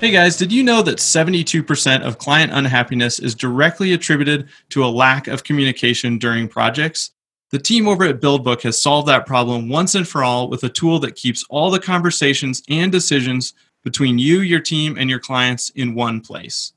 Hey 0.00 0.12
guys, 0.12 0.36
did 0.36 0.52
you 0.52 0.62
know 0.62 0.80
that 0.82 0.98
72% 0.98 2.02
of 2.02 2.18
client 2.18 2.52
unhappiness 2.52 3.18
is 3.18 3.34
directly 3.34 3.94
attributed 3.94 4.48
to 4.68 4.84
a 4.84 4.86
lack 4.86 5.26
of 5.26 5.42
communication 5.42 6.18
during 6.18 6.46
projects? 6.46 7.10
The 7.50 7.58
team 7.58 7.88
over 7.88 8.04
at 8.04 8.20
BuildBook 8.20 8.62
has 8.62 8.80
solved 8.80 9.08
that 9.08 9.26
problem 9.26 9.68
once 9.68 9.96
and 9.96 10.06
for 10.06 10.22
all 10.22 10.48
with 10.48 10.62
a 10.62 10.68
tool 10.68 11.00
that 11.00 11.16
keeps 11.16 11.44
all 11.50 11.72
the 11.72 11.80
conversations 11.80 12.62
and 12.68 12.92
decisions 12.92 13.54
between 13.82 14.20
you, 14.20 14.42
your 14.42 14.60
team, 14.60 14.96
and 14.96 15.10
your 15.10 15.18
clients 15.18 15.70
in 15.70 15.96
one 15.96 16.20
place. 16.20 16.74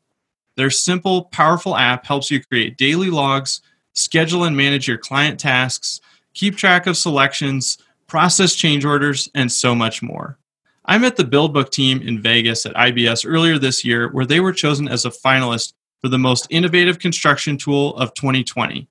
Their 0.55 0.71
simple, 0.71 1.25
powerful 1.25 1.77
app 1.77 2.07
helps 2.07 2.31
you 2.31 2.43
create 2.43 2.75
daily 2.75 3.11
logs, 3.11 3.61
schedule 3.93 4.45
and 4.45 4.57
manage 4.57 4.87
your 4.87 4.97
client 4.97 5.39
tasks, 5.39 6.01
keep 6.33 6.57
track 6.57 6.87
of 6.87 6.97
selections, 6.97 7.77
process 8.07 8.55
change 8.55 8.83
orders, 8.83 9.29
and 9.35 9.51
so 9.51 9.75
much 9.75 10.01
more. 10.01 10.39
I 10.91 10.97
met 10.97 11.15
the 11.15 11.23
BuildBook 11.23 11.69
team 11.69 12.01
in 12.01 12.21
Vegas 12.21 12.65
at 12.65 12.75
IBS 12.75 13.25
earlier 13.25 13.57
this 13.57 13.85
year, 13.85 14.11
where 14.11 14.25
they 14.25 14.41
were 14.41 14.51
chosen 14.51 14.89
as 14.89 15.05
a 15.05 15.09
finalist 15.09 15.71
for 16.01 16.09
the 16.09 16.19
most 16.19 16.47
innovative 16.49 16.99
construction 16.99 17.55
tool 17.55 17.95
of 17.95 18.13
2020, 18.13 18.89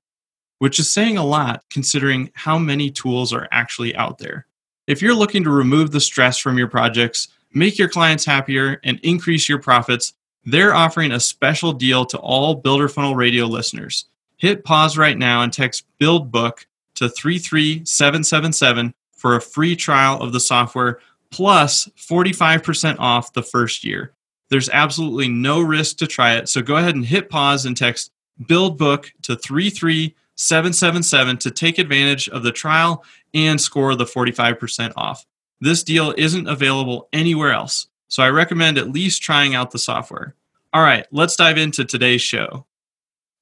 which 0.57 0.79
is 0.79 0.91
saying 0.91 1.17
a 1.17 1.23
lot 1.23 1.63
considering 1.69 2.31
how 2.33 2.57
many 2.57 2.89
tools 2.89 3.31
are 3.31 3.47
actually 3.51 3.95
out 3.95 4.17
there. 4.17 4.47
If 4.87 4.99
you're 4.99 5.13
looking 5.13 5.43
to 5.43 5.51
remove 5.51 5.91
the 5.91 5.99
stress 5.99 6.39
from 6.39 6.57
your 6.57 6.67
projects, 6.67 7.27
make 7.53 7.77
your 7.77 7.87
clients 7.87 8.25
happier, 8.25 8.81
and 8.83 8.99
increase 9.03 9.47
your 9.47 9.59
profits, 9.59 10.13
they're 10.43 10.73
offering 10.73 11.11
a 11.11 11.19
special 11.19 11.71
deal 11.71 12.03
to 12.07 12.17
all 12.17 12.55
Builder 12.55 12.89
Funnel 12.89 13.15
Radio 13.15 13.45
listeners. 13.45 14.05
Hit 14.37 14.63
pause 14.63 14.97
right 14.97 15.19
now 15.19 15.43
and 15.43 15.53
text 15.53 15.85
BuildBook 15.99 16.65
to 16.95 17.09
33777 17.09 18.95
for 19.15 19.35
a 19.35 19.41
free 19.41 19.75
trial 19.75 20.19
of 20.19 20.33
the 20.33 20.39
software 20.39 20.97
plus 21.31 21.89
45% 21.97 22.97
off 22.99 23.33
the 23.33 23.41
first 23.41 23.83
year. 23.83 24.13
There's 24.49 24.69
absolutely 24.69 25.29
no 25.29 25.61
risk 25.61 25.97
to 25.97 26.07
try 26.07 26.35
it, 26.35 26.49
so 26.49 26.61
go 26.61 26.75
ahead 26.75 26.95
and 26.95 27.05
hit 27.05 27.29
pause 27.29 27.65
and 27.65 27.75
text 27.75 28.11
BuildBook 28.43 29.09
to 29.23 29.35
33777 29.37 31.37
to 31.37 31.51
take 31.51 31.79
advantage 31.79 32.27
of 32.29 32.43
the 32.43 32.51
trial 32.51 33.03
and 33.33 33.59
score 33.59 33.95
the 33.95 34.03
45% 34.03 34.93
off. 34.97 35.25
This 35.61 35.83
deal 35.83 36.13
isn't 36.17 36.47
available 36.47 37.07
anywhere 37.13 37.53
else, 37.53 37.87
so 38.09 38.23
I 38.23 38.29
recommend 38.29 38.77
at 38.77 38.91
least 38.91 39.21
trying 39.21 39.55
out 39.55 39.71
the 39.71 39.79
software. 39.79 40.35
All 40.73 40.81
right, 40.81 41.05
let's 41.11 41.35
dive 41.35 41.57
into 41.57 41.85
today's 41.85 42.21
show. 42.21 42.65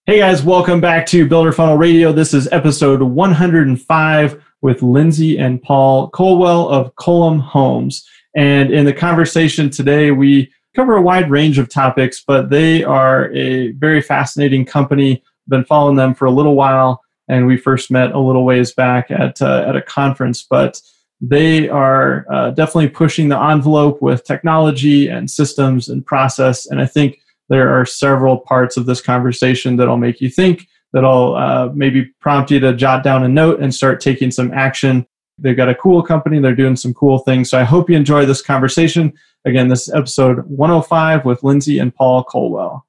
Hey 0.06 0.20
guys, 0.20 0.44
welcome 0.44 0.82
back 0.82 1.06
to 1.08 1.28
Builder 1.28 1.52
Funnel 1.52 1.78
Radio. 1.78 2.12
This 2.12 2.34
is 2.34 2.48
episode 2.52 3.02
105 3.02 4.44
with 4.62 4.82
Lindsay 4.82 5.38
and 5.38 5.62
Paul 5.62 6.10
Colwell 6.10 6.68
of 6.70 6.96
Cullum 6.96 7.40
Homes. 7.40 8.08
And 8.36 8.72
in 8.72 8.86
the 8.86 8.94
conversation 8.94 9.70
today, 9.70 10.12
we 10.12 10.52
cover 10.76 10.96
a 10.96 11.02
wide 11.02 11.30
range 11.30 11.58
of 11.58 11.70
topics, 11.70 12.24
but 12.26 12.50
they 12.50 12.84
are 12.84 13.32
a 13.34 13.72
very 13.74 14.02
fascinating 14.02 14.66
company. 14.66 15.24
Been 15.48 15.66
following 15.66 15.96
them 15.96 16.14
for 16.14 16.26
a 16.26 16.32
little 16.32 16.56
while, 16.56 17.02
and 17.28 17.48
we 17.48 17.58
first 17.58 17.90
met 17.90 18.12
a 18.12 18.20
little 18.20 18.46
ways 18.46 18.72
back 18.72 19.10
at 19.10 19.42
uh, 19.42 19.66
at 19.68 19.76
a 19.76 19.82
conference. 19.82 20.46
But 20.48 20.80
they 21.22 21.68
are 21.68 22.26
uh, 22.32 22.52
definitely 22.52 22.90
pushing 22.90 23.30
the 23.30 23.42
envelope 23.42 24.02
with 24.02 24.24
technology 24.24 25.10
and 25.10 25.30
systems 25.30 25.90
and 25.90 26.06
process. 26.06 26.66
And 26.66 26.80
I 26.80 26.86
think 26.86 27.20
there 27.50 27.78
are 27.78 27.86
several 27.86 28.38
parts 28.38 28.78
of 28.78 28.86
this 28.86 29.02
conversation 29.02 29.76
that'll 29.76 29.98
make 29.98 30.22
you 30.22 30.30
think 30.30 30.68
that'll 30.94 31.36
uh, 31.36 31.70
maybe 31.74 32.06
prompt 32.20 32.52
you 32.52 32.60
to 32.60 32.74
jot 32.74 33.04
down 33.04 33.24
a 33.24 33.28
note 33.28 33.60
and 33.62 33.74
start 33.74 34.00
taking 34.00 34.32
some 34.32 34.52
action. 34.54 35.06
They've 35.38 35.56
got 35.56 35.70
a 35.70 35.76
cool 35.76 36.04
company, 36.04 36.40
they're 36.40 36.56
doing 36.56 36.76
some 36.76 36.94
cool 36.94 37.20
things. 37.20 37.50
So 37.50 37.60
I 37.60 37.64
hope 37.64 37.90
you 37.90 37.96
enjoy 37.96 38.26
this 38.26 38.42
conversation. 38.42 39.14
Again, 39.46 39.70
this 39.70 39.88
is 39.88 39.94
episode 39.94 40.40
105 40.48 41.26
with 41.26 41.44
Lindsay 41.44 41.80
and 41.80 41.94
Paul 41.96 42.24
Colwell. 42.24 42.86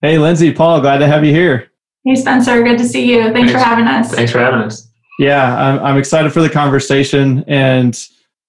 Hey, 0.00 0.18
Lindsay, 0.18 0.52
Paul, 0.52 0.80
glad 0.80 0.98
to 0.98 1.06
have 1.06 1.24
you 1.24 1.32
here. 1.32 1.70
Hey, 2.04 2.16
Spencer, 2.16 2.62
good 2.62 2.78
to 2.78 2.84
see 2.84 3.08
you. 3.08 3.32
Thanks, 3.32 3.38
Thanks. 3.38 3.52
for 3.52 3.58
having 3.58 3.86
us. 3.86 4.14
Thanks 4.14 4.32
for 4.32 4.38
having 4.38 4.60
us. 4.60 4.88
Yeah, 5.18 5.56
I'm, 5.56 5.78
I'm 5.84 5.96
excited 5.96 6.32
for 6.32 6.42
the 6.42 6.50
conversation. 6.50 7.44
And 7.46 7.96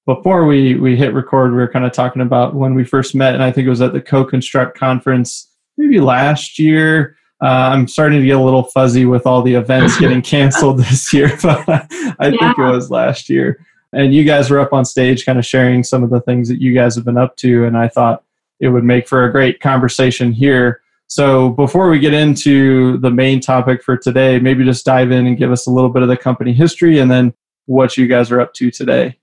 before 0.05 0.45
we, 0.45 0.75
we 0.75 0.95
hit 0.95 1.13
record, 1.13 1.51
we 1.51 1.57
were 1.57 1.67
kind 1.67 1.85
of 1.85 1.91
talking 1.91 2.21
about 2.21 2.55
when 2.55 2.73
we 2.73 2.83
first 2.83 3.13
met, 3.15 3.33
and 3.33 3.43
I 3.43 3.51
think 3.51 3.67
it 3.67 3.69
was 3.69 3.81
at 3.81 3.93
the 3.93 4.01
CoConstruct 4.01 4.73
conference 4.73 5.49
maybe 5.77 5.99
last 5.99 6.59
year 6.59 7.17
uh, 7.43 7.71
I'm 7.73 7.89
starting 7.89 8.21
to 8.21 8.25
get 8.25 8.37
a 8.37 8.41
little 8.41 8.63
fuzzy 8.63 9.05
with 9.05 9.27
all 9.27 9.41
the 9.41 9.55
events 9.55 9.99
getting 9.99 10.21
canceled 10.33 10.79
this 10.79 11.13
year, 11.13 11.27
but 11.43 11.67
I 11.67 11.87
yeah. 12.21 12.29
think 12.29 12.57
it 12.57 12.61
was 12.61 12.89
last 12.89 13.29
year. 13.29 13.65
And 13.91 14.15
you 14.15 14.23
guys 14.23 14.49
were 14.49 14.59
up 14.59 14.71
on 14.71 14.85
stage 14.85 15.25
kind 15.25 15.37
of 15.37 15.45
sharing 15.45 15.83
some 15.83 16.03
of 16.03 16.09
the 16.09 16.21
things 16.21 16.47
that 16.47 16.61
you 16.61 16.73
guys 16.73 16.95
have 16.95 17.03
been 17.03 17.17
up 17.17 17.35
to, 17.37 17.65
and 17.65 17.77
I 17.77 17.89
thought 17.89 18.23
it 18.61 18.69
would 18.69 18.85
make 18.85 19.09
for 19.09 19.25
a 19.25 19.31
great 19.31 19.59
conversation 19.59 20.31
here. 20.31 20.81
So 21.07 21.49
before 21.49 21.89
we 21.89 21.99
get 21.99 22.13
into 22.13 22.97
the 22.99 23.11
main 23.11 23.41
topic 23.41 23.83
for 23.83 23.97
today, 23.97 24.39
maybe 24.39 24.63
just 24.63 24.85
dive 24.85 25.11
in 25.11 25.27
and 25.27 25.37
give 25.37 25.51
us 25.51 25.67
a 25.67 25.71
little 25.71 25.89
bit 25.89 26.01
of 26.01 26.07
the 26.07 26.17
company 26.17 26.53
history 26.53 26.99
and 26.99 27.11
then 27.11 27.33
what 27.65 27.97
you 27.97 28.07
guys 28.07 28.31
are 28.31 28.39
up 28.39 28.53
to 28.53 28.71
today. 28.71 29.17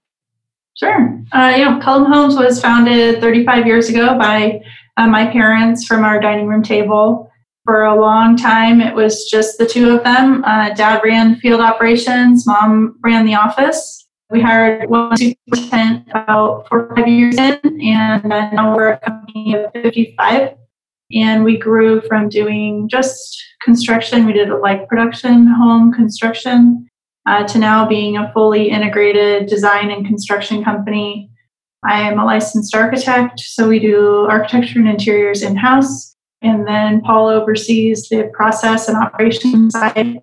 Sure. 0.77 1.25
Uh, 1.33 1.55
you 1.57 1.65
know, 1.65 1.81
Cullum 1.81 2.13
Homes 2.13 2.37
was 2.37 2.61
founded 2.61 3.21
35 3.21 3.67
years 3.67 3.89
ago 3.89 4.17
by 4.19 4.63
uh, 4.99 5.07
my 5.07 5.27
parents 5.27 5.87
from 5.87 6.05
our 6.05 6.21
dining 6.21 6.47
room 6.47 6.63
table 6.63 7.30
for 7.71 7.85
a 7.85 7.95
long 7.95 8.37
time, 8.37 8.81
it 8.81 8.97
was 8.97 9.27
just 9.27 9.57
the 9.57 9.65
two 9.65 9.91
of 9.91 10.03
them. 10.03 10.43
Uh, 10.43 10.75
Dad 10.75 11.01
ran 11.05 11.37
field 11.37 11.61
operations, 11.61 12.45
mom 12.45 12.99
ran 13.05 13.25
the 13.25 13.37
office. 13.37 14.09
We 14.29 14.41
hired 14.41 14.91
one 14.91 15.17
superintendent 15.17 16.09
about 16.09 16.69
four 16.69 16.87
or 16.87 16.97
five 16.97 17.07
years 17.07 17.37
in, 17.39 17.61
and 17.81 18.25
now 18.25 18.75
we're 18.75 18.89
a 18.89 18.99
company 18.99 19.55
of 19.55 19.71
55. 19.73 20.57
And 21.15 21.45
we 21.45 21.59
grew 21.59 22.01
from 22.09 22.29
doing 22.29 22.89
just 22.89 23.41
construction, 23.63 24.27
we 24.27 24.33
did 24.33 24.51
a 24.51 24.57
light 24.57 24.89
production, 24.89 25.47
home 25.47 25.93
construction, 25.93 26.89
uh, 27.27 27.47
to 27.47 27.59
now 27.61 27.87
being 27.87 28.17
a 28.17 28.33
fully 28.33 28.69
integrated 28.69 29.47
design 29.47 29.93
and 29.93 30.05
construction 30.05 30.65
company. 30.65 31.31
I 31.89 32.01
am 32.01 32.19
a 32.19 32.25
licensed 32.25 32.75
architect, 32.75 33.39
so 33.39 33.69
we 33.69 33.79
do 33.79 34.27
architecture 34.29 34.81
and 34.81 34.89
interiors 34.89 35.43
in 35.43 35.55
house. 35.55 36.10
And 36.43 36.67
then 36.67 37.01
Paul 37.03 37.29
oversees 37.29 38.09
the 38.09 38.31
process 38.33 38.89
and 38.89 38.97
operations 38.97 39.73
side. 39.73 40.23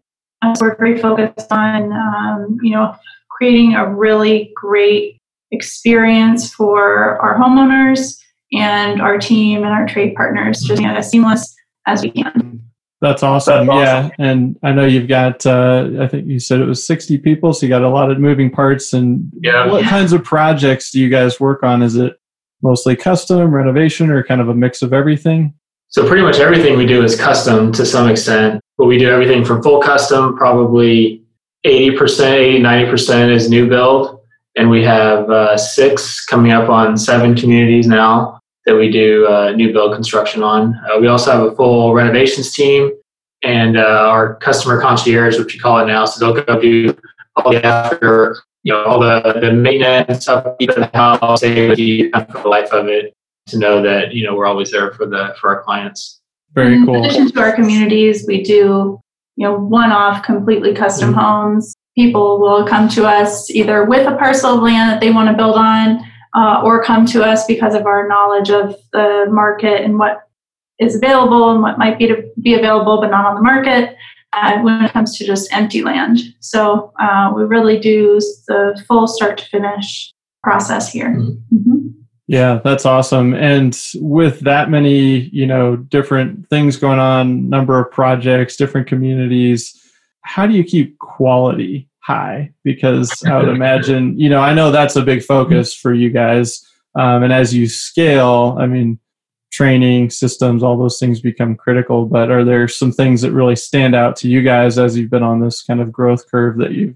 So 0.56 0.66
we're 0.66 0.76
very 0.78 0.98
focused 0.98 1.52
on, 1.52 1.92
um, 1.92 2.58
you 2.62 2.72
know, 2.72 2.96
creating 3.30 3.76
a 3.76 3.94
really 3.94 4.52
great 4.56 5.20
experience 5.52 6.54
for 6.54 7.20
our 7.20 7.38
homeowners 7.38 8.18
and 8.54 9.02
our 9.02 9.18
team 9.18 9.64
and 9.64 9.74
our 9.74 9.88
trade 9.88 10.16
partners, 10.16 10.62
just 10.62 10.82
as 10.82 11.10
seamless 11.10 11.56
as 11.86 12.02
we 12.02 12.12
can. 12.12 12.62
That's 13.00 13.22
awesome. 13.22 13.68
That's 13.68 13.70
awesome. 13.70 14.12
Yeah. 14.18 14.26
And 14.26 14.58
I 14.64 14.72
know 14.72 14.86
you've 14.86 15.08
got, 15.08 15.46
uh, 15.46 15.90
I 16.00 16.08
think 16.08 16.28
you 16.28 16.40
said 16.40 16.62
it 16.62 16.66
was 16.66 16.86
60 16.86 17.20
people. 17.20 17.54
So 17.54 17.66
you 17.66 17.70
got 17.70 17.84
a 17.84 17.90
lot 17.90 18.10
of 18.10 18.20
moving 18.20 18.50
parts. 18.50 18.92
And 18.92 19.32
yeah. 19.42 19.68
what 19.68 19.84
kinds 19.86 20.14
of 20.14 20.24
projects 20.24 20.92
do 20.92 21.00
you 21.00 21.10
guys 21.10 21.40
work 21.40 21.62
on? 21.62 21.84
Is 21.84 21.96
it 21.96 22.20
mostly 22.64 22.96
custom, 22.96 23.54
renovation, 23.54 24.10
or 24.10 24.24
kind 24.24 24.42
of 24.42 24.50
a 24.50 24.56
mix 24.56 24.82
of 24.82 24.94
everything? 24.94 25.54
So 25.90 26.06
pretty 26.06 26.24
much 26.24 26.40
everything 26.40 26.78
we 26.78 26.86
do 26.86 27.04
is 27.04 27.20
custom 27.20 27.72
to 27.74 27.86
some 27.86 28.10
extent, 28.10 28.62
but 28.78 28.86
we 28.86 28.98
do 28.98 29.10
everything 29.10 29.46
from 29.46 29.64
full 29.64 29.82
custom, 29.82 30.36
probably 30.36 31.24
80%, 31.66 32.34
80, 32.34 32.60
90% 32.62 33.32
is 33.34 33.50
new 33.50 33.68
build. 33.68 34.20
And 34.58 34.70
we 34.70 34.84
have 34.84 35.30
uh, 35.30 35.58
six 35.58 36.26
coming 36.26 36.52
up 36.52 36.70
on 36.70 36.98
seven 36.98 37.36
communities 37.36 37.88
now 37.88 38.42
that 38.66 38.76
we 38.76 38.92
do 38.92 39.28
uh, 39.28 39.52
new 39.52 39.72
build 39.72 39.94
construction 39.94 40.44
on. 40.44 40.76
Uh, 40.76 41.00
we 41.00 41.08
also 41.08 41.32
have 41.32 41.44
a 41.44 41.56
full 41.56 41.94
renovations 41.94 42.52
team 42.54 42.92
and 43.44 43.78
uh, 43.78 43.82
our 43.82 44.36
customer 44.36 44.82
concierge, 44.82 45.38
which 45.38 45.54
we 45.54 45.60
call 45.60 45.80
it 45.80 45.86
now. 45.86 46.04
So 46.06 46.20
they'll 46.34 46.44
go 46.44 46.60
do 46.60 46.98
all 47.38 47.52
the 47.52 47.66
after, 47.66 48.38
you 48.64 48.74
know, 48.74 48.84
all 48.84 49.00
the, 49.00 49.40
the 49.40 49.54
maintenance, 49.54 50.28
keep 50.60 50.74
the 50.74 50.90
house, 50.94 51.42
safety, 51.42 52.10
the 52.10 52.44
life 52.46 52.74
of 52.74 52.88
it 52.88 53.17
to 53.48 53.58
know 53.58 53.82
that 53.82 54.14
you 54.14 54.26
know 54.26 54.36
we're 54.36 54.46
always 54.46 54.72
there 54.72 54.92
for 54.92 55.06
the 55.06 55.36
for 55.40 55.56
our 55.56 55.64
clients. 55.64 56.22
Very 56.54 56.84
cool. 56.86 56.96
In 56.96 57.06
addition 57.06 57.32
to 57.32 57.40
our 57.40 57.54
communities, 57.54 58.26
we 58.28 58.44
do 58.44 59.00
you 59.36 59.48
know 59.48 59.58
one-off, 59.58 60.24
completely 60.24 60.74
custom 60.74 61.12
mm-hmm. 61.12 61.20
homes. 61.20 61.76
People 61.96 62.40
will 62.40 62.66
come 62.68 62.88
to 62.90 63.06
us 63.06 63.50
either 63.50 63.86
with 63.86 64.08
a 64.08 64.16
parcel 64.18 64.56
of 64.56 64.62
land 64.62 64.92
that 64.92 65.02
they 65.02 65.12
want 65.12 65.30
to 65.30 65.36
build 65.36 65.56
on, 65.56 66.00
uh, 66.36 66.62
or 66.64 66.84
come 66.84 67.06
to 67.08 67.24
us 67.24 67.46
because 67.48 67.74
of 67.74 67.86
our 67.86 68.08
knowledge 68.08 68.52
of 68.52 68.76
the 68.94 69.26
market 69.30 69.82
and 69.84 69.98
what 69.98 70.22
is 70.80 70.96
available 70.96 71.52
and 71.52 71.62
what 71.62 71.80
might 71.80 71.98
be 71.98 72.08
to 72.08 72.30
be 72.42 72.54
available 72.54 73.02
but 73.02 73.10
not 73.10 73.26
on 73.26 73.36
the 73.36 73.42
market 73.42 73.96
uh, 74.34 74.60
when 74.60 74.84
it 74.84 74.92
comes 74.92 75.18
to 75.18 75.26
just 75.26 75.52
empty 75.52 75.82
land. 75.82 76.20
So 76.40 76.94
uh, 77.00 77.32
we 77.36 77.44
really 77.44 77.80
do 77.80 78.20
the 78.48 78.82
full 78.88 79.08
start 79.08 79.40
to 79.40 79.46
finish 79.46 80.14
process 80.44 80.92
here. 80.92 81.10
Mm-hmm. 81.10 81.56
mm-hmm. 81.56 81.88
Yeah, 82.28 82.60
that's 82.62 82.86
awesome. 82.86 83.34
And 83.34 83.78
with 83.96 84.42
that 84.42 84.70
many, 84.70 85.20
you 85.30 85.46
know, 85.46 85.78
different 85.78 86.50
things 86.50 86.76
going 86.76 87.00
on, 87.00 87.50
number 87.50 87.80
of 87.80 87.90
projects, 87.92 88.58
different 88.58 88.88
communities, 88.88 89.82
how 90.22 90.46
do 90.46 90.54
you 90.54 90.66
keep 90.66 91.00
quality 91.00 91.88
high? 92.00 92.52
Because 92.66 93.24
I 93.24 93.38
would 93.38 93.48
imagine, 93.56 94.20
you 94.20 94.28
know, 94.28 94.42
I 94.42 94.54
know 94.54 94.72
that's 94.72 94.98
a 94.98 95.02
big 95.02 95.24
focus 95.24 95.74
for 95.74 95.94
you 95.94 96.10
guys. 96.10 96.66
Um, 96.96 97.24
and 97.24 97.32
as 97.32 97.54
you 97.54 97.68
scale, 97.70 98.58
I 98.60 98.66
mean, 98.66 99.00
training 99.52 100.10
systems, 100.10 100.64
all 100.64 100.78
those 100.78 101.00
things 101.00 101.22
become 101.22 101.56
critical. 101.56 102.06
But 102.06 102.30
are 102.30 102.44
there 102.44 102.68
some 102.68 102.92
things 102.92 103.22
that 103.22 103.32
really 103.32 103.56
stand 103.56 103.96
out 103.96 104.18
to 104.18 104.28
you 104.28 104.42
guys 104.42 104.78
as 104.78 104.98
you've 104.98 105.10
been 105.10 105.24
on 105.24 105.40
this 105.40 105.64
kind 105.64 105.80
of 105.80 105.94
growth 105.94 106.30
curve 106.30 106.58
that 106.58 106.72
you've 106.72 106.96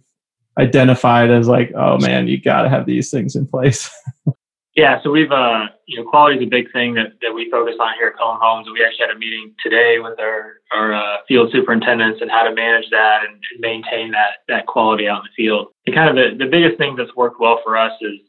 identified 0.59 1.31
as 1.31 1.47
like, 1.47 1.71
oh 1.73 1.97
man, 1.99 2.27
you 2.27 2.41
got 2.41 2.63
to 2.63 2.69
have 2.69 2.85
these 2.85 3.09
things 3.09 3.37
in 3.37 3.47
place? 3.47 3.89
Yeah, 4.75 5.01
so 5.03 5.12
we've 5.12 5.31
uh, 5.31 5.68
you 5.85 5.97
know, 5.97 6.09
quality 6.09 6.38
is 6.38 6.44
a 6.44 6.50
big 6.50 6.71
thing 6.71 6.94
that, 6.94 7.19
that 7.21 7.33
we 7.35 7.51
focus 7.51 7.75
on 7.79 7.94
here 8.00 8.07
at 8.07 8.18
Cullum 8.18 8.39
Homes. 8.41 8.68
We 8.71 8.83
actually 8.83 9.07
had 9.07 9.15
a 9.15 9.19
meeting 9.19 9.53
today 9.62 10.00
with 10.00 10.18
our 10.18 10.63
our 10.71 10.94
uh, 10.94 11.18
field 11.27 11.51
superintendents 11.51 12.21
and 12.21 12.31
how 12.31 12.44
to 12.44 12.56
manage 12.56 12.89
that 12.91 13.19
and, 13.27 13.35
and, 13.35 13.59
maintain 13.59 14.12
that 14.12 14.47
that 14.47 14.68
quality 14.68 15.09
out 15.09 15.23
in 15.23 15.27
the 15.27 15.44
field. 15.44 15.68
And 15.85 15.95
kind 15.95 16.07
of 16.07 16.15
the, 16.15 16.45
the 16.45 16.50
biggest 16.50 16.77
thing 16.77 16.95
that's 16.95 17.13
worked 17.18 17.41
well 17.41 17.59
for 17.65 17.75
us 17.75 17.91
is, 18.00 18.19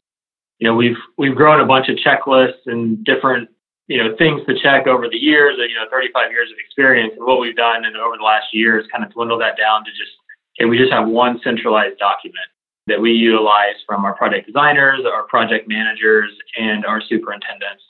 you 0.59 0.67
know, 0.67 0.75
we've 0.75 0.99
we've 1.17 1.35
grown 1.35 1.61
a 1.61 1.65
bunch 1.65 1.87
of 1.87 1.95
checklists 1.95 2.67
and 2.67 3.03
different 3.05 3.47
you 3.87 4.03
know 4.03 4.13
things 4.17 4.41
to 4.47 4.59
check 4.59 4.85
over 4.85 5.07
the 5.07 5.17
years. 5.17 5.55
You 5.57 5.75
know, 5.75 5.87
35 5.89 6.29
years 6.31 6.51
of 6.51 6.59
experience, 6.59 7.13
and 7.15 7.25
what 7.25 7.39
we've 7.39 7.55
done 7.55 7.85
and 7.85 7.95
over 7.95 8.17
the 8.17 8.23
last 8.23 8.47
year 8.51 8.77
is 8.77 8.85
kind 8.91 9.05
of 9.05 9.13
dwindle 9.13 9.39
that 9.39 9.55
down 9.55 9.85
to 9.85 9.91
just 9.91 10.11
okay, 10.59 10.67
we 10.67 10.77
just 10.77 10.91
have 10.91 11.07
one 11.07 11.39
centralized 11.41 11.99
document 11.99 12.51
that 12.87 12.99
we 12.99 13.11
utilize 13.11 13.75
from 13.85 14.05
our 14.05 14.13
project 14.13 14.47
designers, 14.47 15.01
our 15.05 15.23
project 15.23 15.67
managers, 15.67 16.31
and 16.59 16.85
our 16.85 17.01
superintendents. 17.01 17.83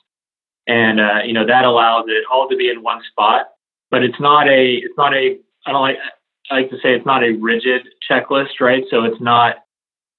And 0.66 1.00
uh, 1.00 1.18
you 1.24 1.32
know 1.32 1.46
that 1.46 1.64
allows 1.64 2.06
it 2.08 2.24
all 2.30 2.48
to 2.48 2.56
be 2.56 2.70
in 2.70 2.82
one 2.82 3.02
spot. 3.10 3.48
But 3.90 4.02
it's 4.02 4.18
not 4.20 4.48
a 4.48 4.76
it's 4.76 4.96
not 4.96 5.14
a 5.14 5.38
I 5.66 5.72
don't 5.72 5.82
like 5.82 5.98
I 6.50 6.54
like 6.54 6.70
to 6.70 6.76
say 6.76 6.94
it's 6.94 7.06
not 7.06 7.22
a 7.22 7.32
rigid 7.32 7.86
checklist, 8.10 8.60
right? 8.60 8.84
So 8.90 9.04
it's 9.04 9.20
not 9.20 9.56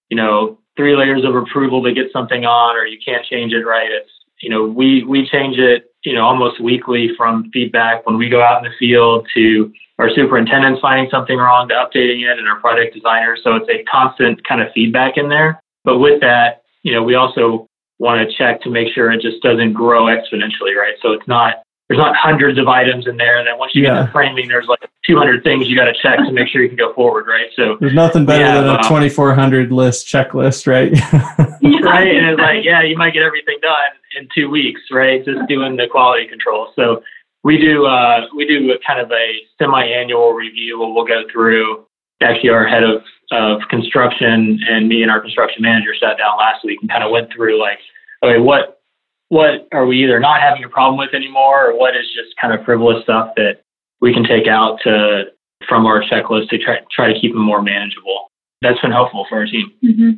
you 0.10 0.18
know 0.18 0.60
three 0.78 0.96
layers 0.96 1.24
of 1.24 1.36
approval 1.36 1.84
to 1.84 1.94
get 1.94 2.12
something 2.12 2.46
on, 2.46 2.76
or 2.76 2.86
you 2.86 3.00
can't 3.04 3.26
change 3.26 3.54
it, 3.54 3.66
right? 3.66 3.90
It's 3.90 4.12
you 4.42 4.50
know 4.50 4.66
we 4.66 5.04
we 5.04 5.28
change 5.28 5.58
it 5.58 5.92
you 6.04 6.14
know 6.14 6.26
almost 6.26 6.62
weekly 6.62 7.10
from 7.18 7.50
feedback 7.52 8.06
when 8.06 8.18
we 8.18 8.30
go 8.30 8.42
out 8.42 8.64
in 8.64 8.70
the 8.70 8.78
field 8.78 9.28
to 9.36 9.74
our 10.00 10.10
superintendents 10.10 10.82
finding 10.82 11.10
something 11.10 11.38
wrong 11.38 11.70
to 11.70 11.74
updating 11.74 12.30
it 12.30 12.38
and 12.38 12.48
our 12.48 12.60
project 12.60 12.94
designers. 12.94 13.40
So 13.44 13.56
it's 13.56 13.70
a 13.70 13.84
constant 13.90 14.46
kind 14.46 14.62
of 14.62 14.68
feedback 14.74 15.18
in 15.18 15.30
there. 15.30 15.62
But 15.84 16.00
with 16.00 16.22
that, 16.22 16.64
you 16.84 16.94
know, 16.94 17.04
we 17.04 17.16
also 17.16 17.68
want 18.00 18.28
to 18.28 18.36
check 18.38 18.62
to 18.62 18.70
make 18.70 18.94
sure 18.94 19.12
it 19.12 19.22
just 19.22 19.42
doesn't 19.42 19.74
grow 19.74 20.06
exponentially, 20.06 20.76
right? 20.76 20.96
So 21.02 21.14
it's 21.14 21.28
not 21.28 21.64
there's 21.88 22.00
not 22.00 22.16
hundreds 22.16 22.58
of 22.58 22.68
items 22.68 23.06
in 23.08 23.16
there. 23.18 23.38
And 23.38 23.48
then 23.48 23.60
once 23.60 23.76
you 23.76 23.84
yeah. 23.84 23.94
get 23.94 24.06
the 24.08 24.12
framing, 24.12 24.48
there's 24.48 24.66
like 24.68 24.90
200 25.06 25.44
things 25.44 25.68
you 25.68 25.76
got 25.76 25.86
to 25.86 25.94
check 26.02 26.18
to 26.18 26.32
make 26.32 26.48
sure 26.48 26.64
you 26.64 26.68
can 26.68 26.78
go 26.78 26.94
forward, 26.94 27.28
right? 27.28 27.52
So 27.56 27.78
there's 27.80 27.94
nothing 27.94 28.26
better 28.26 28.44
than 28.44 28.68
a 28.68 28.78
um, 28.78 28.84
2400 28.84 29.72
list 29.72 30.08
checklist, 30.08 30.66
right? 30.66 30.92
right. 31.84 32.16
And 32.16 32.26
it's 32.26 32.40
like, 32.40 32.64
yeah, 32.64 32.82
you 32.82 32.98
might 32.98 33.14
get 33.14 33.22
everything 33.22 33.60
done 33.62 33.76
in 34.20 34.28
two 34.34 34.50
weeks, 34.50 34.82
right? 34.92 35.24
Just 35.24 35.48
doing 35.48 35.76
the 35.76 35.88
quality 35.88 36.28
control. 36.28 36.74
So 36.76 37.04
we 37.46 37.60
do 37.60 37.86
uh, 37.86 38.22
we 38.36 38.46
do 38.48 38.74
kind 38.86 39.00
of 39.00 39.12
a 39.12 39.36
semi-annual 39.60 40.34
review 40.34 40.80
where 40.80 40.92
we'll 40.92 41.06
go 41.06 41.24
through. 41.32 41.86
Actually, 42.22 42.50
our 42.50 42.68
head 42.68 42.84
of 42.84 43.04
of 43.32 43.62
construction 43.70 44.60
and 44.68 44.88
me 44.90 45.04
and 45.04 45.12
our 45.12 45.22
construction 45.22 45.62
manager 45.62 45.94
sat 45.94 46.18
down 46.18 46.38
last 46.40 46.66
week 46.66 46.80
and 46.82 46.90
kind 46.90 47.04
of 47.04 47.12
went 47.12 47.32
through 47.32 47.62
like, 47.62 47.78
okay, 48.24 48.40
what 48.40 48.82
what 49.30 49.68
are 49.72 49.86
we 49.86 50.04
either 50.04 50.20
not 50.20 50.42
having 50.42 50.64
a 50.64 50.70
problem 50.70 50.98
with 50.98 51.14
anymore, 51.14 51.70
or 51.70 51.78
what 51.78 51.96
is 51.96 52.06
just 52.16 52.36
kind 52.42 52.52
of 52.52 52.66
frivolous 52.66 53.04
stuff 53.04 53.34
that 53.36 53.62
we 54.02 54.12
can 54.12 54.24
take 54.24 54.48
out 54.48 54.80
to 54.84 55.26
from 55.68 55.86
our 55.86 56.02
checklist 56.02 56.50
to 56.50 56.58
try 56.58 56.80
try 56.92 57.14
to 57.14 57.20
keep 57.20 57.34
them 57.34 57.44
more 57.44 57.62
manageable. 57.62 58.32
That's 58.64 58.80
been 58.82 58.92
helpful 58.92 59.28
for 59.30 59.38
our 59.38 59.46
team. 59.46 59.72
Mm-hmm. 59.84 60.12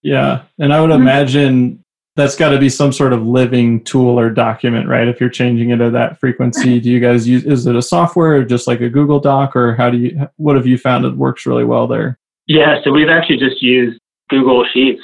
Yeah, 0.00 0.44
and 0.58 0.72
I 0.72 0.80
would 0.80 0.88
mm-hmm. 0.88 1.02
imagine 1.02 1.84
that's 2.16 2.34
got 2.34 2.48
to 2.48 2.58
be 2.58 2.70
some 2.70 2.92
sort 2.92 3.12
of 3.12 3.24
living 3.26 3.84
tool 3.84 4.18
or 4.18 4.30
document, 4.30 4.88
right? 4.88 5.06
If 5.06 5.20
you're 5.20 5.30
changing 5.30 5.70
it 5.70 5.82
at 5.82 5.92
that 5.92 6.18
frequency, 6.18 6.80
do 6.80 6.90
you 6.90 6.98
guys 6.98 7.28
use? 7.28 7.44
Is 7.44 7.66
it 7.66 7.76
a 7.76 7.82
software 7.82 8.36
or 8.36 8.44
just 8.44 8.66
like 8.66 8.80
a 8.80 8.88
Google 8.88 9.20
Doc, 9.20 9.54
or 9.54 9.74
how 9.74 9.90
do 9.90 9.98
you? 9.98 10.28
What 10.36 10.56
have 10.56 10.66
you 10.66 10.78
found 10.78 11.04
that 11.04 11.16
works 11.16 11.44
really 11.44 11.64
well 11.64 11.86
there? 11.86 12.18
Yeah, 12.46 12.80
so 12.82 12.90
we've 12.90 13.10
actually 13.10 13.36
just 13.36 13.62
used 13.62 14.00
Google 14.30 14.64
Sheets 14.72 15.02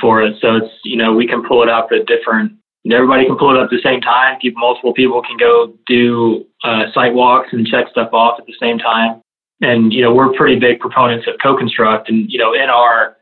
for 0.00 0.22
it. 0.22 0.36
So 0.40 0.56
it's 0.56 0.72
you 0.84 0.96
know 0.96 1.12
we 1.14 1.26
can 1.26 1.46
pull 1.46 1.62
it 1.64 1.68
up 1.68 1.88
at 1.90 2.06
different. 2.06 2.52
Everybody 2.88 3.26
can 3.26 3.36
pull 3.36 3.50
it 3.50 3.58
up 3.58 3.64
at 3.64 3.70
the 3.70 3.82
same 3.82 4.00
time. 4.00 4.38
People, 4.38 4.60
multiple 4.60 4.94
people 4.94 5.20
can 5.20 5.36
go 5.36 5.74
do 5.88 6.46
uh, 6.62 6.84
site 6.94 7.12
walks 7.12 7.48
and 7.50 7.66
check 7.66 7.88
stuff 7.90 8.10
off 8.12 8.38
at 8.38 8.46
the 8.46 8.54
same 8.60 8.78
time. 8.78 9.20
And 9.60 9.92
you 9.92 10.00
know 10.00 10.14
we're 10.14 10.32
pretty 10.34 10.60
big 10.60 10.78
proponents 10.78 11.26
of 11.26 11.34
CoConstruct, 11.44 12.04
and 12.06 12.30
you 12.30 12.38
know 12.38 12.54
in 12.54 12.70
our 12.70 13.16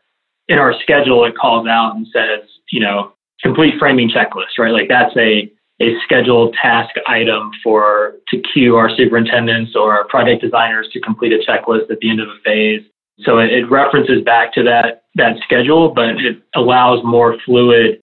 in 0.48 0.58
our 0.58 0.78
schedule 0.82 1.24
it 1.24 1.34
calls 1.34 1.66
out 1.66 1.96
and 1.96 2.06
says 2.12 2.46
you 2.70 2.80
know 2.80 3.13
complete 3.44 3.74
framing 3.78 4.10
checklist, 4.10 4.58
right? 4.58 4.72
Like 4.72 4.88
that's 4.88 5.16
a 5.16 5.50
a 5.82 5.92
scheduled 6.04 6.54
task 6.60 6.94
item 7.06 7.50
for 7.62 8.14
to 8.28 8.40
cue 8.52 8.76
our 8.76 8.88
superintendents 8.96 9.74
or 9.74 9.92
our 9.92 10.06
project 10.06 10.40
designers 10.40 10.88
to 10.92 11.00
complete 11.00 11.32
a 11.32 11.38
checklist 11.38 11.90
at 11.90 11.98
the 12.00 12.08
end 12.08 12.20
of 12.20 12.28
a 12.28 12.38
phase. 12.44 12.82
So 13.20 13.38
it, 13.38 13.52
it 13.52 13.70
references 13.70 14.22
back 14.24 14.54
to 14.54 14.62
that 14.64 15.04
that 15.16 15.36
schedule, 15.44 15.90
but 15.90 16.10
it 16.20 16.42
allows 16.54 17.04
more 17.04 17.36
fluid 17.44 18.00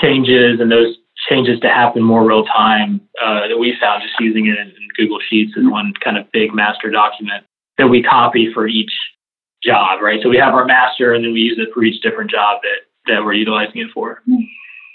changes 0.00 0.60
and 0.60 0.70
those 0.70 0.96
changes 1.28 1.60
to 1.60 1.68
happen 1.68 2.02
more 2.02 2.26
real 2.26 2.44
time. 2.44 3.00
Uh, 3.22 3.46
that 3.48 3.58
we 3.58 3.76
found 3.80 4.02
just 4.02 4.14
using 4.18 4.46
it 4.46 4.58
in, 4.58 4.68
in 4.68 4.88
Google 4.96 5.18
Sheets 5.28 5.52
is 5.56 5.64
one 5.68 5.92
kind 6.02 6.18
of 6.18 6.30
big 6.32 6.52
master 6.54 6.90
document 6.90 7.44
that 7.78 7.86
we 7.86 8.02
copy 8.02 8.52
for 8.52 8.66
each 8.66 8.92
job, 9.62 10.00
right? 10.02 10.20
So 10.22 10.28
we 10.28 10.38
have 10.38 10.54
our 10.54 10.64
master, 10.64 11.14
and 11.14 11.24
then 11.24 11.32
we 11.32 11.40
use 11.40 11.58
it 11.58 11.68
for 11.72 11.84
each 11.84 12.02
different 12.02 12.30
job 12.30 12.60
that 12.62 13.12
that 13.12 13.24
we're 13.24 13.34
utilizing 13.34 13.80
it 13.82 13.88
for. 13.94 14.22
Mm-hmm 14.28 14.44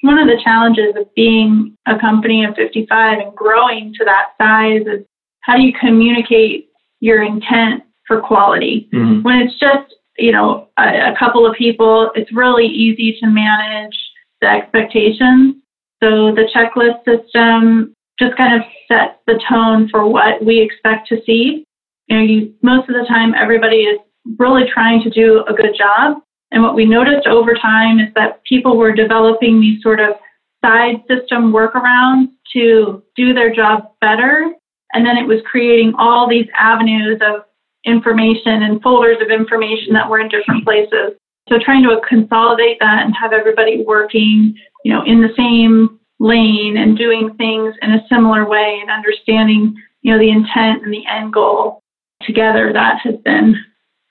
one 0.01 0.19
of 0.19 0.27
the 0.27 0.41
challenges 0.43 0.95
of 0.95 1.13
being 1.15 1.75
a 1.87 1.97
company 1.99 2.45
of 2.45 2.55
55 2.55 3.19
and 3.19 3.35
growing 3.35 3.93
to 3.97 4.05
that 4.05 4.29
size 4.37 4.81
is 4.85 5.05
how 5.41 5.55
do 5.55 5.63
you 5.63 5.73
communicate 5.79 6.69
your 6.99 7.23
intent 7.23 7.83
for 8.05 8.21
quality? 8.21 8.89
Mm-hmm. 8.93 9.23
when 9.23 9.39
it's 9.39 9.59
just 9.59 9.95
you 10.17 10.31
know 10.31 10.69
a, 10.77 11.11
a, 11.11 11.15
couple 11.17 11.45
of 11.45 11.55
people 11.55 12.11
it's 12.15 12.31
really 12.33 12.65
easy 12.65 13.17
to 13.19 13.27
manage 13.27 13.97
the 14.41 14.47
expectations. 14.47 15.55
So 16.03 16.33
the 16.33 16.47
checklist 16.53 17.03
system 17.05 17.93
just 18.19 18.37
kind 18.37 18.55
of 18.55 18.61
sets 18.87 19.15
the 19.25 19.39
tone 19.49 19.89
for 19.89 20.07
what 20.07 20.43
we 20.43 20.59
expect 20.61 21.07
to 21.09 21.21
see. 21.25 21.65
You 22.07 22.17
know 22.17 22.23
you 22.23 22.53
most 22.61 22.89
of 22.89 22.95
the 22.95 23.05
time 23.07 23.33
everybody 23.33 23.77
is 23.77 23.99
really 24.37 24.63
trying 24.71 25.01
to 25.03 25.09
do 25.09 25.43
a 25.47 25.53
good 25.53 25.75
job 25.77 26.17
and 26.51 26.63
what 26.63 26.75
we 26.75 26.85
noticed 26.85 27.27
over 27.27 27.53
time 27.53 27.99
is 27.99 28.13
that 28.15 28.43
people 28.45 28.77
were 28.77 28.93
developing 28.93 29.59
these 29.59 29.81
sort 29.81 29.99
of 29.99 30.15
side 30.63 31.03
system 31.07 31.51
workarounds 31.51 32.29
to 32.53 33.03
do 33.15 33.33
their 33.33 33.53
job 33.53 33.91
better. 34.01 34.53
And 34.93 35.05
then 35.05 35.17
it 35.17 35.27
was 35.27 35.41
creating 35.45 35.93
all 35.97 36.29
these 36.29 36.47
avenues 36.57 37.19
of 37.21 37.43
information 37.85 38.63
and 38.63 38.81
folders 38.81 39.17
of 39.21 39.29
information 39.29 39.93
that 39.93 40.09
were 40.09 40.19
in 40.19 40.29
different 40.29 40.63
places. 40.63 41.17
So 41.49 41.57
trying 41.63 41.83
to 41.83 42.01
consolidate 42.07 42.77
that 42.79 43.05
and 43.05 43.13
have 43.15 43.33
everybody 43.33 43.83
working, 43.85 44.55
you 44.83 44.93
know, 44.93 45.03
in 45.05 45.21
the 45.21 45.33
same 45.37 45.99
lane 46.19 46.77
and 46.77 46.97
doing 46.97 47.35
things 47.35 47.75
in 47.81 47.91
a 47.91 48.05
similar 48.09 48.47
way 48.47 48.79
and 48.81 48.89
understanding, 48.89 49.75
you 50.01 50.11
know, 50.11 50.19
the 50.19 50.29
intent 50.29 50.83
and 50.83 50.93
the 50.93 51.05
end 51.07 51.33
goal 51.33 51.83
together, 52.23 52.73
that 52.73 52.99
has 53.03 53.15
been 53.23 53.55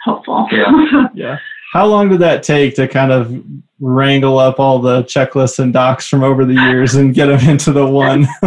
helpful. 0.01 0.47
Yeah. 0.53 1.09
yeah. 1.15 1.39
How 1.73 1.87
long 1.87 2.09
did 2.09 2.21
that 2.21 2.43
take 2.43 2.77
to 2.77 2.87
kind 2.87 3.11
of 3.11 3.43
wrangle 3.79 4.39
up 4.39 4.59
all 4.59 4.79
the 4.79 5.03
checklists 5.03 5.59
and 5.59 5.73
docs 5.73 6.09
from 6.09 6.23
over 6.23 6.45
the 6.45 6.55
years 6.55 6.95
and 6.95 7.13
get 7.13 7.27
them 7.27 7.41
into 7.49 7.73
the 7.73 7.87
one? 7.87 8.21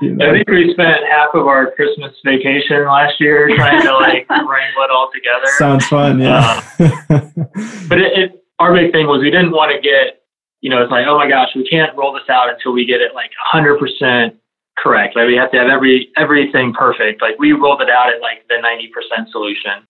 you 0.00 0.14
know? 0.14 0.28
I 0.28 0.32
think 0.32 0.48
we 0.48 0.72
spent 0.72 1.04
half 1.08 1.30
of 1.34 1.46
our 1.46 1.70
Christmas 1.72 2.12
vacation 2.24 2.84
last 2.86 3.20
year 3.20 3.54
trying 3.54 3.82
to 3.82 3.94
like 3.94 4.28
wrangle 4.30 4.82
it 4.82 4.90
all 4.90 5.10
together. 5.14 5.46
Sounds 5.56 5.86
fun, 5.86 6.20
yeah. 6.20 6.62
Uh, 6.78 6.90
but 7.88 8.00
it, 8.00 8.18
it, 8.18 8.44
our 8.58 8.74
big 8.74 8.92
thing 8.92 9.06
was 9.06 9.20
we 9.20 9.30
didn't 9.30 9.52
want 9.52 9.72
to 9.72 9.80
get, 9.80 10.22
you 10.60 10.70
know, 10.70 10.82
it's 10.82 10.90
like, 10.90 11.06
oh 11.06 11.16
my 11.16 11.28
gosh, 11.28 11.50
we 11.54 11.66
can't 11.68 11.96
roll 11.96 12.12
this 12.12 12.28
out 12.28 12.48
until 12.50 12.72
we 12.72 12.84
get 12.84 13.00
it 13.00 13.14
like 13.14 13.30
100% 13.54 14.36
correct. 14.78 15.14
Like 15.16 15.26
we 15.26 15.36
have 15.36 15.50
to 15.52 15.58
have 15.58 15.68
every 15.68 16.08
everything 16.16 16.72
perfect. 16.72 17.22
Like 17.22 17.38
we 17.38 17.52
rolled 17.52 17.82
it 17.82 17.90
out 17.90 18.12
at 18.12 18.20
like 18.20 18.46
the 18.48 18.56
90% 18.56 19.30
solution 19.30 19.86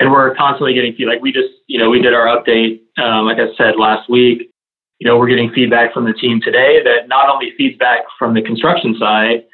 and 0.00 0.10
we're 0.10 0.34
constantly 0.34 0.74
getting 0.74 0.94
feedback. 0.94 1.16
Like 1.16 1.22
we 1.22 1.30
just, 1.30 1.52
you 1.66 1.78
know, 1.78 1.90
we 1.90 2.00
did 2.00 2.14
our 2.14 2.26
update, 2.26 2.80
um, 2.98 3.26
like 3.26 3.36
I 3.38 3.54
said 3.56 3.76
last 3.78 4.08
week, 4.10 4.50
you 4.98 5.06
know, 5.06 5.18
we're 5.18 5.28
getting 5.28 5.52
feedback 5.52 5.92
from 5.92 6.04
the 6.04 6.12
team 6.12 6.40
today 6.42 6.82
that 6.82 7.06
not 7.06 7.28
only 7.28 7.52
feedback 7.56 8.00
from 8.18 8.34
the 8.34 8.42
construction 8.42 8.96
side, 8.98 9.44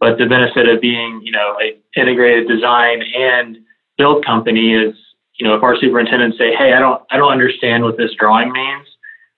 but 0.00 0.18
the 0.18 0.26
benefit 0.26 0.68
of 0.68 0.80
being, 0.80 1.20
you 1.22 1.32
know, 1.32 1.56
an 1.58 1.74
integrated 1.96 2.46
design 2.46 3.02
and 3.16 3.58
build 3.96 4.24
company 4.24 4.74
is, 4.74 4.94
you 5.40 5.46
know, 5.46 5.54
if 5.54 5.62
our 5.62 5.76
superintendents 5.76 6.38
say, 6.38 6.54
"Hey, 6.54 6.74
I 6.74 6.78
don't, 6.78 7.02
I 7.10 7.16
don't 7.16 7.32
understand 7.32 7.82
what 7.82 7.96
this 7.96 8.12
drawing 8.18 8.52
means," 8.52 8.86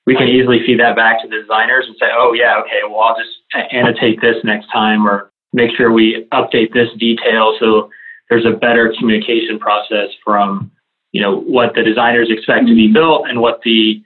we 0.06 0.14
can 0.14 0.28
easily 0.28 0.61
feed 0.66 0.78
that 0.80 0.94
back 0.94 1.23
to 1.23 1.28
the 1.28 1.40
designers 1.40 1.87
and 1.87 1.96
say, 1.99 2.06
"Oh, 2.12 2.32
yeah, 2.32 2.58
okay, 2.61 2.80
well, 2.88 3.00
I'll 3.00 3.16
just 3.16 3.73
annotate 3.73 4.20
this 4.20 4.37
next 4.44 4.66
time, 4.73 5.06
or 5.06 5.30
make 5.52 5.70
sure 5.76 5.90
we 5.90 6.26
update 6.32 6.73
this 6.73 6.88
detail 6.99 7.56
so 7.58 7.90
there's 8.28 8.45
a 8.45 8.56
better 8.56 8.95
communication 8.99 9.59
process 9.59 10.09
from, 10.25 10.71
you 11.12 11.21
know, 11.21 11.40
what 11.40 11.75
the 11.75 11.83
designers 11.83 12.28
expect 12.30 12.66
to 12.66 12.75
be 12.75 12.87
mm-hmm. 12.87 12.95
built 12.95 13.28
and 13.28 13.40
what 13.40 13.61
the 13.62 14.02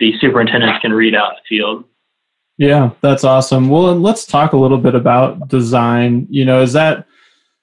the 0.00 0.12
superintendents 0.20 0.80
can 0.80 0.92
read 0.92 1.14
out 1.14 1.32
in 1.32 1.36
the 1.36 1.56
field." 1.56 1.84
Yeah, 2.56 2.90
that's 3.00 3.24
awesome. 3.24 3.68
Well, 3.68 3.94
let's 3.96 4.24
talk 4.24 4.52
a 4.52 4.56
little 4.56 4.78
bit 4.78 4.94
about 4.94 5.48
design. 5.48 6.26
You 6.30 6.44
know, 6.44 6.62
is 6.62 6.72
that 6.74 7.06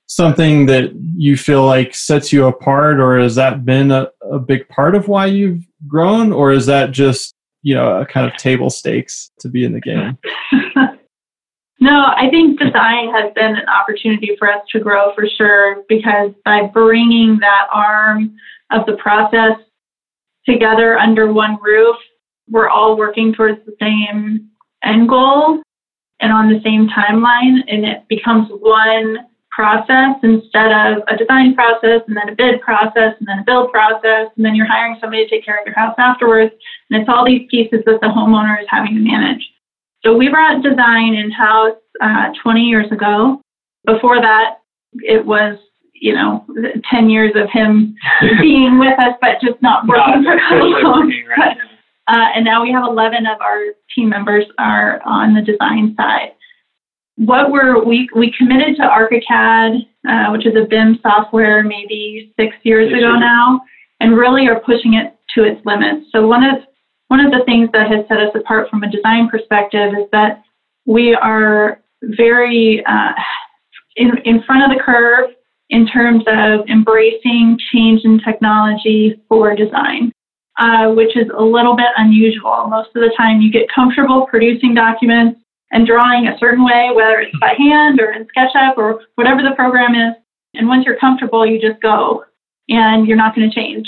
something 0.07 0.65
that 0.65 0.91
you 1.15 1.37
feel 1.37 1.65
like 1.65 1.95
sets 1.95 2.33
you 2.33 2.45
apart, 2.45 2.99
or 2.99 3.17
has 3.17 3.35
that 3.35 3.63
been 3.63 3.91
a, 3.91 4.09
a 4.29 4.39
big 4.39 4.67
part 4.67 4.95
of 4.95 5.07
why 5.07 5.25
you've 5.25 5.65
grown, 5.87 6.33
or 6.33 6.51
is 6.51 6.65
that 6.65 6.91
just, 6.91 7.33
you 7.61 7.73
know, 7.73 8.01
a 8.01 8.05
kind 8.05 8.29
of 8.29 8.37
table 8.37 8.69
stakes 8.69 9.31
to 9.39 9.47
be 9.47 9.63
in 9.63 9.71
the 9.71 9.79
game? 9.79 10.17
no, 11.81 12.05
I 12.15 12.29
think 12.29 12.59
design 12.59 13.09
has 13.09 13.33
been 13.33 13.55
an 13.55 13.67
opportunity 13.67 14.35
for 14.37 14.47
us 14.51 14.61
to 14.71 14.79
grow 14.79 15.15
for 15.15 15.27
sure 15.27 15.83
because 15.89 16.31
by 16.45 16.67
bringing 16.67 17.39
that 17.39 17.67
arm 17.73 18.37
of 18.71 18.85
the 18.85 18.93
process 18.97 19.57
together 20.47 20.99
under 20.99 21.33
one 21.33 21.57
roof, 21.59 21.95
we're 22.47 22.69
all 22.69 22.97
working 22.97 23.33
towards 23.33 23.65
the 23.65 23.75
same 23.81 24.49
end 24.83 25.09
goal 25.09 25.63
and 26.19 26.31
on 26.31 26.53
the 26.53 26.61
same 26.63 26.87
timeline, 26.87 27.61
and 27.67 27.83
it 27.83 28.07
becomes 28.07 28.47
one 28.59 29.25
process 29.49 30.17
instead 30.21 30.71
of 30.71 31.01
a 31.07 31.17
design 31.17 31.55
process 31.55 32.01
and 32.07 32.15
then 32.15 32.29
a 32.29 32.35
bid 32.35 32.61
process 32.61 33.15
and 33.17 33.27
then 33.27 33.39
a 33.39 33.43
build 33.43 33.71
process 33.71 34.27
and 34.37 34.45
then 34.45 34.55
you're 34.55 34.67
hiring 34.67 34.97
somebody 35.01 35.25
to 35.25 35.29
take 35.29 35.43
care 35.43 35.59
of 35.59 35.65
your 35.65 35.75
house 35.75 35.93
afterwards 35.97 36.53
and 36.89 37.01
it's 37.01 37.09
all 37.09 37.25
these 37.25 37.45
pieces 37.51 37.81
that 37.85 37.99
the 37.99 38.07
homeowner 38.07 38.61
is 38.61 38.67
having 38.69 38.93
to 38.93 39.01
manage 39.01 39.51
so 40.03 40.15
we 40.15 40.29
brought 40.29 40.63
design 40.63 41.13
in 41.13 41.31
house 41.31 41.77
uh, 42.01 42.29
20 42.41 42.61
years 42.61 42.91
ago. 42.91 43.41
Before 43.85 44.21
that 44.21 44.59
it 44.93 45.25
was 45.25 45.57
you 45.93 46.13
know 46.13 46.45
10 46.91 47.09
years 47.09 47.33
of 47.35 47.49
him 47.49 47.95
being 48.41 48.79
with 48.79 48.99
us 48.99 49.13
but 49.21 49.39
just 49.41 49.61
not 49.61 49.87
working 49.87 50.23
for 50.23 50.35
long. 50.57 51.13
right 51.37 51.57
uh, 52.07 52.27
and 52.35 52.43
now 52.43 52.61
we 52.61 52.71
have 52.71 52.83
11 52.83 53.25
of 53.25 53.39
our 53.41 53.67
team 53.95 54.09
members 54.09 54.45
are 54.57 55.01
on 55.05 55.33
the 55.33 55.41
design 55.41 55.95
side. 55.95 56.33
What 57.15 57.51
we're 57.51 57.83
we 57.83 58.09
we 58.15 58.33
committed 58.37 58.75
to 58.77 58.81
ArchiCAD, 58.81 59.87
uh, 60.09 60.31
which 60.31 60.45
is 60.45 60.53
a 60.55 60.67
BIM 60.67 60.99
software, 61.01 61.63
maybe 61.63 62.33
six 62.39 62.55
years 62.63 62.91
ago 62.91 63.15
now, 63.15 63.61
and 63.99 64.17
really 64.17 64.47
are 64.47 64.59
pushing 64.59 64.95
it 64.95 65.15
to 65.35 65.43
its 65.43 65.63
limits. 65.65 66.07
So 66.11 66.27
one 66.27 66.43
of 66.43 66.63
one 67.11 67.19
of 67.19 67.29
the 67.29 67.43
things 67.45 67.69
that 67.73 67.91
has 67.91 68.07
set 68.07 68.21
us 68.21 68.31
apart 68.35 68.69
from 68.69 68.83
a 68.83 68.89
design 68.89 69.27
perspective 69.27 69.91
is 69.99 70.07
that 70.13 70.41
we 70.85 71.13
are 71.13 71.81
very 72.01 72.81
uh, 72.85 73.11
in 73.97 74.11
in 74.23 74.41
front 74.43 74.63
of 74.63 74.69
the 74.71 74.81
curve 74.81 75.31
in 75.69 75.85
terms 75.85 76.23
of 76.27 76.61
embracing 76.69 77.59
change 77.73 78.05
in 78.05 78.21
technology 78.23 79.21
for 79.27 79.53
design. 79.53 80.13
Uh, 80.59 80.91
which 80.91 81.17
is 81.17 81.27
a 81.35 81.43
little 81.43 81.75
bit 81.75 81.87
unusual. 81.97 82.67
Most 82.67 82.89
of 82.93 83.01
the 83.01 83.11
time, 83.17 83.41
you 83.41 83.51
get 83.51 83.71
comfortable 83.73 84.27
producing 84.29 84.75
documents 84.75 85.39
and 85.71 85.87
drawing 85.87 86.27
a 86.27 86.37
certain 86.37 86.63
way, 86.63 86.91
whether 86.93 87.19
it's 87.19 87.35
by 87.39 87.55
hand 87.57 87.99
or 87.99 88.11
in 88.11 88.27
SketchUp 88.27 88.77
or 88.77 89.01
whatever 89.15 89.41
the 89.41 89.55
program 89.55 89.95
is. 89.95 90.13
And 90.53 90.67
once 90.67 90.85
you're 90.85 90.99
comfortable, 90.99 91.47
you 91.47 91.59
just 91.59 91.81
go 91.81 92.25
and 92.69 93.07
you're 93.07 93.17
not 93.17 93.33
going 93.33 93.49
to 93.49 93.55
change. 93.55 93.87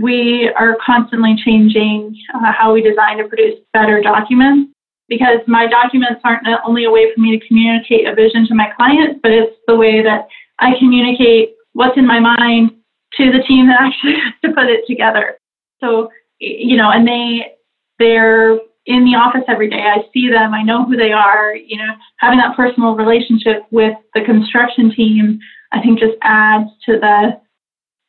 We 0.00 0.50
are 0.58 0.76
constantly 0.84 1.36
changing 1.44 2.16
uh, 2.34 2.52
how 2.52 2.74
we 2.74 2.82
design 2.82 3.18
to 3.18 3.28
produce 3.28 3.58
better 3.72 4.00
documents 4.02 4.72
because 5.08 5.40
my 5.46 5.66
documents 5.66 6.20
aren't 6.24 6.46
only 6.64 6.84
a 6.84 6.90
way 6.90 7.12
for 7.12 7.20
me 7.20 7.38
to 7.38 7.46
communicate 7.46 8.06
a 8.06 8.14
vision 8.14 8.46
to 8.46 8.54
my 8.54 8.70
client, 8.76 9.20
but 9.22 9.32
it's 9.32 9.56
the 9.66 9.76
way 9.76 10.02
that 10.02 10.28
I 10.58 10.78
communicate 10.78 11.54
what's 11.72 11.96
in 11.96 12.06
my 12.06 12.20
mind 12.20 12.70
to 13.16 13.32
the 13.32 13.42
team 13.46 13.66
that 13.66 13.80
actually 13.80 14.14
has 14.14 14.34
to 14.44 14.52
put 14.54 14.66
it 14.66 14.84
together. 14.86 15.38
So, 15.80 16.10
you 16.38 16.76
know, 16.76 16.90
and 16.90 17.06
they, 17.06 17.52
they're 17.98 18.58
in 18.86 19.04
the 19.04 19.16
office 19.16 19.44
every 19.48 19.68
day. 19.68 19.82
I 19.82 20.02
see 20.12 20.30
them. 20.30 20.54
I 20.54 20.62
know 20.62 20.84
who 20.84 20.96
they 20.96 21.12
are. 21.12 21.54
You 21.54 21.78
know, 21.78 21.94
having 22.18 22.38
that 22.38 22.56
personal 22.56 22.94
relationship 22.94 23.64
with 23.70 23.94
the 24.14 24.22
construction 24.22 24.92
team, 24.94 25.40
I 25.72 25.80
think, 25.80 25.98
just 25.98 26.16
adds 26.22 26.70
to 26.86 26.98
the 26.98 27.40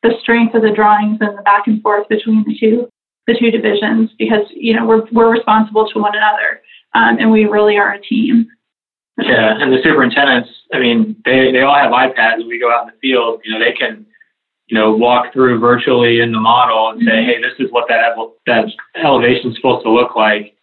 the 0.02 0.14
strength 0.20 0.54
of 0.54 0.62
the 0.62 0.72
drawings 0.72 1.18
and 1.20 1.38
the 1.38 1.42
back 1.42 1.66
and 1.66 1.82
forth 1.82 2.08
between 2.08 2.44
the 2.46 2.56
two 2.58 2.88
the 3.26 3.36
two 3.38 3.50
divisions 3.50 4.10
because 4.18 4.46
you 4.50 4.74
know 4.74 4.84
we're 4.84 5.04
we're 5.12 5.30
responsible 5.30 5.88
to 5.88 6.00
one 6.00 6.16
another 6.16 6.60
um, 6.94 7.18
and 7.18 7.30
we 7.30 7.44
really 7.44 7.76
are 7.76 7.92
a 7.92 8.00
team. 8.00 8.46
Yeah, 9.18 9.60
and 9.60 9.72
the 9.72 9.78
superintendents, 9.82 10.48
I 10.72 10.78
mean, 10.78 11.16
they 11.24 11.52
they 11.52 11.60
all 11.60 11.74
have 11.74 11.92
iPads. 11.92 12.40
and 12.40 12.48
we 12.48 12.58
go 12.58 12.72
out 12.72 12.82
in 12.82 12.94
the 12.94 12.98
field, 13.00 13.40
you 13.44 13.52
know, 13.52 13.64
they 13.64 13.72
can 13.72 14.06
you 14.68 14.78
know, 14.78 14.92
walk 14.92 15.34
through 15.34 15.58
virtually 15.58 16.20
in 16.20 16.32
the 16.32 16.40
model 16.40 16.88
and 16.88 17.00
say, 17.00 17.12
mm-hmm. 17.12 17.26
hey, 17.26 17.42
this 17.42 17.52
is 17.58 17.70
what 17.70 17.88
that 17.88 18.16
that 18.46 18.64
elevation 18.96 19.50
is 19.50 19.56
supposed 19.56 19.84
to 19.84 19.90
look 19.90 20.16
like 20.16 20.56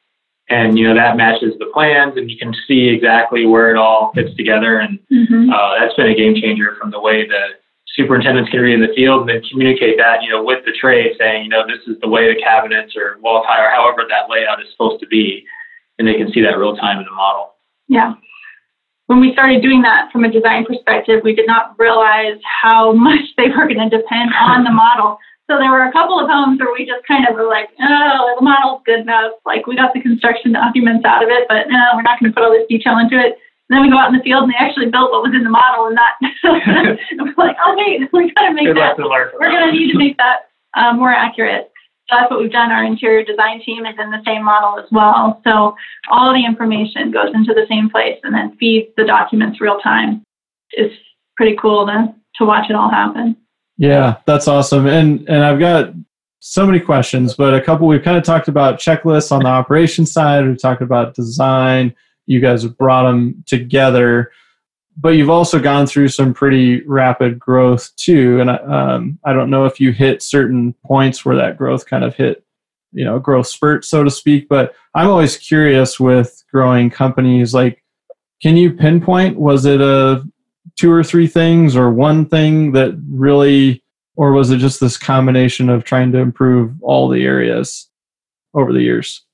and 0.50 0.78
you 0.78 0.88
know 0.88 0.96
that 0.96 1.16
matches 1.16 1.54
the 1.60 1.68
plans 1.74 2.18
and 2.18 2.30
you 2.30 2.38
can 2.38 2.54
see 2.68 2.88
exactly 2.88 3.46
where 3.46 3.70
it 3.70 3.78
all 3.78 4.12
fits 4.16 4.36
together 4.36 4.80
and 4.80 5.00
mm-hmm. 5.12 5.50
uh, 5.50 5.80
that's 5.80 5.94
been 5.96 6.08
a 6.08 6.16
game 6.16 6.36
changer 6.36 6.76
from 6.80 6.92
the 6.92 7.00
way 7.00 7.28
the 7.28 7.59
superintendents 7.96 8.50
can 8.50 8.60
read 8.62 8.76
in 8.76 8.82
the 8.82 8.94
field 8.96 9.22
and 9.22 9.30
then 9.30 9.42
communicate 9.50 9.98
that 9.98 10.22
you 10.22 10.30
know 10.30 10.44
with 10.44 10.64
the 10.66 10.72
trade 10.72 11.16
saying 11.20 11.44
you 11.44 11.50
know 11.50 11.66
this 11.66 11.82
is 11.88 12.00
the 12.02 12.08
way 12.08 12.34
the 12.34 12.40
cabinets 12.42 12.96
or 12.96 13.18
wall 13.22 13.44
tie 13.44 13.66
or 13.66 13.70
however 13.70 14.04
that 14.08 14.30
layout 14.30 14.62
is 14.62 14.68
supposed 14.72 15.00
to 15.00 15.08
be 15.08 15.46
and 15.98 16.08
they 16.08 16.16
can 16.16 16.32
see 16.32 16.42
that 16.42 16.58
real 16.58 16.76
time 16.76 17.00
in 17.00 17.06
the 17.06 17.12
model 17.12 17.54
yeah 17.88 18.14
when 19.08 19.20
we 19.20 19.34
started 19.34 19.62
doing 19.62 19.82
that 19.82 20.12
from 20.12 20.24
a 20.24 20.32
design 20.32 20.66
perspective 20.66 21.22
we 21.24 21.34
did 21.34 21.48
not 21.48 21.78
realize 21.80 22.38
how 22.44 22.94
much 23.08 23.26
they 23.38 23.50
were 23.50 23.68
going 23.68 23.90
to 23.90 23.90
depend 23.90 24.32
on 24.40 24.64
the 24.64 24.72
model 24.72 25.18
so 25.50 25.58
there 25.58 25.72
were 25.72 25.90
a 25.90 25.92
couple 25.92 26.22
of 26.22 26.30
homes 26.30 26.62
where 26.62 26.70
we 26.72 26.86
just 26.86 27.02
kind 27.10 27.26
of 27.26 27.34
were 27.34 27.50
like, 27.50 27.74
oh, 27.82 28.38
the 28.38 28.46
model's 28.46 28.86
good 28.86 29.00
enough. 29.02 29.34
Like 29.50 29.66
we 29.66 29.76
got 29.76 29.98
the 29.98 30.00
construction 30.00 30.54
documents 30.54 31.04
out 31.06 31.24
of 31.24 31.30
it, 31.34 31.50
but 31.50 31.66
no, 31.74 31.82
we're 31.96 32.06
not 32.06 32.20
going 32.22 32.30
to 32.30 32.36
put 32.38 32.46
all 32.46 32.54
this 32.54 32.70
detail 32.70 33.00
into 33.00 33.18
it. 33.18 33.42
And 33.70 33.78
then 33.78 33.82
we 33.84 33.92
go 33.92 34.00
out 34.02 34.10
in 34.10 34.18
the 34.18 34.24
field 34.24 34.44
and 34.44 34.52
they 34.52 34.58
actually 34.58 34.90
built 34.90 35.12
what 35.12 35.22
was 35.22 35.34
in 35.36 35.44
the 35.44 35.50
model 35.50 35.86
and 35.86 35.96
not. 35.96 36.18
we're 36.44 37.34
like, 37.38 37.56
oh 37.64 37.76
wait, 37.78 38.10
we 38.14 38.34
got 38.34 38.50
to 38.50 38.54
make 38.54 38.74
that. 38.74 38.98
We're 38.98 39.52
going 39.52 39.68
to 39.68 39.72
need 39.72 39.92
to 39.92 39.98
make 39.98 40.18
that 40.18 40.50
uh, 40.76 40.94
more 40.94 41.14
accurate. 41.14 41.72
So 42.10 42.16
that's 42.18 42.32
what 42.32 42.40
we've 42.40 42.52
done. 42.52 42.72
Our 42.72 42.84
interior 42.84 43.24
design 43.24 43.62
team 43.64 43.86
is 43.86 43.94
in 44.00 44.10
the 44.10 44.24
same 44.26 44.44
model 44.44 44.80
as 44.80 44.90
well. 44.92 45.40
So 45.44 45.76
all 46.10 46.34
the 46.34 46.44
information 46.44 47.12
goes 47.12 47.30
into 47.36 47.54
the 47.54 47.68
same 47.70 47.92
place 47.92 48.18
and 48.24 48.34
then 48.34 48.58
feeds 48.58 48.90
the 48.98 49.06
documents 49.06 49.62
real 49.62 49.78
time. 49.80 50.24
It's 50.72 50.96
pretty 51.38 51.56
cool 51.56 51.86
to 51.86 52.14
to 52.38 52.46
watch 52.46 52.70
it 52.70 52.76
all 52.76 52.90
happen. 52.90 53.38
Yeah, 53.78 54.18
that's 54.26 54.48
awesome. 54.48 54.88
And 54.88 55.30
and 55.30 55.44
I've 55.44 55.60
got 55.60 55.94
so 56.40 56.66
many 56.66 56.80
questions, 56.80 57.36
but 57.36 57.54
a 57.54 57.62
couple 57.62 57.88
we've 57.88 58.02
kind 58.02 58.18
of 58.18 58.24
talked 58.24 58.48
about 58.48 58.80
checklists 58.80 59.32
on 59.32 59.44
the 59.44 59.50
operation 59.50 60.06
side. 60.08 60.48
We've 60.48 60.60
talked 60.60 60.82
about 60.82 61.14
design. 61.14 61.94
You 62.30 62.40
guys 62.40 62.62
have 62.62 62.78
brought 62.78 63.10
them 63.10 63.44
together, 63.48 64.32
but 64.96 65.10
you've 65.10 65.32
also 65.32 65.58
gone 65.58 65.88
through 65.88 66.10
some 66.10 66.32
pretty 66.32 66.84
rapid 66.86 67.40
growth 67.40 67.90
too. 67.96 68.40
And 68.40 68.52
um, 68.52 69.18
I 69.26 69.34
don't 69.34 69.50
know 69.50 69.66
if 69.66 69.80
you 69.80 69.92
hit 69.92 70.22
certain 70.22 70.76
points 70.86 71.26
where 71.26 71.38
that 71.38 71.58
growth 71.58 71.88
kind 71.88 72.04
of 72.04 72.14
hit, 72.14 72.46
you 72.92 73.04
know, 73.04 73.18
growth 73.18 73.48
spurt, 73.48 73.84
so 73.84 74.04
to 74.04 74.12
speak. 74.12 74.48
But 74.48 74.76
I'm 74.94 75.10
always 75.10 75.38
curious 75.38 76.00
with 76.00 76.44
growing 76.52 76.92
companies. 76.92 77.56
Like, 77.56 77.84
can 78.44 78.56
you 78.56 78.74
pinpoint? 78.74 79.40
Was 79.40 79.66
it 79.66 79.82
a 79.82 80.24
two 80.78 80.92
or 80.92 81.04
three 81.04 81.28
things 81.28 81.76
or 81.76 81.90
one 81.90 82.28
thing 82.28 82.74
that 82.74 82.96
really 83.10 83.84
or 84.18 84.34
was 84.34 84.52
it 84.52 84.58
just 84.58 84.80
this 84.80 84.98
combination 84.98 85.68
of 85.68 85.84
trying 85.84 86.12
to 86.12 86.20
improve 86.20 86.76
all 86.84 87.08
the 87.10 87.24
areas 87.24 87.90
over 88.54 88.72
the 88.72 88.82
years 88.82 89.26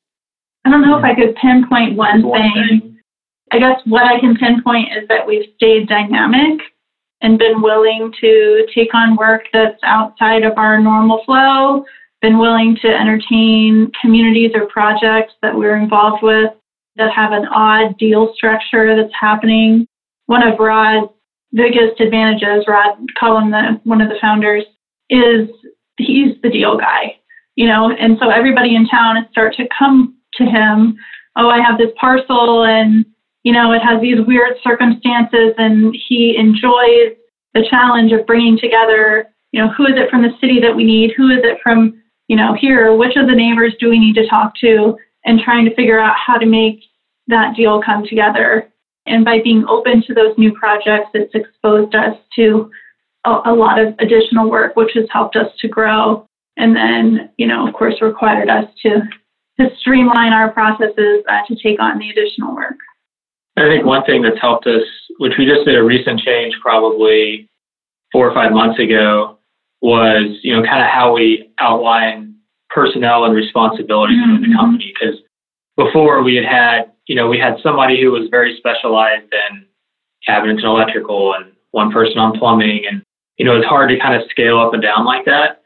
i 0.65 0.69
don't 0.69 0.81
know 0.81 0.97
if 0.97 1.03
i 1.03 1.13
mm-hmm. 1.13 1.21
could 1.21 1.35
pinpoint 1.35 1.95
one, 1.95 2.21
thing. 2.21 2.97
i 3.51 3.59
guess 3.59 3.79
what 3.85 4.03
i 4.03 4.19
can 4.19 4.35
pinpoint 4.35 4.89
is 4.97 5.07
that 5.07 5.25
we've 5.25 5.49
stayed 5.55 5.87
dynamic 5.87 6.59
and 7.21 7.39
been 7.39 7.61
willing 7.61 8.11
to 8.19 8.67
take 8.75 8.93
on 8.93 9.15
work 9.15 9.43
that's 9.53 9.79
outside 9.83 10.43
of 10.43 10.57
our 10.57 10.79
normal 10.79 11.23
flow 11.25 11.85
been 12.21 12.39
willing 12.39 12.75
to 12.81 12.87
entertain 12.87 13.91
communities 14.01 14.51
or 14.55 14.65
projects 14.65 15.33
that 15.43 15.55
we're 15.55 15.77
involved 15.77 16.23
with 16.23 16.51
that 16.95 17.11
have 17.13 17.31
an 17.31 17.45
odd 17.53 17.97
deal 17.99 18.33
structure 18.35 18.95
that's 18.95 19.13
happening. 19.19 19.87
One 20.25 20.41
of 20.41 20.57
Rod's 20.57 21.11
biggest 21.53 21.99
advantages, 21.99 22.65
Rod 22.67 22.97
Cullum, 23.19 23.51
the 23.51 23.79
one 23.83 24.01
of 24.01 24.09
the 24.09 24.17
founders, 24.19 24.63
is 25.09 25.49
he's 25.97 26.35
the 26.41 26.49
deal 26.49 26.77
guy, 26.77 27.17
you 27.55 27.67
know, 27.67 27.91
and 27.91 28.17
so 28.19 28.29
everybody 28.29 28.75
in 28.75 28.87
town 28.87 29.27
start 29.31 29.53
to 29.55 29.67
come 29.77 30.15
to 30.37 30.45
him, 30.45 30.97
oh, 31.35 31.49
I 31.49 31.61
have 31.61 31.77
this 31.77 31.91
parcel 31.99 32.63
and, 32.63 33.05
you 33.43 33.53
know, 33.53 33.73
it 33.73 33.79
has 33.79 34.01
these 34.01 34.25
weird 34.25 34.53
circumstances 34.63 35.53
and 35.57 35.95
he 36.07 36.35
enjoys 36.37 37.15
the 37.53 37.65
challenge 37.69 38.11
of 38.11 38.25
bringing 38.25 38.57
together, 38.59 39.29
you 39.51 39.61
know, 39.61 39.69
who 39.69 39.85
is 39.85 39.93
it 39.95 40.09
from 40.09 40.21
the 40.21 40.35
city 40.41 40.59
that 40.59 40.75
we 40.75 40.83
need? 40.83 41.13
Who 41.15 41.29
is 41.29 41.39
it 41.43 41.59
from, 41.63 42.01
you 42.27 42.35
know, 42.35 42.53
here? 42.59 42.93
Which 42.93 43.15
of 43.15 43.27
the 43.27 43.35
neighbors 43.35 43.73
do 43.79 43.89
we 43.89 43.99
need 43.99 44.15
to 44.15 44.27
talk 44.27 44.53
to? 44.61 44.97
And 45.27 45.39
trying 45.39 45.65
to 45.65 45.73
figure 45.73 45.99
out 45.99 46.15
how 46.23 46.37
to 46.37 46.45
make 46.45 46.83
that 47.27 47.55
deal 47.55 47.81
come 47.81 48.05
together. 48.05 48.71
And 49.07 49.25
by 49.25 49.39
being 49.43 49.65
open 49.67 50.03
to 50.03 50.13
those 50.13 50.37
new 50.37 50.53
projects, 50.53 51.09
it's 51.13 51.33
exposed 51.33 51.95
us 51.95 52.15
to 52.35 52.69
a, 53.25 53.41
a 53.45 53.53
lot 53.53 53.79
of 53.79 53.95
additional 53.99 54.49
work, 54.49 54.75
which 54.75 54.91
has 54.95 55.05
helped 55.11 55.35
us 55.35 55.47
to 55.59 55.67
grow. 55.67 56.27
And 56.57 56.75
then, 56.75 57.31
you 57.37 57.47
know, 57.47 57.67
of 57.67 57.73
course, 57.73 58.01
required 58.01 58.49
us 58.49 58.65
to 58.83 59.01
to 59.59 59.69
streamline 59.79 60.33
our 60.33 60.51
processes 60.51 61.23
uh, 61.29 61.41
to 61.47 61.55
take 61.61 61.79
on 61.79 61.99
the 61.99 62.09
additional 62.09 62.55
work. 62.55 62.77
I 63.57 63.67
think 63.67 63.85
one 63.85 64.03
thing 64.03 64.21
that's 64.21 64.39
helped 64.39 64.67
us, 64.67 64.83
which 65.17 65.33
we 65.37 65.45
just 65.45 65.65
did 65.65 65.75
a 65.75 65.83
recent 65.83 66.19
change 66.19 66.55
probably 66.61 67.49
four 68.11 68.29
or 68.29 68.33
five 68.33 68.51
months 68.51 68.79
ago, 68.79 69.39
was 69.81 70.39
you 70.41 70.55
know 70.55 70.63
kind 70.63 70.81
of 70.81 70.89
how 70.89 71.13
we 71.13 71.51
outline 71.59 72.35
personnel 72.69 73.23
and 73.23 73.33
responsibilities 73.33 74.17
mm-hmm. 74.17 74.51
the 74.51 74.55
company. 74.55 74.93
Because 74.93 75.19
before 75.77 76.21
we 76.21 76.35
had 76.35 76.45
had 76.45 76.91
you 77.07 77.15
know 77.15 77.29
we 77.29 77.39
had 77.39 77.55
somebody 77.63 78.01
who 78.01 78.11
was 78.11 78.27
very 78.29 78.57
specialized 78.57 79.31
in 79.31 79.65
cabinets 80.25 80.61
and 80.63 80.69
electrical, 80.69 81.33
and 81.33 81.53
one 81.71 81.91
person 81.91 82.17
on 82.17 82.37
plumbing, 82.37 82.83
and 82.89 83.03
you 83.37 83.45
know 83.45 83.55
it's 83.55 83.67
hard 83.67 83.89
to 83.89 83.99
kind 83.99 84.21
of 84.21 84.29
scale 84.29 84.59
up 84.59 84.73
and 84.73 84.81
down 84.81 85.05
like 85.05 85.23
that. 85.25 85.61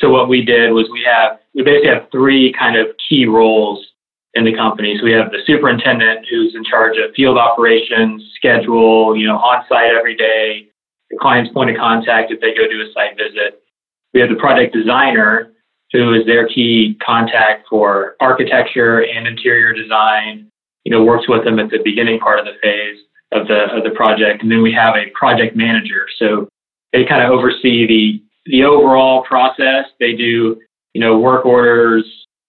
So 0.00 0.10
what 0.10 0.28
we 0.28 0.44
did 0.44 0.72
was 0.72 0.88
we 0.90 1.04
have 1.06 1.38
we 1.54 1.62
basically 1.62 1.90
have 1.90 2.10
three 2.10 2.52
kind 2.52 2.76
of 2.76 2.88
key 3.08 3.26
roles 3.26 3.84
in 4.34 4.44
the 4.44 4.54
company. 4.54 4.96
So 4.98 5.04
we 5.04 5.12
have 5.12 5.30
the 5.30 5.40
superintendent 5.46 6.26
who's 6.28 6.54
in 6.54 6.64
charge 6.64 6.96
of 6.98 7.14
field 7.14 7.38
operations, 7.38 8.22
schedule, 8.36 9.16
you 9.16 9.26
know, 9.26 9.36
on 9.38 9.64
site 9.68 9.94
every 9.94 10.14
day, 10.14 10.68
the 11.10 11.16
client's 11.18 11.52
point 11.52 11.70
of 11.70 11.76
contact 11.76 12.30
if 12.30 12.40
they 12.40 12.54
go 12.54 12.68
do 12.68 12.82
a 12.82 12.92
site 12.92 13.16
visit. 13.16 13.62
We 14.12 14.20
have 14.20 14.28
the 14.28 14.36
project 14.36 14.74
designer 14.74 15.52
who 15.92 16.14
is 16.14 16.26
their 16.26 16.48
key 16.48 16.98
contact 17.04 17.66
for 17.70 18.16
architecture 18.20 19.04
and 19.04 19.26
interior 19.26 19.72
design, 19.72 20.50
you 20.84 20.92
know, 20.92 21.04
works 21.04 21.28
with 21.28 21.44
them 21.44 21.58
at 21.58 21.70
the 21.70 21.78
beginning 21.82 22.18
part 22.18 22.38
of 22.38 22.44
the 22.44 22.58
phase 22.62 22.98
of 23.32 23.48
the 23.48 23.74
of 23.74 23.84
the 23.84 23.90
project. 23.90 24.42
And 24.42 24.50
then 24.50 24.62
we 24.62 24.72
have 24.72 24.94
a 24.96 25.10
project 25.10 25.56
manager. 25.56 26.06
So 26.18 26.48
they 26.92 27.04
kind 27.04 27.22
of 27.22 27.30
oversee 27.30 27.86
the 27.86 28.22
the 28.46 28.64
overall 28.64 29.22
process. 29.24 29.86
They 30.00 30.12
do, 30.12 30.60
you 30.92 31.00
know, 31.00 31.18
work 31.18 31.44
orders, 31.44 32.04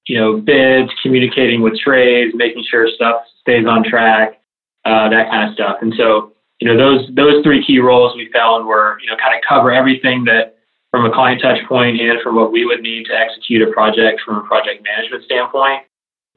you 0.07 0.19
know, 0.19 0.37
bids, 0.39 0.89
communicating 1.01 1.61
with 1.61 1.77
trades, 1.79 2.33
making 2.35 2.63
sure 2.69 2.87
stuff 2.95 3.23
stays 3.41 3.65
on 3.67 3.83
track, 3.83 4.39
uh, 4.85 5.09
that 5.09 5.29
kind 5.29 5.49
of 5.49 5.53
stuff. 5.53 5.77
And 5.81 5.93
so, 5.97 6.33
you 6.59 6.67
know, 6.67 6.77
those 6.77 7.09
those 7.15 7.43
three 7.43 7.63
key 7.65 7.79
roles 7.79 8.15
we 8.15 8.29
found 8.33 8.65
were, 8.65 8.97
you 9.01 9.09
know, 9.09 9.17
kind 9.17 9.35
of 9.35 9.41
cover 9.47 9.71
everything 9.71 10.23
that 10.25 10.57
from 10.91 11.05
a 11.05 11.13
client 11.13 11.41
touch 11.41 11.59
point 11.67 11.99
and 11.99 12.21
from 12.21 12.35
what 12.35 12.51
we 12.51 12.65
would 12.65 12.81
need 12.81 13.05
to 13.05 13.13
execute 13.13 13.67
a 13.67 13.71
project 13.71 14.21
from 14.25 14.37
a 14.37 14.47
project 14.47 14.83
management 14.83 15.23
standpoint. 15.25 15.83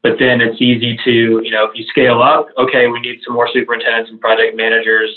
But 0.02 0.18
then 0.18 0.40
it's 0.40 0.60
easy 0.60 0.98
to, 1.04 1.40
you 1.44 1.50
know, 1.50 1.64
if 1.66 1.72
you 1.74 1.84
scale 1.84 2.22
up, 2.22 2.48
okay, 2.58 2.88
we 2.88 3.00
need 3.00 3.20
some 3.24 3.34
more 3.34 3.48
superintendents 3.52 4.10
and 4.10 4.20
project 4.20 4.56
managers, 4.56 5.10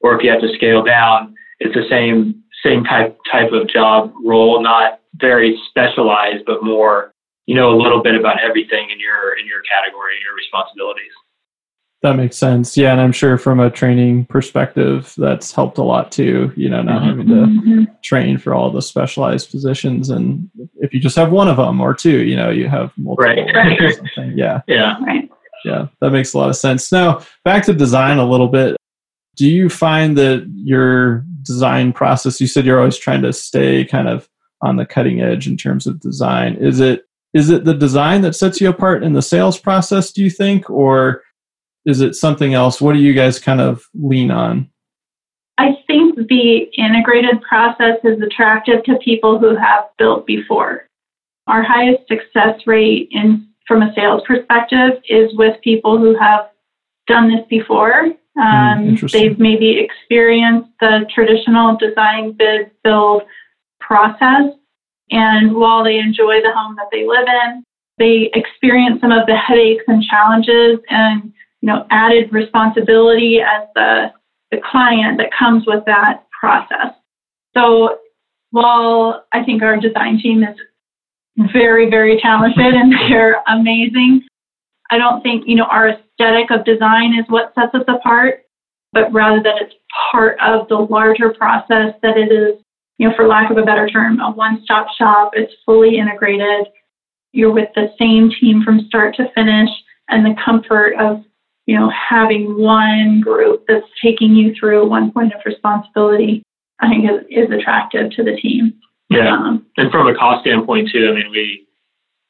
or 0.00 0.16
if 0.16 0.22
you 0.22 0.30
have 0.30 0.42
to 0.42 0.54
scale 0.54 0.82
down, 0.84 1.34
it's 1.58 1.74
the 1.74 1.88
same 1.88 2.42
same 2.64 2.84
type 2.84 3.18
type 3.30 3.52
of 3.52 3.68
job 3.68 4.12
role, 4.24 4.62
not 4.62 5.00
very 5.14 5.58
specialized, 5.68 6.44
but 6.46 6.62
more 6.62 7.12
you 7.46 7.54
know 7.54 7.70
a 7.70 7.78
little 7.80 8.02
bit 8.02 8.14
about 8.14 8.40
everything 8.40 8.90
in 8.90 9.00
your 9.00 9.36
in 9.38 9.46
your 9.46 9.60
category, 9.62 10.16
and 10.16 10.22
your 10.24 10.34
responsibilities. 10.34 11.12
That 12.02 12.14
makes 12.14 12.36
sense. 12.36 12.76
Yeah, 12.76 12.92
and 12.92 13.00
I'm 13.00 13.12
sure 13.12 13.38
from 13.38 13.58
a 13.58 13.70
training 13.70 14.26
perspective, 14.26 15.14
that's 15.16 15.50
helped 15.50 15.78
a 15.78 15.82
lot 15.82 16.12
too. 16.12 16.52
You 16.54 16.68
know, 16.68 16.82
not 16.82 17.02
having 17.02 17.26
to 17.28 17.34
mm-hmm. 17.34 17.84
train 18.02 18.38
for 18.38 18.54
all 18.54 18.70
the 18.70 18.82
specialized 18.82 19.50
positions, 19.50 20.10
and 20.10 20.50
if 20.76 20.92
you 20.92 21.00
just 21.00 21.16
have 21.16 21.32
one 21.32 21.48
of 21.48 21.56
them 21.56 21.80
or 21.80 21.94
two, 21.94 22.22
you 22.22 22.36
know, 22.36 22.50
you 22.50 22.68
have 22.68 22.92
multiple. 22.96 23.24
Right. 23.24 23.96
Yeah. 24.34 24.60
Yeah. 24.66 24.96
Right. 25.04 25.30
Yeah, 25.64 25.88
that 26.00 26.10
makes 26.10 26.32
a 26.32 26.38
lot 26.38 26.48
of 26.48 26.56
sense. 26.56 26.92
Now, 26.92 27.22
back 27.44 27.64
to 27.64 27.72
design 27.72 28.18
a 28.18 28.24
little 28.24 28.48
bit. 28.48 28.76
Do 29.34 29.48
you 29.48 29.68
find 29.68 30.16
that 30.16 30.48
your 30.54 31.24
design 31.46 31.92
process? 31.92 32.40
You 32.40 32.46
said 32.46 32.66
you're 32.66 32.78
always 32.78 32.98
trying 32.98 33.22
to 33.22 33.32
stay 33.32 33.84
kind 33.84 34.08
of 34.08 34.28
on 34.62 34.76
the 34.76 34.86
cutting 34.86 35.20
edge 35.20 35.46
in 35.46 35.56
terms 35.56 35.86
of 35.86 36.00
design. 36.00 36.56
Is 36.56 36.80
it 36.80 37.04
is 37.34 37.50
it 37.50 37.64
the 37.64 37.74
design 37.74 38.22
that 38.22 38.34
sets 38.34 38.60
you 38.60 38.68
apart 38.68 39.04
in 39.04 39.12
the 39.12 39.20
sales 39.20 39.58
process? 39.58 40.10
Do 40.10 40.22
you 40.22 40.30
think, 40.30 40.70
or 40.70 41.22
is 41.84 42.00
it 42.00 42.14
something 42.14 42.54
else? 42.54 42.80
What 42.80 42.94
do 42.94 42.98
you 42.98 43.12
guys 43.12 43.38
kind 43.38 43.60
of 43.60 43.84
lean 43.94 44.30
on? 44.30 44.70
I 45.58 45.76
think 45.86 46.16
the 46.16 46.66
integrated 46.78 47.42
process 47.42 47.98
is 48.04 48.20
attractive 48.22 48.84
to 48.84 48.98
people 49.04 49.38
who 49.38 49.54
have 49.56 49.84
built 49.98 50.26
before. 50.26 50.88
Our 51.46 51.62
highest 51.62 52.08
success 52.08 52.60
rate 52.66 53.08
in 53.10 53.46
from 53.66 53.82
a 53.82 53.92
sales 53.94 54.22
perspective 54.26 55.02
is 55.08 55.34
with 55.34 55.60
people 55.62 55.98
who 55.98 56.16
have 56.16 56.48
done 57.06 57.30
this 57.30 57.44
before 57.48 58.12
Um, 58.40 58.96
they've 59.12 59.38
maybe 59.38 59.78
experienced 59.80 60.68
the 60.80 61.06
traditional 61.14 61.76
design, 61.76 62.32
bid, 62.32 62.70
build 62.84 63.22
process. 63.80 64.52
And 65.10 65.54
while 65.54 65.84
they 65.84 65.98
enjoy 65.98 66.42
the 66.42 66.52
home 66.54 66.76
that 66.76 66.88
they 66.92 67.06
live 67.06 67.26
in, 67.44 67.64
they 67.98 68.30
experience 68.34 69.00
some 69.00 69.12
of 69.12 69.26
the 69.26 69.36
headaches 69.36 69.84
and 69.86 70.02
challenges 70.02 70.80
and 70.90 71.32
you 71.62 71.66
know 71.66 71.86
added 71.90 72.32
responsibility 72.32 73.40
as 73.40 73.68
the, 73.74 74.12
the 74.50 74.58
client 74.70 75.18
that 75.18 75.30
comes 75.36 75.64
with 75.66 75.84
that 75.86 76.26
process. 76.38 76.92
So 77.56 77.98
while 78.50 79.24
I 79.32 79.44
think 79.44 79.62
our 79.62 79.78
design 79.78 80.20
team 80.22 80.42
is 80.42 80.56
very, 81.52 81.88
very 81.88 82.20
talented 82.20 82.74
and 82.74 82.92
they're 83.10 83.42
amazing, 83.46 84.22
I 84.90 84.98
don't 84.98 85.22
think, 85.22 85.44
you 85.46 85.56
know, 85.56 85.64
our 85.64 85.90
aesthetic 85.90 86.50
of 86.50 86.64
design 86.64 87.14
is 87.18 87.24
what 87.28 87.52
sets 87.54 87.74
us 87.74 87.84
apart, 87.88 88.42
but 88.92 89.12
rather 89.12 89.42
that 89.42 89.56
it's 89.60 89.74
part 90.12 90.38
of 90.40 90.68
the 90.68 90.76
larger 90.76 91.32
process 91.34 91.94
that 92.02 92.16
it 92.16 92.32
is, 92.32 92.60
you 92.98 93.08
know, 93.08 93.14
for 93.16 93.26
lack 93.26 93.50
of 93.50 93.58
a 93.58 93.62
better 93.62 93.88
term, 93.88 94.20
a 94.20 94.30
one 94.30 94.60
stop 94.64 94.86
shop. 94.96 95.32
It's 95.34 95.52
fully 95.64 95.98
integrated. 95.98 96.68
You're 97.32 97.52
with 97.52 97.68
the 97.74 97.92
same 97.98 98.30
team 98.40 98.62
from 98.64 98.86
start 98.86 99.16
to 99.16 99.30
finish 99.34 99.68
and 100.08 100.24
the 100.24 100.34
comfort 100.42 100.94
of, 100.98 101.24
you 101.66 101.76
know, 101.76 101.90
having 101.90 102.56
one 102.56 103.20
group 103.20 103.64
that's 103.66 103.86
taking 104.02 104.34
you 104.34 104.54
through 104.58 104.88
one 104.88 105.10
point 105.12 105.34
of 105.34 105.40
responsibility, 105.44 106.42
I 106.80 106.88
think 106.88 107.04
is, 107.04 107.26
is 107.28 107.50
attractive 107.50 108.12
to 108.12 108.22
the 108.22 108.36
team. 108.36 108.74
Yeah. 109.10 109.32
Um, 109.32 109.66
and 109.76 109.90
from 109.90 110.06
a 110.06 110.14
cost 110.14 110.42
standpoint 110.42 110.90
too, 110.92 111.08
I 111.10 111.14
mean, 111.14 111.30
we, 111.30 111.65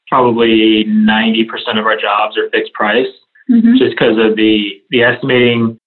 probably 0.09 0.85
90% 0.85 1.79
of 1.79 1.87
our 1.87 1.97
jobs 1.97 2.37
are 2.37 2.49
fixed 2.51 2.73
price 2.73 3.07
mm-hmm. 3.51 3.77
just 3.77 3.92
because 3.92 4.19
of 4.19 4.37
the, 4.37 4.83
the 4.90 5.03
estimating, 5.03 5.79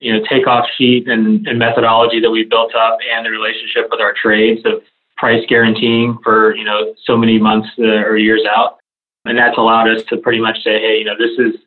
you 0.00 0.12
know, 0.12 0.24
takeoff 0.28 0.66
sheet 0.76 1.08
and, 1.08 1.46
and 1.46 1.58
methodology 1.58 2.20
that 2.20 2.30
we 2.30 2.44
built 2.44 2.74
up 2.74 2.98
and 3.14 3.24
the 3.24 3.30
relationship 3.30 3.88
with 3.90 4.00
our 4.00 4.14
trades 4.20 4.60
of 4.64 4.82
price 5.16 5.44
guaranteeing 5.48 6.18
for, 6.22 6.54
you 6.56 6.64
know, 6.64 6.94
so 7.04 7.16
many 7.16 7.38
months 7.38 7.68
uh, 7.78 7.84
or 7.84 8.16
years 8.16 8.42
out. 8.56 8.78
And 9.24 9.38
that's 9.38 9.56
allowed 9.56 9.88
us 9.88 10.02
to 10.04 10.16
pretty 10.16 10.40
much 10.40 10.62
say, 10.64 10.80
hey, 10.80 10.98
you 10.98 11.04
know, 11.04 11.16
this 11.16 11.38
is 11.38 11.60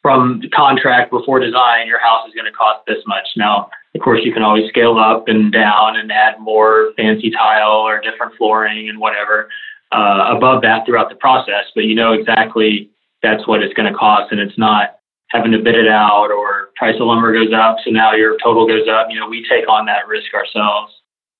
from 0.00 0.40
the 0.40 0.48
contract 0.48 1.10
before 1.10 1.38
design, 1.38 1.86
your 1.86 2.00
house 2.00 2.26
is 2.26 2.34
going 2.34 2.50
to 2.50 2.52
cost 2.52 2.84
this 2.86 3.02
much. 3.06 3.28
Now, 3.36 3.70
of 3.94 4.00
course, 4.00 4.20
you 4.24 4.32
can 4.32 4.42
always 4.42 4.68
scale 4.68 4.98
up 4.98 5.28
and 5.28 5.52
down 5.52 5.96
and 5.96 6.10
add 6.10 6.40
more 6.40 6.92
fancy 6.96 7.30
tile 7.30 7.86
or 7.86 8.00
different 8.00 8.34
flooring 8.36 8.88
and 8.88 8.98
whatever 8.98 9.48
uh, 9.92 10.34
above 10.36 10.62
that 10.62 10.86
throughout 10.86 11.08
the 11.08 11.16
process, 11.16 11.66
but 11.74 11.84
you 11.84 11.94
know 11.94 12.12
exactly 12.12 12.90
that's 13.22 13.46
what 13.46 13.62
it's 13.62 13.74
going 13.74 13.90
to 13.90 13.96
cost, 13.98 14.32
and 14.32 14.40
it's 14.40 14.58
not 14.58 14.96
having 15.30 15.52
to 15.52 15.58
bid 15.58 15.74
it 15.74 15.88
out 15.88 16.30
or 16.30 16.70
price 16.76 16.94
of 17.00 17.06
lumber 17.06 17.32
goes 17.32 17.52
up, 17.54 17.76
so 17.84 17.90
now 17.90 18.12
your 18.12 18.36
total 18.42 18.66
goes 18.66 18.88
up. 18.88 19.08
You 19.10 19.20
know, 19.20 19.28
we 19.28 19.46
take 19.48 19.68
on 19.68 19.86
that 19.86 20.06
risk 20.06 20.34
ourselves 20.34 20.92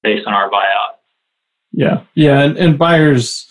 based 0.02 0.26
on 0.26 0.34
our 0.34 0.50
buyout. 0.50 0.96
Yeah, 1.72 2.02
yeah, 2.14 2.42
and, 2.42 2.56
and 2.58 2.78
buyers 2.78 3.48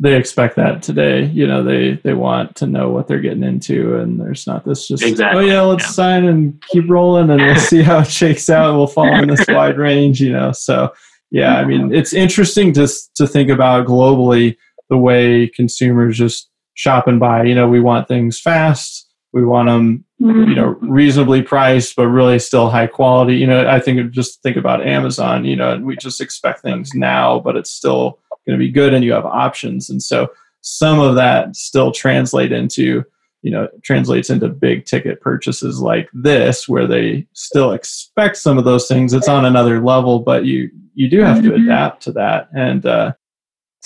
they 0.00 0.16
expect 0.16 0.56
that 0.56 0.82
today. 0.82 1.24
You 1.24 1.46
know, 1.46 1.64
they 1.64 1.94
they 2.04 2.14
want 2.14 2.56
to 2.56 2.66
know 2.66 2.90
what 2.90 3.08
they're 3.08 3.20
getting 3.20 3.42
into, 3.42 3.96
and 3.96 4.20
there's 4.20 4.46
not 4.46 4.64
this 4.64 4.86
just 4.86 5.02
exactly. 5.02 5.44
oh 5.44 5.46
yeah, 5.46 5.60
let's 5.62 5.84
yeah. 5.84 5.90
sign 5.90 6.24
and 6.26 6.62
keep 6.68 6.88
rolling, 6.88 7.30
and 7.30 7.40
we'll 7.40 7.56
see 7.56 7.82
how 7.82 8.00
it 8.00 8.08
shakes 8.08 8.48
out. 8.48 8.76
We'll 8.76 8.86
fall 8.86 9.12
in 9.20 9.28
this 9.28 9.44
wide 9.48 9.76
range, 9.76 10.20
you 10.20 10.32
know. 10.32 10.52
So 10.52 10.92
yeah, 11.30 11.56
I 11.56 11.64
mean, 11.64 11.94
it's 11.94 12.12
interesting 12.12 12.72
to 12.74 12.88
to 13.16 13.26
think 13.26 13.50
about 13.50 13.86
globally 13.86 14.56
the 14.88 14.96
way 14.96 15.48
consumers 15.48 16.16
just 16.16 16.48
shop 16.74 17.06
and 17.06 17.20
buy. 17.20 17.42
You 17.42 17.54
know, 17.54 17.68
we 17.68 17.80
want 17.80 18.08
things 18.08 18.40
fast. 18.40 19.06
We 19.32 19.44
want 19.44 19.68
them, 19.68 20.04
you 20.18 20.54
know, 20.54 20.74
mm-hmm. 20.74 20.90
reasonably 20.90 21.42
priced, 21.42 21.96
but 21.96 22.08
really 22.08 22.38
still 22.38 22.70
high 22.70 22.86
quality. 22.86 23.36
You 23.36 23.46
know, 23.46 23.68
I 23.68 23.78
think 23.78 24.10
just 24.10 24.42
think 24.42 24.56
about 24.56 24.86
Amazon. 24.86 25.44
You 25.44 25.56
know, 25.56 25.78
we 25.78 25.96
just 25.96 26.20
expect 26.20 26.60
things 26.62 26.94
now, 26.94 27.38
but 27.38 27.56
it's 27.56 27.70
still 27.70 28.18
going 28.46 28.58
to 28.58 28.64
be 28.64 28.70
good, 28.70 28.94
and 28.94 29.04
you 29.04 29.12
have 29.12 29.26
options. 29.26 29.90
And 29.90 30.02
so, 30.02 30.32
some 30.62 30.98
of 30.98 31.14
that 31.16 31.56
still 31.56 31.92
translate 31.92 32.52
into 32.52 33.04
you 33.42 33.50
know 33.50 33.68
translates 33.84 34.30
into 34.30 34.48
big 34.48 34.84
ticket 34.84 35.20
purchases 35.20 35.80
like 35.80 36.08
this 36.12 36.68
where 36.68 36.86
they 36.86 37.26
still 37.34 37.72
expect 37.72 38.36
some 38.36 38.58
of 38.58 38.64
those 38.64 38.88
things 38.88 39.12
it's 39.12 39.28
on 39.28 39.44
another 39.44 39.80
level 39.80 40.18
but 40.18 40.44
you 40.44 40.68
you 40.98 41.08
do 41.08 41.20
have 41.20 41.42
to 41.42 41.50
mm-hmm. 41.50 41.62
adapt 41.62 42.02
to 42.02 42.12
that. 42.12 42.48
And 42.52 42.84
uh 42.84 43.12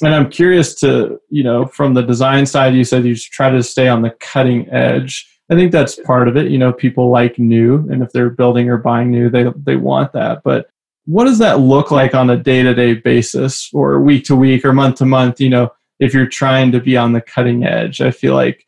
and 0.02 0.14
i'm 0.14 0.30
curious 0.30 0.74
to 0.74 1.20
you 1.28 1.44
know 1.44 1.66
from 1.66 1.92
the 1.92 2.02
design 2.02 2.46
side 2.46 2.74
you 2.74 2.82
said 2.82 3.04
you 3.04 3.14
try 3.14 3.50
to 3.50 3.62
stay 3.62 3.86
on 3.86 4.02
the 4.02 4.10
cutting 4.18 4.68
edge. 4.70 5.28
I 5.50 5.54
think 5.54 5.70
that's 5.70 6.00
part 6.00 6.28
of 6.28 6.36
it. 6.38 6.50
You 6.50 6.56
know 6.56 6.72
people 6.72 7.10
like 7.10 7.38
new 7.38 7.86
and 7.90 8.02
if 8.02 8.10
they're 8.12 8.30
building 8.30 8.70
or 8.70 8.78
buying 8.78 9.10
new 9.10 9.28
they 9.28 9.44
they 9.56 9.76
want 9.76 10.12
that. 10.14 10.42
But 10.42 10.70
what 11.04 11.24
does 11.24 11.38
that 11.38 11.60
look 11.60 11.90
like 11.90 12.14
on 12.14 12.30
a 12.30 12.36
day-to-day 12.36 12.94
basis 12.94 13.68
or 13.74 14.00
week 14.00 14.24
to 14.26 14.36
week 14.36 14.64
or 14.64 14.72
month 14.72 14.96
to 14.96 15.06
month 15.06 15.38
you 15.38 15.50
know 15.50 15.70
if 16.00 16.14
you're 16.14 16.26
trying 16.26 16.72
to 16.72 16.80
be 16.80 16.96
on 16.96 17.12
the 17.12 17.20
cutting 17.20 17.64
edge? 17.64 18.00
I 18.00 18.10
feel 18.10 18.34
like 18.34 18.66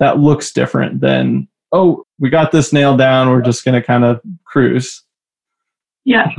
that 0.00 0.18
looks 0.18 0.52
different 0.52 1.00
than 1.00 1.46
oh 1.70 2.04
we 2.18 2.28
got 2.28 2.50
this 2.50 2.72
nailed 2.72 2.98
down. 2.98 3.30
We're 3.30 3.40
just 3.40 3.64
going 3.64 3.80
to 3.80 3.86
kind 3.86 4.04
of 4.04 4.20
cruise. 4.44 5.02
Yeah 6.04 6.30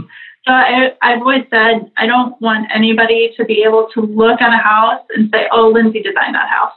so 0.47 0.53
I, 0.53 0.93
i've 1.01 1.19
always 1.19 1.45
said 1.49 1.91
i 1.97 2.05
don't 2.05 2.39
want 2.41 2.67
anybody 2.73 3.33
to 3.37 3.45
be 3.45 3.63
able 3.63 3.87
to 3.93 4.01
look 4.01 4.41
at 4.41 4.53
a 4.53 4.57
house 4.57 5.03
and 5.15 5.29
say 5.33 5.47
oh 5.51 5.69
lindsay 5.69 6.01
designed 6.01 6.35
that 6.35 6.49
house 6.49 6.73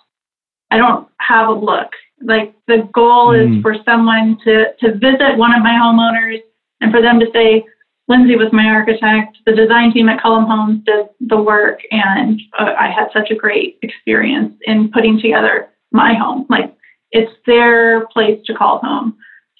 i 0.70 0.76
don't 0.76 1.08
have 1.20 1.48
a 1.48 1.52
look 1.52 1.92
like 2.22 2.54
the 2.66 2.88
goal 2.92 3.28
mm. 3.28 3.58
is 3.58 3.62
for 3.62 3.76
someone 3.84 4.38
to 4.44 4.72
to 4.80 4.92
visit 4.98 5.36
one 5.36 5.54
of 5.54 5.62
my 5.62 5.72
homeowners 5.72 6.40
and 6.80 6.92
for 6.92 7.00
them 7.00 7.20
to 7.20 7.26
say 7.32 7.64
lindsay 8.08 8.36
was 8.36 8.52
my 8.52 8.66
architect 8.66 9.38
the 9.46 9.54
design 9.54 9.92
team 9.92 10.08
at 10.08 10.20
cullum 10.20 10.46
homes 10.46 10.82
did 10.84 11.06
the 11.20 11.40
work 11.40 11.80
and 11.90 12.40
uh, 12.58 12.74
i 12.78 12.90
had 12.90 13.08
such 13.12 13.30
a 13.30 13.34
great 13.34 13.78
experience 13.82 14.54
in 14.66 14.90
putting 14.90 15.20
together 15.20 15.70
my 15.92 16.14
home. 16.14 16.46
Like 16.48 16.74
it's 17.10 17.32
their 17.46 18.06
place 18.08 18.40
to 18.46 18.54
call 18.54 18.78
home. 18.78 19.16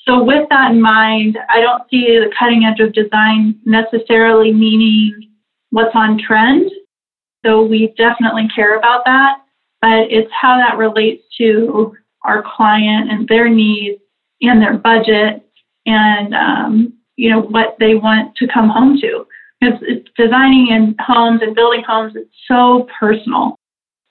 So, 0.08 0.22
with 0.22 0.48
that 0.48 0.70
in 0.70 0.80
mind, 0.80 1.36
I 1.50 1.60
don't 1.60 1.82
see 1.90 2.06
the 2.18 2.32
cutting 2.38 2.64
edge 2.64 2.80
of 2.80 2.94
design 2.94 3.60
necessarily 3.66 4.52
meaning 4.52 5.30
what's 5.68 5.94
on 5.94 6.18
trend. 6.18 6.70
So, 7.44 7.62
we 7.62 7.92
definitely 7.98 8.48
care 8.54 8.78
about 8.78 9.02
that, 9.04 9.42
but 9.82 10.10
it's 10.10 10.32
how 10.32 10.56
that 10.56 10.78
relates 10.78 11.22
to 11.36 11.94
our 12.24 12.42
client 12.56 13.10
and 13.10 13.28
their 13.28 13.50
needs 13.50 14.00
and 14.40 14.62
their 14.62 14.78
budget 14.78 15.44
and 15.84 16.34
um, 16.34 16.94
you 17.16 17.30
know 17.30 17.40
what 17.42 17.76
they 17.78 17.94
want 17.94 18.34
to 18.36 18.48
come 18.48 18.70
home 18.70 18.98
to. 19.02 19.26
Because 19.60 19.78
designing 20.16 20.68
in 20.68 20.94
homes 21.00 21.42
and 21.42 21.54
building 21.54 21.82
homes 21.86 22.14
is 22.16 22.28
so 22.46 22.88
personal. 22.98 23.56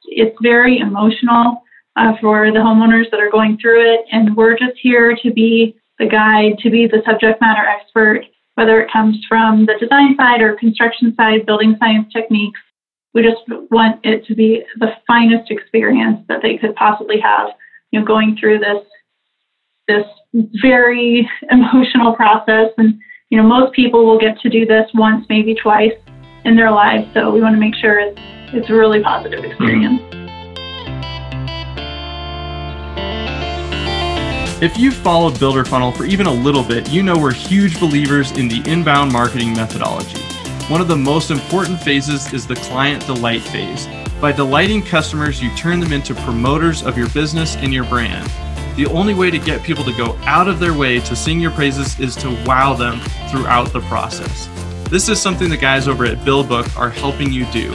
It's 0.03 0.36
very 0.43 0.77
emotional 0.77 1.63
uh, 1.95 2.13
for 2.21 2.51
the 2.51 2.60
homeowners 2.60 3.10
that 3.12 3.19
are 3.19 3.31
going 3.31 3.57
through 3.57 3.93
it. 3.93 4.01
And 4.12 4.36
we're 4.36 4.57
just 4.57 4.77
here 4.81 5.17
to 5.23 5.31
be 5.31 5.75
the 5.99 6.07
guide, 6.07 6.57
to 6.60 6.69
be 6.69 6.88
the 6.88 7.01
subject 7.05 7.41
matter 7.41 7.63
expert, 7.65 8.21
whether 8.55 8.81
it 8.81 8.91
comes 8.91 9.17
from 9.27 9.65
the 9.65 9.75
design 9.79 10.15
side 10.17 10.41
or 10.41 10.55
construction 10.55 11.13
side, 11.15 11.45
building 11.45 11.75
science 11.79 12.12
techniques. 12.12 12.60
We 13.13 13.23
just 13.23 13.41
want 13.71 13.99
it 14.03 14.25
to 14.25 14.36
be 14.36 14.63
the 14.79 14.91
finest 15.07 15.49
experience 15.49 16.19
that 16.27 16.41
they 16.41 16.57
could 16.57 16.75
possibly 16.75 17.19
have, 17.19 17.49
you 17.91 17.99
know, 17.99 18.05
going 18.05 18.38
through 18.39 18.60
this 18.60 18.83
this 19.88 20.05
very 20.62 21.27
emotional 21.51 22.13
process. 22.13 22.69
And 22.77 22.99
you 23.29 23.38
know, 23.38 23.47
most 23.47 23.73
people 23.73 24.05
will 24.05 24.19
get 24.19 24.39
to 24.39 24.49
do 24.49 24.65
this 24.65 24.89
once, 24.93 25.25
maybe 25.29 25.55
twice 25.55 25.93
in 26.45 26.55
their 26.55 26.71
lives. 26.71 27.07
So 27.13 27.31
we 27.31 27.41
want 27.41 27.55
to 27.55 27.60
make 27.60 27.75
sure 27.75 27.99
it's 27.99 28.19
it's 28.53 28.69
a 28.69 28.73
really 28.73 29.01
positive 29.01 29.43
experience. 29.43 30.27
If 34.60 34.76
you've 34.76 34.96
followed 34.96 35.39
Builder 35.39 35.63
Funnel 35.63 35.91
for 35.91 36.06
even 36.06 36.26
a 36.26 36.34
little 36.34 36.63
bit, 36.63 36.89
you 36.89 37.04
know 37.04 37.15
we're 37.15 37.32
huge 37.32 37.80
believers 37.80 38.32
in 38.32 38.48
the 38.48 38.67
inbound 38.67 39.13
marketing 39.13 39.54
methodology. 39.54 40.20
One 40.67 40.82
of 40.82 40.88
the 40.88 40.96
most 40.96 41.30
important 41.30 41.80
phases 41.80 42.34
is 42.34 42.48
the 42.48 42.56
client 42.56 43.06
delight 43.06 43.43
phase. 43.43 43.88
By 44.20 44.32
delighting 44.32 44.82
customers, 44.82 45.43
you 45.43 45.56
turn 45.56 45.80
them 45.80 45.93
into 45.93 46.15
promoters 46.15 46.82
of 46.82 46.98
your 46.98 47.08
business 47.10 47.56
and 47.58 47.72
your 47.72 47.84
brand. 47.84 48.28
The 48.78 48.88
only 48.88 49.13
way 49.13 49.30
to 49.30 49.38
get 49.38 49.62
people 49.62 49.84
to 49.84 49.96
go 49.96 50.17
out 50.24 50.48
of 50.48 50.60
their 50.60 50.74
way 50.74 51.02
to 51.02 51.15
sing 51.15 51.39
your 51.39 51.52
praises 51.52 52.00
is 52.00 52.15
to 52.15 52.30
wow 52.43 52.74
them 52.74 53.00
throughout 53.30 53.72
the 53.72 53.82
process. 53.82 54.50
This 54.89 55.08
is 55.08 55.22
something 55.22 55.50
the 55.50 55.58
guys 55.58 55.88
over 55.88 56.04
at 56.04 56.17
BuildBook 56.26 56.76
are 56.76 56.89
helping 56.89 57.32
you 57.32 57.46
do. 57.52 57.74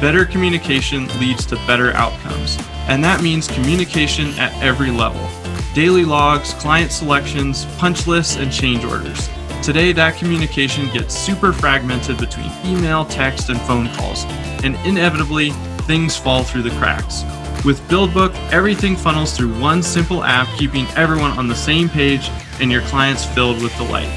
Better 0.00 0.24
communication 0.24 1.08
leads 1.18 1.44
to 1.46 1.56
better 1.66 1.90
outcomes, 1.94 2.56
and 2.86 3.02
that 3.02 3.20
means 3.20 3.48
communication 3.48 4.28
at 4.38 4.52
every 4.62 4.92
level 4.92 5.28
daily 5.74 6.04
logs, 6.04 6.54
client 6.54 6.90
selections, 6.90 7.64
punch 7.78 8.06
lists, 8.06 8.36
and 8.36 8.52
change 8.52 8.84
orders. 8.84 9.28
Today, 9.62 9.92
that 9.92 10.16
communication 10.16 10.88
gets 10.90 11.14
super 11.14 11.52
fragmented 11.52 12.18
between 12.18 12.50
email, 12.64 13.04
text, 13.04 13.50
and 13.50 13.60
phone 13.62 13.88
calls, 13.94 14.24
and 14.64 14.74
inevitably, 14.86 15.50
things 15.86 16.16
fall 16.16 16.42
through 16.42 16.62
the 16.62 16.76
cracks. 16.78 17.24
With 17.64 17.80
BuildBook, 17.88 18.34
everything 18.52 18.96
funnels 18.96 19.36
through 19.36 19.58
one 19.60 19.82
simple 19.82 20.24
app, 20.24 20.48
keeping 20.56 20.86
everyone 20.96 21.32
on 21.32 21.46
the 21.46 21.54
same 21.54 21.90
page 21.90 22.30
and 22.58 22.72
your 22.72 22.82
clients 22.82 23.24
filled 23.24 23.62
with 23.62 23.76
delight. 23.76 24.08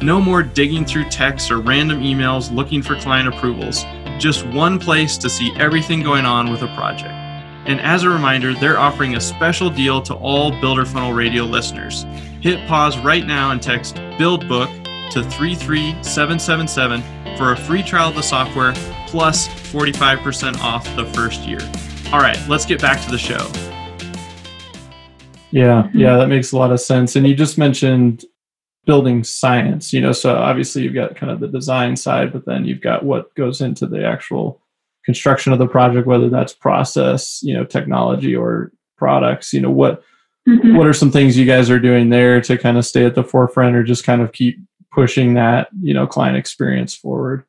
No 0.00 0.20
more 0.20 0.42
digging 0.42 0.84
through 0.84 1.10
texts 1.10 1.50
or 1.50 1.58
random 1.58 2.00
emails 2.00 2.54
looking 2.54 2.82
for 2.82 2.96
client 2.96 3.28
approvals. 3.28 3.84
Just 4.18 4.46
one 4.46 4.78
place 4.78 5.18
to 5.18 5.28
see 5.28 5.52
everything 5.56 6.02
going 6.02 6.24
on 6.24 6.50
with 6.50 6.62
a 6.62 6.74
project. 6.74 7.25
And 7.66 7.80
as 7.80 8.04
a 8.04 8.08
reminder, 8.08 8.54
they're 8.54 8.78
offering 8.78 9.16
a 9.16 9.20
special 9.20 9.70
deal 9.70 10.00
to 10.02 10.14
all 10.14 10.52
Builder 10.60 10.84
Funnel 10.84 11.12
Radio 11.12 11.42
listeners. 11.42 12.04
Hit 12.40 12.64
pause 12.68 12.96
right 12.98 13.26
now 13.26 13.50
and 13.50 13.60
text 13.60 13.96
BuildBook 14.18 14.84
to 15.10 15.24
33777 15.24 17.36
for 17.36 17.52
a 17.52 17.56
free 17.56 17.82
trial 17.82 18.10
of 18.10 18.14
the 18.14 18.22
software 18.22 18.72
plus 19.08 19.48
45% 19.48 20.60
off 20.60 20.84
the 20.94 21.06
first 21.06 21.42
year. 21.42 21.58
All 22.12 22.20
right, 22.20 22.38
let's 22.48 22.64
get 22.64 22.80
back 22.80 23.04
to 23.04 23.10
the 23.10 23.18
show. 23.18 23.50
Yeah, 25.50 25.90
yeah, 25.92 26.18
that 26.18 26.28
makes 26.28 26.52
a 26.52 26.56
lot 26.56 26.70
of 26.70 26.80
sense. 26.80 27.16
And 27.16 27.26
you 27.26 27.34
just 27.34 27.58
mentioned 27.58 28.24
building 28.84 29.24
science, 29.24 29.92
you 29.92 30.00
know, 30.00 30.12
so 30.12 30.36
obviously 30.36 30.82
you've 30.82 30.94
got 30.94 31.16
kind 31.16 31.32
of 31.32 31.40
the 31.40 31.48
design 31.48 31.96
side, 31.96 32.32
but 32.32 32.46
then 32.46 32.64
you've 32.64 32.80
got 32.80 33.04
what 33.04 33.34
goes 33.34 33.60
into 33.60 33.86
the 33.86 34.06
actual 34.06 34.62
construction 35.06 35.52
of 35.52 35.58
the 35.58 35.68
project, 35.68 36.06
whether 36.06 36.28
that's 36.28 36.52
process, 36.52 37.40
you 37.42 37.54
know, 37.54 37.64
technology 37.64 38.36
or 38.36 38.72
products, 38.98 39.52
you 39.52 39.60
know, 39.60 39.70
what 39.70 40.02
mm-hmm. 40.46 40.76
what 40.76 40.86
are 40.86 40.92
some 40.92 41.10
things 41.10 41.38
you 41.38 41.46
guys 41.46 41.70
are 41.70 41.78
doing 41.78 42.10
there 42.10 42.40
to 42.42 42.58
kind 42.58 42.76
of 42.76 42.84
stay 42.84 43.06
at 43.06 43.14
the 43.14 43.24
forefront 43.24 43.76
or 43.76 43.84
just 43.84 44.04
kind 44.04 44.20
of 44.20 44.32
keep 44.32 44.58
pushing 44.92 45.34
that, 45.34 45.68
you 45.80 45.94
know, 45.94 46.06
client 46.06 46.36
experience 46.36 46.94
forward? 46.94 47.44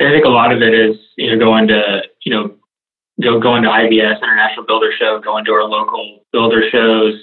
I 0.00 0.10
think 0.10 0.24
a 0.24 0.30
lot 0.30 0.52
of 0.52 0.62
it 0.62 0.72
is, 0.72 0.96
you 1.16 1.30
know, 1.30 1.44
going 1.44 1.68
to, 1.68 2.02
you 2.24 2.32
know, 2.32 2.56
go 3.20 3.40
going 3.40 3.62
to 3.64 3.68
IBS 3.68 4.22
International 4.22 4.64
Builder 4.66 4.92
Show, 4.96 5.20
going 5.20 5.44
to 5.46 5.52
our 5.52 5.64
local 5.64 6.24
builder 6.32 6.62
shows, 6.70 7.14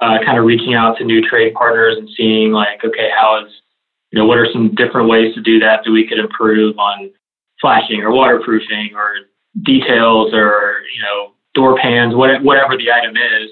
uh, 0.00 0.18
kind 0.24 0.38
of 0.38 0.44
reaching 0.44 0.74
out 0.74 0.98
to 0.98 1.04
new 1.04 1.26
trade 1.26 1.54
partners 1.54 1.96
and 1.98 2.08
seeing 2.16 2.52
like, 2.52 2.84
okay, 2.84 3.10
how 3.16 3.44
is, 3.44 3.52
you 4.10 4.18
know, 4.18 4.26
what 4.26 4.38
are 4.38 4.50
some 4.52 4.74
different 4.74 5.08
ways 5.08 5.34
to 5.34 5.40
do 5.40 5.58
that 5.60 5.80
that 5.84 5.90
we 5.90 6.06
could 6.06 6.18
improve 6.18 6.78
on 6.78 7.10
flashing 7.60 8.00
or 8.00 8.12
waterproofing 8.12 8.90
or 8.94 9.14
details 9.64 10.32
or 10.32 10.82
you 10.94 11.02
know 11.02 11.32
door 11.54 11.76
pans, 11.80 12.14
whatever 12.14 12.76
the 12.76 12.90
item 12.92 13.16
is. 13.16 13.50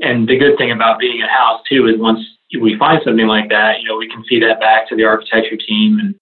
And 0.00 0.28
the 0.28 0.36
good 0.36 0.58
thing 0.58 0.70
about 0.70 0.98
being 0.98 1.22
a 1.22 1.28
house 1.28 1.62
too 1.68 1.86
is 1.86 1.98
once 1.98 2.20
we 2.60 2.76
find 2.78 3.00
something 3.04 3.26
like 3.26 3.48
that, 3.48 3.80
you 3.80 3.88
know, 3.88 3.96
we 3.96 4.08
can 4.08 4.22
feed 4.28 4.42
that 4.42 4.60
back 4.60 4.88
to 4.88 4.96
the 4.96 5.04
architecture 5.04 5.56
team, 5.56 5.98
and 5.98 6.14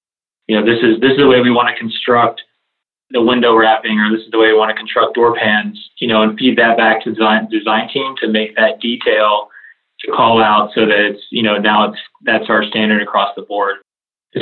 you 0.46 0.58
know, 0.58 0.64
this 0.64 0.82
is 0.82 1.00
this 1.00 1.12
is 1.12 1.18
the 1.18 1.26
way 1.26 1.40
we 1.40 1.50
want 1.50 1.68
to 1.68 1.78
construct 1.78 2.42
the 3.10 3.20
window 3.20 3.54
wrapping, 3.56 3.98
or 3.98 4.10
this 4.10 4.24
is 4.24 4.30
the 4.30 4.38
way 4.38 4.48
we 4.48 4.58
want 4.58 4.70
to 4.70 4.76
construct 4.76 5.14
door 5.14 5.34
pans, 5.36 5.78
you 5.98 6.08
know, 6.08 6.22
and 6.22 6.38
feed 6.38 6.56
that 6.58 6.76
back 6.76 7.02
to 7.04 7.10
the 7.10 7.16
design 7.16 7.48
design 7.50 7.88
team 7.92 8.14
to 8.20 8.28
make 8.28 8.54
that 8.56 8.80
detail 8.80 9.48
to 10.00 10.12
call 10.12 10.42
out 10.42 10.70
so 10.74 10.86
that 10.86 10.98
it's 10.98 11.22
you 11.30 11.42
know 11.42 11.56
now 11.58 11.90
it's 11.90 12.00
that's 12.22 12.48
our 12.48 12.64
standard 12.64 13.02
across 13.02 13.34
the 13.36 13.42
board 13.42 13.76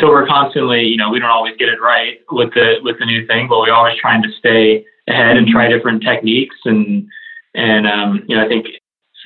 so 0.00 0.08
we're 0.08 0.26
constantly, 0.26 0.84
you 0.84 0.96
know, 0.96 1.10
we 1.10 1.18
don't 1.18 1.30
always 1.30 1.56
get 1.58 1.68
it 1.68 1.80
right 1.80 2.18
with 2.30 2.54
the 2.54 2.76
with 2.82 2.98
the 2.98 3.06
new 3.06 3.26
thing, 3.26 3.48
but 3.48 3.58
we're 3.60 3.72
always 3.72 3.98
trying 4.00 4.22
to 4.22 4.32
stay 4.38 4.84
ahead 5.08 5.36
and 5.36 5.46
try 5.46 5.68
different 5.68 6.02
techniques. 6.02 6.56
And 6.64 7.06
and 7.54 7.86
um, 7.86 8.24
you 8.26 8.36
know, 8.36 8.44
I 8.44 8.48
think 8.48 8.66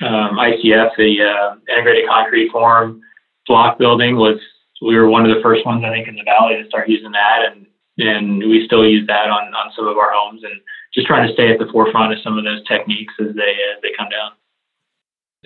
um, 0.01 0.37
ICF, 0.37 0.91
the 0.97 1.23
uh, 1.23 1.55
integrated 1.71 2.09
concrete 2.09 2.51
form 2.51 3.01
block 3.47 3.77
building, 3.77 4.17
was 4.17 4.39
we 4.81 4.95
were 4.95 5.09
one 5.09 5.25
of 5.25 5.33
the 5.33 5.41
first 5.41 5.65
ones 5.65 5.83
I 5.85 5.89
think 5.89 6.07
in 6.07 6.15
the 6.15 6.23
valley 6.23 6.61
to 6.61 6.67
start 6.67 6.89
using 6.89 7.11
that, 7.11 7.45
and 7.49 7.65
and 7.99 8.39
we 8.39 8.65
still 8.65 8.85
use 8.85 9.07
that 9.07 9.29
on 9.29 9.53
on 9.53 9.71
some 9.73 9.87
of 9.87 9.97
our 9.97 10.11
homes, 10.11 10.43
and 10.43 10.59
just 10.93 11.07
trying 11.07 11.27
to 11.27 11.33
stay 11.33 11.49
at 11.49 11.59
the 11.59 11.71
forefront 11.71 12.11
of 12.11 12.19
some 12.23 12.37
of 12.37 12.43
those 12.43 12.65
techniques 12.67 13.13
as 13.19 13.33
they 13.35 13.55
as 13.71 13.81
they 13.81 13.95
come 13.97 14.09
down 14.09 14.31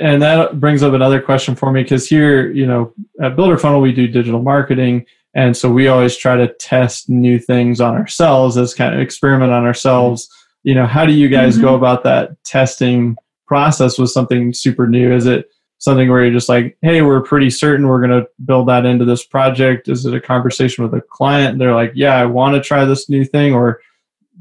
and 0.02 0.22
that 0.24 0.60
brings 0.60 0.82
up 0.82 0.94
another 0.94 1.22
question 1.22 1.56
for 1.56 1.72
me 1.72 1.84
because 1.84 2.10
here, 2.10 2.52
you 2.52 2.66
know, 2.66 2.92
at 3.22 3.36
Builder 3.36 3.58
Funnel, 3.58 3.82
we 3.82 3.94
do 3.94 4.08
digital 4.08 4.42
marketing. 4.42 5.06
And 5.36 5.56
so 5.56 5.72
we 5.72 5.88
always 5.88 6.18
try 6.18 6.36
to 6.36 6.52
test 6.56 7.08
new 7.08 7.38
things 7.38 7.80
on 7.80 7.96
ourselves 7.96 8.58
as 8.58 8.74
kind 8.74 8.96
of 8.96 9.00
experiment 9.00 9.52
on 9.52 9.64
ourselves. 9.64 10.28
You 10.64 10.74
know, 10.74 10.88
how 10.88 11.06
do 11.06 11.14
you 11.14 11.30
guys 11.30 11.54
mm-hmm. 11.54 11.66
go 11.66 11.76
about 11.76 12.04
that 12.04 12.44
testing 12.44 13.16
process 13.46 14.00
was 14.00 14.12
something 14.12 14.54
super 14.54 14.88
new? 14.88 15.14
Is 15.14 15.28
it 15.28 15.50
something 15.78 16.10
where 16.10 16.24
you're 16.24 16.34
just 16.34 16.50
like, 16.50 16.78
hey, 16.82 17.04
we're 17.04 17.22
pretty 17.22 17.52
certain 17.52 17.88
we're 17.88 18.06
going 18.06 18.22
to 18.22 18.28
build 18.44 18.68
that 18.70 18.86
into 18.86 19.06
this 19.06 19.24
project? 19.24 19.88
Is 19.88 20.06
it 20.06 20.16
a 20.16 20.22
conversation 20.22 20.84
with 20.84 20.96
a 20.96 21.02
client? 21.02 21.52
And 21.52 21.62
they're 21.62 21.76
like, 21.76 21.92
yeah, 21.94 22.16
I 22.16 22.26
want 22.26 22.56
to 22.56 22.62
try 22.62 22.86
this 22.86 23.08
new 23.08 23.24
thing, 23.24 23.54
or 23.54 23.82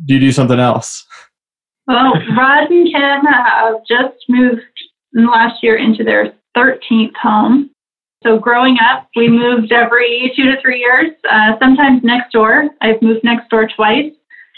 do 0.07 0.14
you 0.14 0.20
do 0.20 0.33
something 0.33 0.59
else? 0.59 1.07
Well, 1.87 2.14
Rod 2.37 2.70
and 2.70 2.92
Ken 2.92 3.27
have 3.27 3.75
just 3.87 4.25
moved 4.29 4.62
last 5.14 5.62
year 5.62 5.77
into 5.77 6.05
their 6.05 6.35
13th 6.57 7.14
home. 7.16 7.70
So 8.23 8.38
growing 8.38 8.77
up, 8.79 9.09
we 9.16 9.29
moved 9.29 9.73
every 9.73 10.33
two 10.37 10.44
to 10.44 10.61
three 10.61 10.79
years, 10.79 11.12
uh, 11.31 11.59
sometimes 11.59 12.03
next 12.03 12.33
door. 12.33 12.68
I've 12.83 13.01
moved 13.01 13.25
next 13.25 13.49
door 13.49 13.66
twice, 13.75 14.12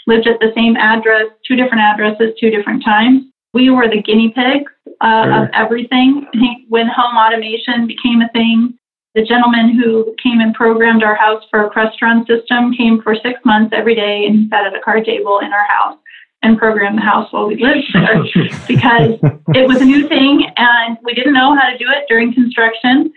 lived 0.05 0.27
at 0.27 0.39
the 0.39 0.51
same 0.55 0.75
address, 0.75 1.27
two 1.47 1.55
different 1.55 1.81
addresses, 1.81 2.33
two 2.39 2.49
different 2.49 2.83
times. 2.83 3.23
We 3.53 3.69
were 3.69 3.87
the 3.87 4.01
guinea 4.01 4.33
pigs 4.35 4.71
uh, 4.99 5.23
sure. 5.23 5.43
of 5.43 5.49
everything. 5.53 6.27
I 6.33 6.37
think 6.37 6.65
when 6.67 6.87
home 6.87 7.15
automation 7.15 7.87
became 7.87 8.21
a 8.21 8.29
thing, 8.33 8.77
the 9.15 9.23
gentleman 9.23 9.79
who 9.79 10.13
came 10.21 10.41
and 10.41 10.55
programmed 10.55 11.03
our 11.03 11.15
house 11.15 11.43
for 11.49 11.65
a 11.65 11.69
Crestron 11.69 12.25
system 12.27 12.73
came 12.73 13.01
for 13.01 13.15
six 13.15 13.39
months 13.45 13.71
every 13.73 13.95
day 13.95 14.25
and 14.25 14.49
sat 14.49 14.65
at 14.65 14.75
a 14.75 14.81
card 14.81 15.05
table 15.05 15.39
in 15.39 15.53
our 15.53 15.67
house 15.67 15.97
and 16.43 16.57
program 16.57 16.95
the 16.95 17.01
house 17.01 17.31
while 17.31 17.47
we 17.47 17.55
lived 17.55 17.87
there 17.93 18.21
because 18.67 19.17
it 19.55 19.67
was 19.67 19.81
a 19.81 19.85
new 19.85 20.07
thing 20.07 20.45
and 20.57 20.97
we 21.03 21.13
didn't 21.13 21.33
know 21.33 21.55
how 21.55 21.69
to 21.69 21.77
do 21.77 21.85
it 21.89 22.05
during 22.07 22.33
construction, 22.33 23.11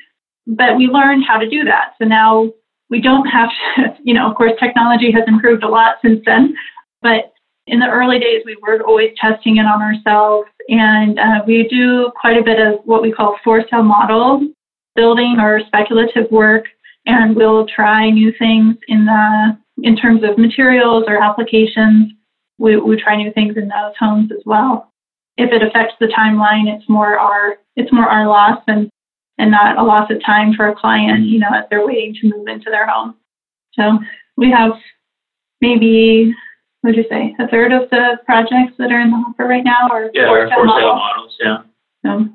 but 0.46 0.76
we 0.76 0.86
learned 0.86 1.24
how 1.26 1.36
to 1.36 1.48
do 1.48 1.64
that. 1.64 1.94
So 2.00 2.06
now 2.06 2.52
we 2.88 3.00
don't 3.00 3.26
have 3.26 3.50
to, 3.76 3.96
you 4.04 4.14
know, 4.14 4.30
of 4.30 4.36
course, 4.36 4.52
technology 4.58 5.10
has 5.10 5.24
improved 5.26 5.64
a 5.64 5.68
lot 5.68 5.96
since 6.02 6.22
then, 6.24 6.54
but 7.02 7.32
in 7.66 7.80
the 7.80 7.88
early 7.88 8.20
days, 8.20 8.42
we 8.46 8.56
were 8.62 8.80
always 8.82 9.10
testing 9.20 9.56
it 9.56 9.66
on 9.66 9.82
ourselves. 9.82 10.48
And 10.68 11.18
uh, 11.18 11.42
we 11.46 11.66
do 11.68 12.12
quite 12.20 12.38
a 12.38 12.42
bit 12.42 12.60
of 12.60 12.80
what 12.84 13.02
we 13.02 13.10
call 13.12 13.38
for 13.42 13.64
sale 13.68 13.82
model 13.82 14.46
building 14.94 15.38
or 15.40 15.60
speculative 15.66 16.30
work. 16.30 16.66
And 17.06 17.36
we'll 17.36 17.66
try 17.66 18.08
new 18.10 18.32
things 18.38 18.76
in 18.88 19.04
the 19.04 19.58
in 19.82 19.96
terms 19.96 20.22
of 20.24 20.38
materials 20.38 21.04
or 21.06 21.22
applications 21.22 22.12
we, 22.58 22.76
we 22.76 23.00
try 23.00 23.16
new 23.16 23.32
things 23.32 23.56
in 23.56 23.68
those 23.68 23.94
homes 23.98 24.30
as 24.32 24.42
well. 24.44 24.92
If 25.36 25.52
it 25.52 25.62
affects 25.62 25.94
the 26.00 26.06
timeline, 26.06 26.74
it's 26.74 26.88
more 26.88 27.18
our 27.18 27.58
it's 27.76 27.92
more 27.92 28.08
our 28.08 28.26
loss 28.26 28.62
and 28.66 28.88
and 29.38 29.50
not 29.50 29.76
a 29.76 29.82
loss 29.82 30.10
of 30.10 30.24
time 30.24 30.54
for 30.54 30.68
a 30.68 30.74
client, 30.74 31.26
you 31.26 31.38
know, 31.38 31.50
as 31.54 31.64
they're 31.68 31.86
waiting 31.86 32.14
to 32.14 32.34
move 32.34 32.48
into 32.48 32.70
their 32.70 32.86
home. 32.88 33.14
So 33.74 33.98
we 34.38 34.50
have 34.50 34.72
maybe 35.60 36.34
what 36.80 36.94
would 36.94 36.96
you 36.96 37.04
say, 37.10 37.34
a 37.38 37.48
third 37.48 37.72
of 37.72 37.90
the 37.90 38.18
projects 38.24 38.74
that 38.78 38.92
are 38.92 39.00
in 39.00 39.10
the 39.10 39.16
hopper 39.16 39.44
right 39.44 39.64
now 39.64 39.88
are 39.90 40.10
yeah, 40.14 40.28
for 40.28 40.48
sale 40.48 40.64
models. 40.64 41.00
models. 41.00 41.36
Yeah. 41.42 41.58
So, 42.04 42.28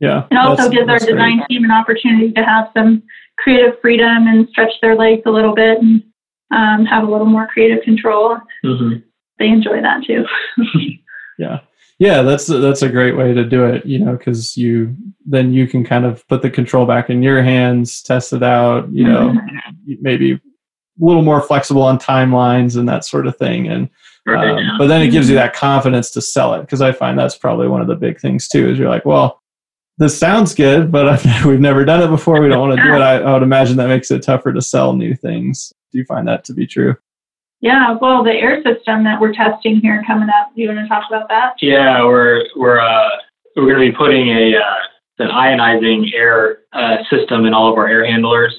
yeah. 0.00 0.26
It 0.30 0.36
also 0.36 0.70
gives 0.70 0.88
our 0.88 0.98
design 0.98 1.38
great. 1.38 1.48
team 1.48 1.64
an 1.64 1.70
opportunity 1.70 2.32
to 2.32 2.42
have 2.42 2.70
some 2.74 3.02
creative 3.38 3.78
freedom 3.82 4.26
and 4.26 4.48
stretch 4.48 4.72
their 4.80 4.96
legs 4.96 5.22
a 5.26 5.30
little 5.30 5.54
bit 5.54 5.78
and 5.78 6.02
um, 6.50 6.86
have 6.86 7.06
a 7.06 7.10
little 7.10 7.26
more 7.26 7.46
creative 7.46 7.84
control. 7.84 8.38
Mm-hmm 8.64 9.09
they 9.40 9.48
enjoy 9.48 9.82
that 9.82 10.04
too. 10.04 10.24
yeah. 11.38 11.60
Yeah, 11.98 12.22
that's 12.22 12.46
that's 12.46 12.80
a 12.80 12.88
great 12.88 13.14
way 13.14 13.34
to 13.34 13.44
do 13.44 13.66
it, 13.66 13.84
you 13.84 13.98
know, 13.98 14.16
because 14.16 14.56
you 14.56 14.96
then 15.26 15.52
you 15.52 15.66
can 15.66 15.84
kind 15.84 16.06
of 16.06 16.26
put 16.28 16.40
the 16.40 16.48
control 16.48 16.86
back 16.86 17.10
in 17.10 17.22
your 17.22 17.42
hands, 17.42 18.02
test 18.02 18.32
it 18.32 18.42
out, 18.42 18.90
you 18.90 19.04
know, 19.04 19.28
mm-hmm. 19.32 19.94
maybe 20.00 20.32
a 20.32 20.40
little 20.98 21.22
more 21.22 21.42
flexible 21.42 21.82
on 21.82 21.98
timelines 21.98 22.78
and 22.78 22.88
that 22.88 23.04
sort 23.04 23.26
of 23.26 23.36
thing. 23.36 23.68
And 23.68 23.90
um, 24.26 24.78
but 24.78 24.86
then 24.86 25.02
it 25.02 25.08
gives 25.10 25.28
you 25.28 25.34
that 25.34 25.52
confidence 25.52 26.10
to 26.12 26.22
sell 26.22 26.54
it 26.54 26.62
because 26.62 26.80
I 26.80 26.92
find 26.92 27.18
that's 27.18 27.36
probably 27.36 27.68
one 27.68 27.82
of 27.82 27.86
the 27.86 27.96
big 27.96 28.18
things 28.18 28.48
too. 28.48 28.70
Is 28.70 28.78
you're 28.78 28.88
like, 28.88 29.04
well, 29.04 29.42
this 29.98 30.18
sounds 30.18 30.54
good, 30.54 30.90
but 30.90 31.22
we've 31.44 31.60
never 31.60 31.84
done 31.84 32.02
it 32.02 32.08
before. 32.08 32.40
We 32.40 32.48
don't 32.48 32.66
want 32.66 32.78
to 32.78 32.82
do 32.82 32.94
it. 32.94 33.00
I, 33.02 33.16
I 33.16 33.32
would 33.34 33.42
imagine 33.42 33.76
that 33.76 33.88
makes 33.88 34.10
it 34.10 34.22
tougher 34.22 34.54
to 34.54 34.62
sell 34.62 34.94
new 34.94 35.14
things. 35.14 35.72
Do 35.92 35.98
you 35.98 36.04
find 36.06 36.26
that 36.28 36.44
to 36.44 36.54
be 36.54 36.66
true? 36.66 36.96
Yeah, 37.60 37.96
well, 38.00 38.24
the 38.24 38.32
air 38.32 38.62
system 38.62 39.04
that 39.04 39.20
we're 39.20 39.34
testing 39.34 39.80
here 39.80 40.02
coming 40.06 40.28
up. 40.28 40.54
Do 40.54 40.62
you 40.62 40.68
want 40.68 40.80
to 40.80 40.88
talk 40.88 41.04
about 41.08 41.28
that? 41.28 41.54
Yeah, 41.60 42.02
we're 42.04 42.44
we're 42.56 42.80
uh, 42.80 43.10
we're 43.54 43.66
going 43.66 43.86
to 43.86 43.92
be 43.92 43.96
putting 43.96 44.28
a 44.28 44.56
uh, 44.56 45.24
an 45.24 45.28
ionizing 45.28 46.14
air 46.14 46.60
uh, 46.72 46.98
system 47.10 47.44
in 47.44 47.52
all 47.52 47.70
of 47.70 47.76
our 47.76 47.86
air 47.86 48.06
handlers. 48.06 48.54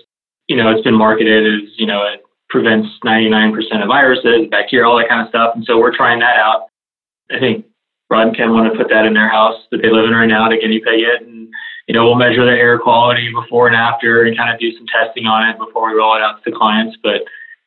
You 0.47 0.57
know, 0.57 0.69
it's 0.69 0.83
been 0.83 0.97
marketed 0.97 1.63
as 1.63 1.69
you 1.77 1.87
know 1.87 2.03
it 2.05 2.23
prevents 2.49 2.89
99% 3.03 3.55
of 3.81 3.87
viruses, 3.87 4.47
bacteria, 4.51 4.85
all 4.85 4.97
that 4.97 5.09
kind 5.09 5.21
of 5.21 5.29
stuff, 5.29 5.55
and 5.55 5.65
so 5.65 5.79
we're 5.79 5.95
trying 5.95 6.19
that 6.19 6.37
out. 6.37 6.67
I 7.31 7.39
think 7.39 7.65
Rod 8.09 8.27
and 8.27 8.37
Ken 8.37 8.53
want 8.53 8.71
to 8.71 8.77
put 8.77 8.89
that 8.89 9.05
in 9.05 9.13
their 9.13 9.29
house 9.29 9.55
that 9.71 9.81
they 9.81 9.89
live 9.89 10.05
in 10.05 10.11
right 10.11 10.27
now 10.27 10.47
to 10.47 10.57
guinea 10.57 10.79
pig 10.79 11.01
it, 11.01 11.23
and 11.25 11.49
you 11.87 11.95
know 11.95 12.05
we'll 12.05 12.15
measure 12.15 12.45
the 12.45 12.51
air 12.51 12.77
quality 12.77 13.33
before 13.33 13.65
and 13.65 13.75
after, 13.75 14.25
and 14.25 14.37
kind 14.37 14.53
of 14.53 14.59
do 14.59 14.71
some 14.77 14.85
testing 14.93 15.25
on 15.25 15.49
it 15.49 15.57
before 15.57 15.89
we 15.89 15.97
roll 15.97 16.15
it 16.15 16.21
out 16.21 16.43
to 16.43 16.51
the 16.51 16.55
clients, 16.55 16.97
but 17.01 17.21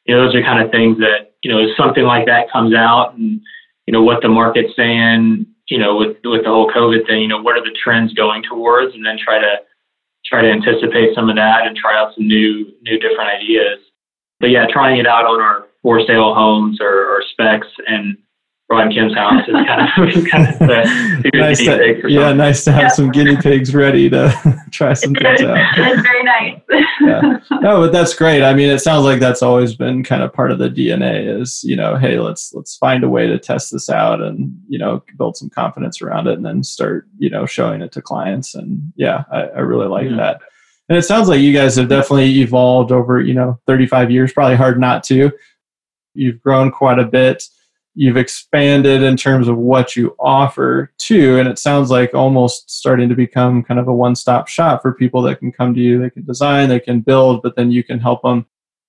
you 0.04 0.14
know, 0.14 0.24
those 0.24 0.34
are 0.34 0.42
kind 0.42 0.62
of 0.62 0.70
things 0.70 0.98
that, 0.98 1.34
you 1.42 1.50
know, 1.50 1.58
if 1.58 1.76
something 1.76 2.04
like 2.04 2.26
that 2.26 2.50
comes 2.50 2.74
out 2.74 3.14
and, 3.14 3.40
you 3.86 3.92
know, 3.92 4.02
what 4.02 4.22
the 4.22 4.28
market's 4.28 4.76
saying, 4.76 5.46
you 5.68 5.78
know, 5.78 5.96
with, 5.96 6.16
with 6.24 6.44
the 6.44 6.50
whole 6.50 6.70
COVID 6.70 7.06
thing, 7.06 7.22
you 7.22 7.28
know, 7.28 7.40
what 7.40 7.56
are 7.56 7.64
the 7.64 7.76
trends 7.82 8.12
going 8.12 8.42
towards 8.42 8.94
and 8.94 9.04
then 9.04 9.18
try 9.18 9.38
to, 9.38 9.56
try 10.24 10.42
to 10.42 10.50
anticipate 10.50 11.14
some 11.14 11.28
of 11.28 11.36
that 11.36 11.66
and 11.66 11.76
try 11.76 11.98
out 11.98 12.14
some 12.14 12.26
new, 12.26 12.72
new 12.82 12.98
different 12.98 13.30
ideas. 13.30 13.78
But 14.40 14.50
yeah, 14.50 14.66
trying 14.70 14.98
it 14.98 15.06
out 15.06 15.26
on 15.26 15.40
our 15.40 15.68
for 15.82 16.00
sale 16.06 16.34
homes 16.34 16.80
or, 16.80 16.88
or 16.88 17.22
specs 17.30 17.68
and 17.86 18.16
Rod 18.70 18.90
Kim's 18.92 19.14
house 19.14 19.46
is 19.46 19.54
kind 19.66 19.82
of, 19.82 20.24
kind 20.30 20.48
of 20.48 20.58
the, 20.58 21.30
nice 21.34 21.58
to, 21.58 22.02
yeah, 22.08 22.32
nice 22.32 22.64
to 22.64 22.72
have 22.72 22.82
yeah. 22.82 22.88
some 22.88 23.10
guinea 23.10 23.36
pigs 23.36 23.74
ready 23.74 24.08
to 24.08 24.32
try 24.70 24.94
some 24.94 25.14
things 25.14 25.42
out. 25.42 25.58
It's 25.76 26.02
very 26.02 26.22
nice. 26.22 26.60
yeah. 27.00 27.38
No, 27.60 27.80
but 27.80 27.92
that's 27.92 28.14
great. 28.14 28.42
I 28.42 28.54
mean, 28.54 28.70
it 28.70 28.78
sounds 28.80 29.04
like 29.04 29.20
that's 29.20 29.42
always 29.42 29.74
been 29.74 30.02
kind 30.02 30.22
of 30.22 30.32
part 30.32 30.50
of 30.50 30.58
the 30.58 30.68
DNA 30.68 31.40
is, 31.40 31.62
you 31.62 31.76
know, 31.76 31.96
hey, 31.96 32.18
let's 32.18 32.52
let's 32.54 32.76
find 32.76 33.04
a 33.04 33.08
way 33.08 33.26
to 33.26 33.38
test 33.38 33.70
this 33.70 33.88
out 33.88 34.20
and, 34.20 34.54
you 34.68 34.78
know, 34.78 35.02
build 35.16 35.36
some 35.36 35.50
confidence 35.50 36.00
around 36.00 36.26
it 36.26 36.34
and 36.34 36.44
then 36.44 36.62
start, 36.62 37.06
you 37.18 37.30
know, 37.30 37.46
showing 37.46 37.80
it 37.80 37.92
to 37.92 38.02
clients. 38.02 38.54
And 38.54 38.92
yeah, 38.96 39.24
I, 39.30 39.42
I 39.42 39.60
really 39.60 39.88
like 39.88 40.10
yeah. 40.10 40.16
that. 40.16 40.40
And 40.88 40.98
it 40.98 41.02
sounds 41.02 41.28
like 41.28 41.40
you 41.40 41.52
guys 41.54 41.76
have 41.76 41.88
definitely 41.88 42.40
evolved 42.40 42.92
over, 42.92 43.20
you 43.20 43.34
know, 43.34 43.58
35 43.66 44.10
years, 44.10 44.32
probably 44.32 44.56
hard 44.56 44.78
not 44.78 45.02
to. 45.04 45.30
You've 46.14 46.40
grown 46.40 46.70
quite 46.70 46.98
a 46.98 47.06
bit 47.06 47.44
you've 47.94 48.16
expanded 48.16 49.02
in 49.02 49.16
terms 49.16 49.48
of 49.48 49.56
what 49.56 49.94
you 49.94 50.14
offer 50.18 50.92
too 50.98 51.38
and 51.38 51.48
it 51.48 51.58
sounds 51.58 51.90
like 51.90 52.12
almost 52.12 52.70
starting 52.70 53.08
to 53.08 53.14
become 53.14 53.62
kind 53.62 53.78
of 53.78 53.86
a 53.86 53.94
one-stop 53.94 54.48
shop 54.48 54.82
for 54.82 54.92
people 54.92 55.22
that 55.22 55.38
can 55.38 55.52
come 55.52 55.72
to 55.72 55.80
you 55.80 56.00
they 56.00 56.10
can 56.10 56.24
design 56.24 56.68
they 56.68 56.80
can 56.80 57.00
build 57.00 57.40
but 57.42 57.54
then 57.54 57.70
you 57.70 57.84
can 57.84 58.00
help 58.00 58.22
them 58.22 58.44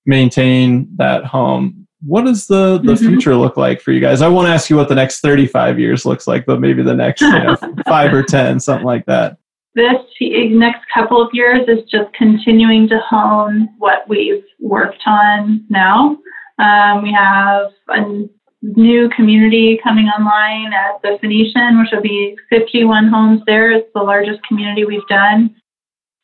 maintain 0.06 0.88
that 0.96 1.24
home. 1.24 1.86
What 2.02 2.24
does 2.24 2.46
the 2.46 2.78
the 2.78 2.92
mm-hmm. 2.92 3.08
future 3.08 3.34
look 3.34 3.56
like 3.56 3.80
for 3.80 3.90
you 3.90 4.00
guys? 4.00 4.22
I 4.22 4.28
won't 4.28 4.48
ask 4.48 4.70
you 4.70 4.76
what 4.76 4.88
the 4.88 4.94
next 4.94 5.20
35 5.20 5.78
years 5.78 6.06
looks 6.06 6.26
like 6.26 6.46
but 6.46 6.60
maybe 6.60 6.82
the 6.82 6.94
next 6.94 7.20
you 7.20 7.30
know, 7.30 7.56
five 7.86 8.14
or 8.14 8.22
ten 8.22 8.60
something 8.60 8.86
like 8.86 9.04
that. 9.06 9.38
This 9.74 9.96
next 10.20 10.82
couple 10.94 11.20
of 11.20 11.28
years 11.34 11.68
is 11.68 11.84
just 11.90 12.12
continuing 12.14 12.88
to 12.88 12.98
hone 12.98 13.68
what 13.78 14.08
we've 14.08 14.44
worked 14.58 15.02
on 15.04 15.66
now. 15.68 16.16
Um, 16.58 17.02
we 17.02 17.12
have 17.12 17.72
a 17.90 18.26
new 18.74 19.08
community 19.10 19.78
coming 19.82 20.06
online 20.06 20.72
at 20.72 21.00
the 21.02 21.18
Phoenician, 21.20 21.78
which 21.78 21.90
will 21.92 22.02
be 22.02 22.36
51 22.50 23.08
homes 23.08 23.42
there. 23.46 23.70
It's 23.70 23.88
the 23.94 24.02
largest 24.02 24.40
community 24.46 24.84
we've 24.84 25.06
done. 25.08 25.54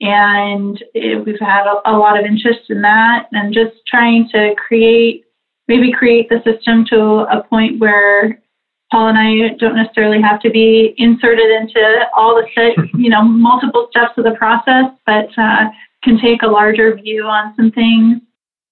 And 0.00 0.82
it, 0.94 1.24
we've 1.24 1.38
had 1.38 1.66
a, 1.66 1.90
a, 1.90 1.94
lot 1.96 2.18
of 2.18 2.26
interest 2.26 2.70
in 2.70 2.82
that 2.82 3.28
and 3.30 3.54
just 3.54 3.76
trying 3.86 4.28
to 4.32 4.54
create, 4.56 5.24
maybe 5.68 5.92
create 5.92 6.28
the 6.28 6.42
system 6.42 6.84
to 6.86 7.24
a 7.30 7.44
point 7.44 7.78
where 7.78 8.42
Paul 8.90 9.08
and 9.08 9.18
I 9.18 9.54
don't 9.58 9.76
necessarily 9.76 10.20
have 10.20 10.40
to 10.40 10.50
be 10.50 10.94
inserted 10.98 11.48
into 11.50 12.04
all 12.16 12.34
the, 12.34 12.46
set, 12.52 12.76
you 12.98 13.10
know, 13.10 13.22
multiple 13.22 13.86
steps 13.90 14.18
of 14.18 14.24
the 14.24 14.32
process, 14.32 14.86
but 15.06 15.28
uh, 15.38 15.68
can 16.02 16.18
take 16.20 16.42
a 16.42 16.48
larger 16.48 16.96
view 16.96 17.22
on 17.22 17.54
some 17.56 17.70
things 17.70 18.20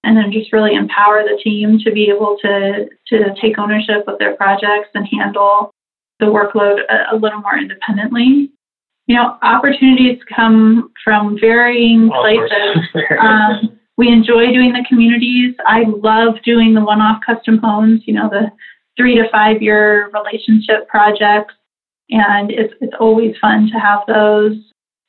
and 0.05 0.17
then 0.17 0.33
just 0.33 0.53
really 0.53 0.75
empower 0.75 1.23
the 1.23 1.39
team 1.43 1.79
to 1.85 1.93
be 1.93 2.11
able 2.11 2.37
to 2.43 2.89
to 3.09 3.35
take 3.41 3.59
ownership 3.59 4.07
of 4.07 4.19
their 4.19 4.35
projects 4.37 4.89
and 4.95 5.07
handle 5.11 5.71
the 6.21 6.27
workload 6.27 6.81
a, 6.89 7.15
a 7.15 7.17
little 7.17 7.41
more 7.41 7.59
independently. 7.59 8.51
You 9.07 9.17
know, 9.17 9.39
opportunities 9.43 10.21
come 10.35 10.93
from 11.03 11.39
varying 11.41 12.11
places. 12.11 12.79
Um, 13.19 13.79
we 13.97 14.09
enjoy 14.09 14.47
doing 14.53 14.73
the 14.73 14.85
communities. 14.89 15.55
I 15.67 15.83
love 15.87 16.37
doing 16.45 16.75
the 16.75 16.81
one-off 16.81 17.21
custom 17.27 17.59
homes. 17.59 18.03
You 18.07 18.15
know, 18.15 18.31
the 18.31 18.51
three 18.97 19.17
to 19.17 19.29
five 19.31 19.61
year 19.61 20.11
relationship 20.11 20.89
projects, 20.89 21.55
and 22.09 22.51
it's 22.51 22.73
it's 22.81 22.95
always 22.99 23.35
fun 23.41 23.69
to 23.73 23.79
have 23.79 24.01
those. 24.07 24.57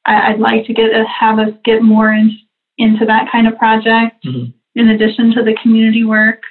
I, 0.03 0.31
would 0.31 0.41
like 0.41 0.65
to 0.65 0.73
get 0.73 0.89
have 1.07 1.37
us 1.37 1.53
get 1.63 1.83
more 1.83 2.11
in, 2.11 2.37
into 2.77 3.05
that 3.05 3.31
kind 3.31 3.47
of 3.47 3.57
project. 3.57 4.25
Mm-hmm 4.25 4.57
in 4.75 4.89
addition 4.89 5.31
to 5.35 5.43
the 5.43 5.57
community 5.61 6.03
work. 6.03 6.41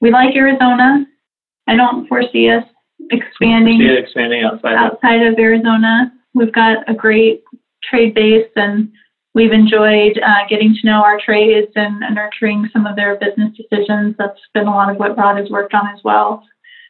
We 0.00 0.10
like 0.10 0.34
Arizona. 0.36 1.06
I 1.66 1.76
don't 1.76 2.06
foresee 2.06 2.50
us 2.50 2.64
expanding 3.10 3.80
expanding 3.82 4.44
outside. 4.44 4.72
of- 4.74 4.78
outside 4.92 5.22
of 5.26 5.38
Arizona. 5.38 6.12
We've 6.34 6.52
got 6.52 6.88
a 6.88 6.94
great 6.94 7.42
trade 7.82 8.14
base 8.14 8.48
and 8.56 8.90
we've 9.34 9.52
enjoyed 9.52 10.18
uh, 10.18 10.46
getting 10.48 10.74
to 10.74 10.86
know 10.86 11.02
our 11.02 11.18
trades 11.24 11.70
and, 11.76 12.00
nurturing 12.14 12.68
some 12.72 12.86
of 12.86 12.96
their 12.96 13.16
business 13.16 13.56
decisions. 13.56 14.14
That's 14.18 14.38
been 14.54 14.66
a 14.66 14.70
lot 14.70 14.90
of 14.90 14.96
what 14.98 15.16
Rod 15.16 15.36
has 15.38 15.50
worked 15.50 15.74
on 15.74 15.88
as 15.88 16.00
well, 16.04 16.42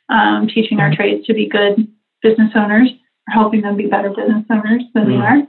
um, 0.08 0.48
teaching 0.52 0.80
our 0.80 0.94
trades 0.94 1.26
to 1.26 1.34
be 1.34 1.48
good 1.48 1.86
business 2.22 2.50
owners 2.56 2.88
or 3.28 3.32
helping 3.34 3.62
them 3.62 3.76
be 3.76 3.86
better 3.86 4.10
business 4.10 4.44
owners 4.50 4.82
than 4.94 5.08
they 5.08 5.16
Mhm. 5.16 5.22
are. 5.22 5.46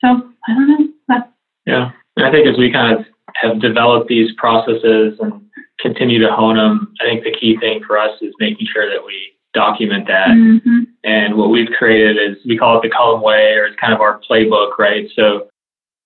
So 0.00 0.32
I 0.48 0.54
don't 0.54 0.68
know. 0.68 0.88
That's 1.08 1.28
Yeah. 1.66 1.90
I 2.18 2.30
think 2.30 2.46
as 2.46 2.56
we 2.58 2.70
kind 2.70 2.98
of 2.98 3.06
have 3.34 3.60
developed 3.60 4.08
these 4.08 4.30
processes 4.36 5.18
and 5.20 5.42
continue 5.80 6.18
to 6.20 6.32
hone 6.32 6.56
them, 6.56 6.94
I 7.00 7.04
think 7.04 7.24
the 7.24 7.32
key 7.32 7.56
thing 7.58 7.82
for 7.86 7.98
us 7.98 8.12
is 8.20 8.34
making 8.38 8.66
sure 8.72 8.88
that 8.88 9.04
we 9.04 9.32
document 9.52 10.06
that. 10.06 10.28
mhm. 10.28 10.86
And 11.02 11.36
what 11.36 11.50
we've 11.50 11.70
created 11.76 12.16
is 12.18 12.36
we 12.46 12.56
call 12.56 12.78
it 12.78 12.82
the 12.82 12.90
Cullum 12.90 13.22
Way, 13.22 13.54
or 13.54 13.66
it's 13.66 13.80
kind 13.80 13.92
of 13.92 14.00
our 14.00 14.20
playbook, 14.20 14.78
right? 14.78 15.10
So 15.16 15.48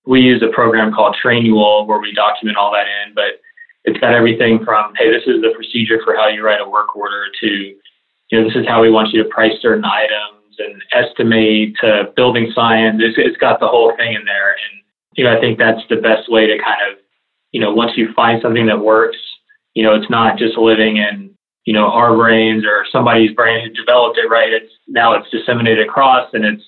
we 0.06 0.20
use 0.20 0.42
a 0.42 0.48
program 0.48 0.92
called 0.92 1.16
Trainual 1.22 1.86
where 1.86 1.98
we 1.98 2.12
document 2.12 2.56
all 2.56 2.72
that 2.72 2.86
in, 2.86 3.14
but 3.14 3.40
it's 3.84 3.98
got 4.00 4.14
everything 4.14 4.64
from, 4.64 4.94
hey, 4.96 5.10
this 5.10 5.24
is 5.26 5.42
the 5.42 5.52
procedure 5.54 6.00
for 6.04 6.14
how 6.16 6.28
you 6.28 6.42
write 6.42 6.60
a 6.60 6.68
work 6.68 6.96
order 6.96 7.26
to, 7.40 7.46
you 7.46 7.76
know, 8.32 8.44
this 8.44 8.56
is 8.56 8.66
how 8.66 8.80
we 8.80 8.90
want 8.90 9.12
you 9.12 9.22
to 9.22 9.28
price 9.28 9.60
certain 9.60 9.84
items 9.84 10.56
and 10.58 10.82
estimate 10.92 11.74
to 11.80 12.12
building 12.16 12.50
science. 12.54 13.00
It's, 13.02 13.18
it's 13.18 13.36
got 13.36 13.60
the 13.60 13.68
whole 13.68 13.94
thing 13.96 14.14
in 14.14 14.24
there. 14.24 14.50
And, 14.50 14.82
you 15.16 15.24
know, 15.24 15.36
I 15.36 15.40
think 15.40 15.58
that's 15.58 15.82
the 15.90 15.96
best 15.96 16.30
way 16.30 16.46
to 16.46 16.56
kind 16.58 16.80
of, 16.90 16.98
you 17.54 17.60
know, 17.60 17.72
once 17.72 17.92
you 17.96 18.12
find 18.14 18.42
something 18.42 18.66
that 18.66 18.80
works, 18.80 19.16
you 19.74 19.82
know, 19.84 19.94
it's 19.94 20.10
not 20.10 20.36
just 20.36 20.58
living 20.58 20.96
in 20.98 21.34
you 21.64 21.72
know, 21.72 21.86
our 21.86 22.14
brains 22.14 22.64
or 22.64 22.84
somebody's 22.92 23.34
brain 23.34 23.64
who 23.66 23.72
developed 23.72 24.18
it 24.18 24.28
right. 24.28 24.52
It's 24.52 24.72
now 24.86 25.14
it's 25.14 25.30
disseminated 25.30 25.86
across 25.86 26.28
and 26.34 26.44
it's 26.44 26.62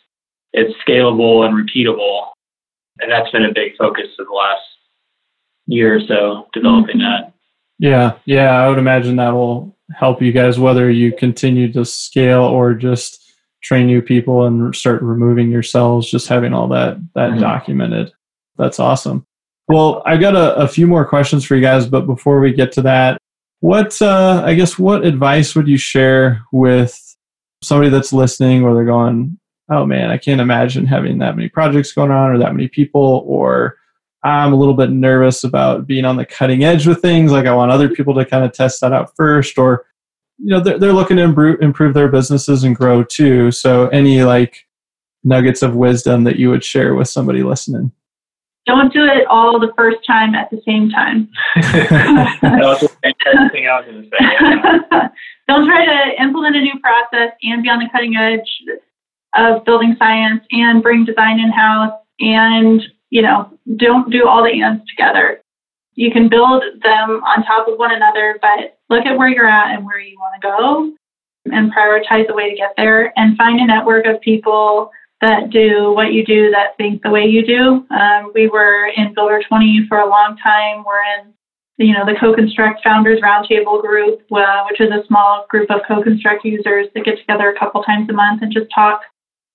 it's 0.52 0.74
scalable 0.86 1.44
and 1.44 1.54
repeatable. 1.54 2.28
And 3.00 3.10
that's 3.10 3.30
been 3.30 3.44
a 3.44 3.52
big 3.52 3.76
focus 3.76 4.06
of 4.18 4.26
the 4.26 4.32
last 4.32 4.62
year 5.66 5.96
or 5.96 6.00
so, 6.00 6.48
developing 6.54 6.98
that. 7.00 7.34
Yeah, 7.78 8.14
yeah, 8.24 8.52
I 8.58 8.70
would 8.70 8.78
imagine 8.78 9.16
that 9.16 9.34
will 9.34 9.76
help 9.94 10.22
you 10.22 10.32
guys 10.32 10.58
whether 10.58 10.90
you 10.90 11.12
continue 11.12 11.70
to 11.74 11.84
scale 11.84 12.44
or 12.44 12.72
just 12.72 13.22
train 13.62 13.86
new 13.86 14.00
people 14.00 14.46
and 14.46 14.74
start 14.74 15.02
removing 15.02 15.50
yourselves. 15.50 16.10
Just 16.10 16.28
having 16.28 16.54
all 16.54 16.68
that 16.68 16.96
that 17.14 17.32
Mhm. 17.32 17.40
documented, 17.40 18.12
that's 18.56 18.80
awesome. 18.80 19.26
Well, 19.68 20.02
I've 20.06 20.20
got 20.20 20.36
a, 20.36 20.54
a 20.56 20.68
few 20.68 20.86
more 20.86 21.04
questions 21.04 21.44
for 21.44 21.56
you 21.56 21.62
guys, 21.62 21.86
but 21.86 22.06
before 22.06 22.40
we 22.40 22.52
get 22.52 22.72
to 22.72 22.82
that, 22.82 23.20
what 23.60 24.00
uh, 24.00 24.42
I 24.44 24.54
guess 24.54 24.78
what 24.78 25.04
advice 25.04 25.54
would 25.54 25.66
you 25.66 25.76
share 25.78 26.42
with 26.52 27.16
somebody 27.62 27.90
that's 27.90 28.12
listening, 28.12 28.62
where 28.62 28.74
they're 28.74 28.84
going, 28.84 29.38
"Oh 29.68 29.84
man, 29.86 30.10
I 30.10 30.18
can't 30.18 30.40
imagine 30.40 30.86
having 30.86 31.18
that 31.18 31.36
many 31.36 31.48
projects 31.48 31.92
going 31.92 32.10
on 32.10 32.30
or 32.30 32.38
that 32.38 32.54
many 32.54 32.68
people," 32.68 33.24
or 33.26 33.76
I'm 34.22 34.52
a 34.52 34.56
little 34.56 34.74
bit 34.74 34.90
nervous 34.90 35.42
about 35.42 35.86
being 35.86 36.04
on 36.04 36.16
the 36.16 36.26
cutting 36.26 36.64
edge 36.64 36.86
with 36.86 37.00
things. 37.00 37.32
Like 37.32 37.46
I 37.46 37.54
want 37.54 37.72
other 37.72 37.88
people 37.88 38.14
to 38.14 38.24
kind 38.24 38.44
of 38.44 38.52
test 38.52 38.80
that 38.82 38.92
out 38.92 39.16
first, 39.16 39.58
or 39.58 39.86
you 40.38 40.50
know, 40.50 40.60
they're, 40.60 40.78
they're 40.78 40.92
looking 40.92 41.16
to 41.16 41.22
improve, 41.22 41.60
improve 41.62 41.94
their 41.94 42.08
businesses 42.08 42.62
and 42.62 42.76
grow 42.76 43.02
too. 43.02 43.50
So, 43.50 43.88
any 43.88 44.22
like 44.22 44.66
nuggets 45.24 45.62
of 45.62 45.74
wisdom 45.74 46.24
that 46.24 46.36
you 46.36 46.50
would 46.50 46.64
share 46.64 46.94
with 46.94 47.08
somebody 47.08 47.42
listening? 47.42 47.92
Don't 48.66 48.92
do 48.92 49.04
it 49.04 49.26
all 49.28 49.60
the 49.60 49.72
first 49.76 49.98
time 50.06 50.34
at 50.34 50.50
the 50.50 50.60
same 50.66 50.90
time. 50.90 51.28
that 51.54 52.40
was 52.42 52.80
the 52.80 52.88
fantastic 52.88 53.52
thing 53.52 53.68
I 53.68 53.80
was 53.80 53.86
going 53.86 54.02
to 54.02 54.08
say. 54.08 54.16
Yeah. 54.20 55.08
Don't 55.48 55.66
try 55.66 55.84
to 55.84 56.22
implement 56.22 56.56
a 56.56 56.60
new 56.60 56.78
process 56.80 57.32
and 57.42 57.62
be 57.62 57.68
on 57.68 57.78
the 57.78 57.88
cutting 57.92 58.16
edge 58.16 58.48
of 59.36 59.64
building 59.64 59.94
science 59.98 60.42
and 60.50 60.82
bring 60.82 61.04
design 61.04 61.38
in 61.38 61.52
house 61.52 61.92
and, 62.18 62.82
you 63.10 63.22
know, 63.22 63.50
don't 63.76 64.10
do 64.10 64.26
all 64.26 64.42
the 64.42 64.60
ands 64.60 64.82
together. 64.90 65.40
You 65.94 66.10
can 66.10 66.28
build 66.28 66.64
them 66.82 67.22
on 67.24 67.44
top 67.44 67.68
of 67.68 67.78
one 67.78 67.94
another, 67.94 68.38
but 68.42 68.78
look 68.90 69.06
at 69.06 69.16
where 69.16 69.28
you're 69.28 69.48
at 69.48 69.76
and 69.76 69.84
where 69.84 70.00
you 70.00 70.16
want 70.18 70.40
to 70.40 70.48
go 70.48 70.92
and 71.54 71.72
prioritize 71.72 72.26
the 72.26 72.34
way 72.34 72.50
to 72.50 72.56
get 72.56 72.72
there 72.76 73.12
and 73.16 73.36
find 73.36 73.60
a 73.60 73.66
network 73.66 74.06
of 74.06 74.20
people 74.20 74.90
that 75.26 75.50
do 75.50 75.92
what 75.92 76.12
you 76.12 76.24
do 76.24 76.50
that 76.52 76.76
think 76.76 77.02
the 77.02 77.10
way 77.10 77.24
you 77.24 77.44
do. 77.44 77.84
Um, 77.90 78.32
we 78.34 78.48
were 78.48 78.86
in 78.96 79.12
Builder 79.14 79.42
20 79.46 79.86
for 79.88 79.98
a 79.98 80.08
long 80.08 80.36
time. 80.42 80.84
We're 80.84 81.02
in 81.18 81.34
you 81.78 81.92
know, 81.92 82.06
the 82.06 82.12
CoConstruct 82.12 82.82
Founders 82.82 83.20
Roundtable 83.20 83.82
group, 83.82 84.20
uh, 84.32 84.64
which 84.70 84.80
is 84.80 84.90
a 84.90 85.06
small 85.06 85.46
group 85.50 85.70
of 85.70 85.82
CoConstruct 85.88 86.44
users 86.44 86.86
that 86.94 87.04
get 87.04 87.18
together 87.18 87.50
a 87.50 87.58
couple 87.58 87.82
times 87.82 88.08
a 88.08 88.12
month 88.12 88.42
and 88.42 88.52
just 88.52 88.66
talk 88.74 89.02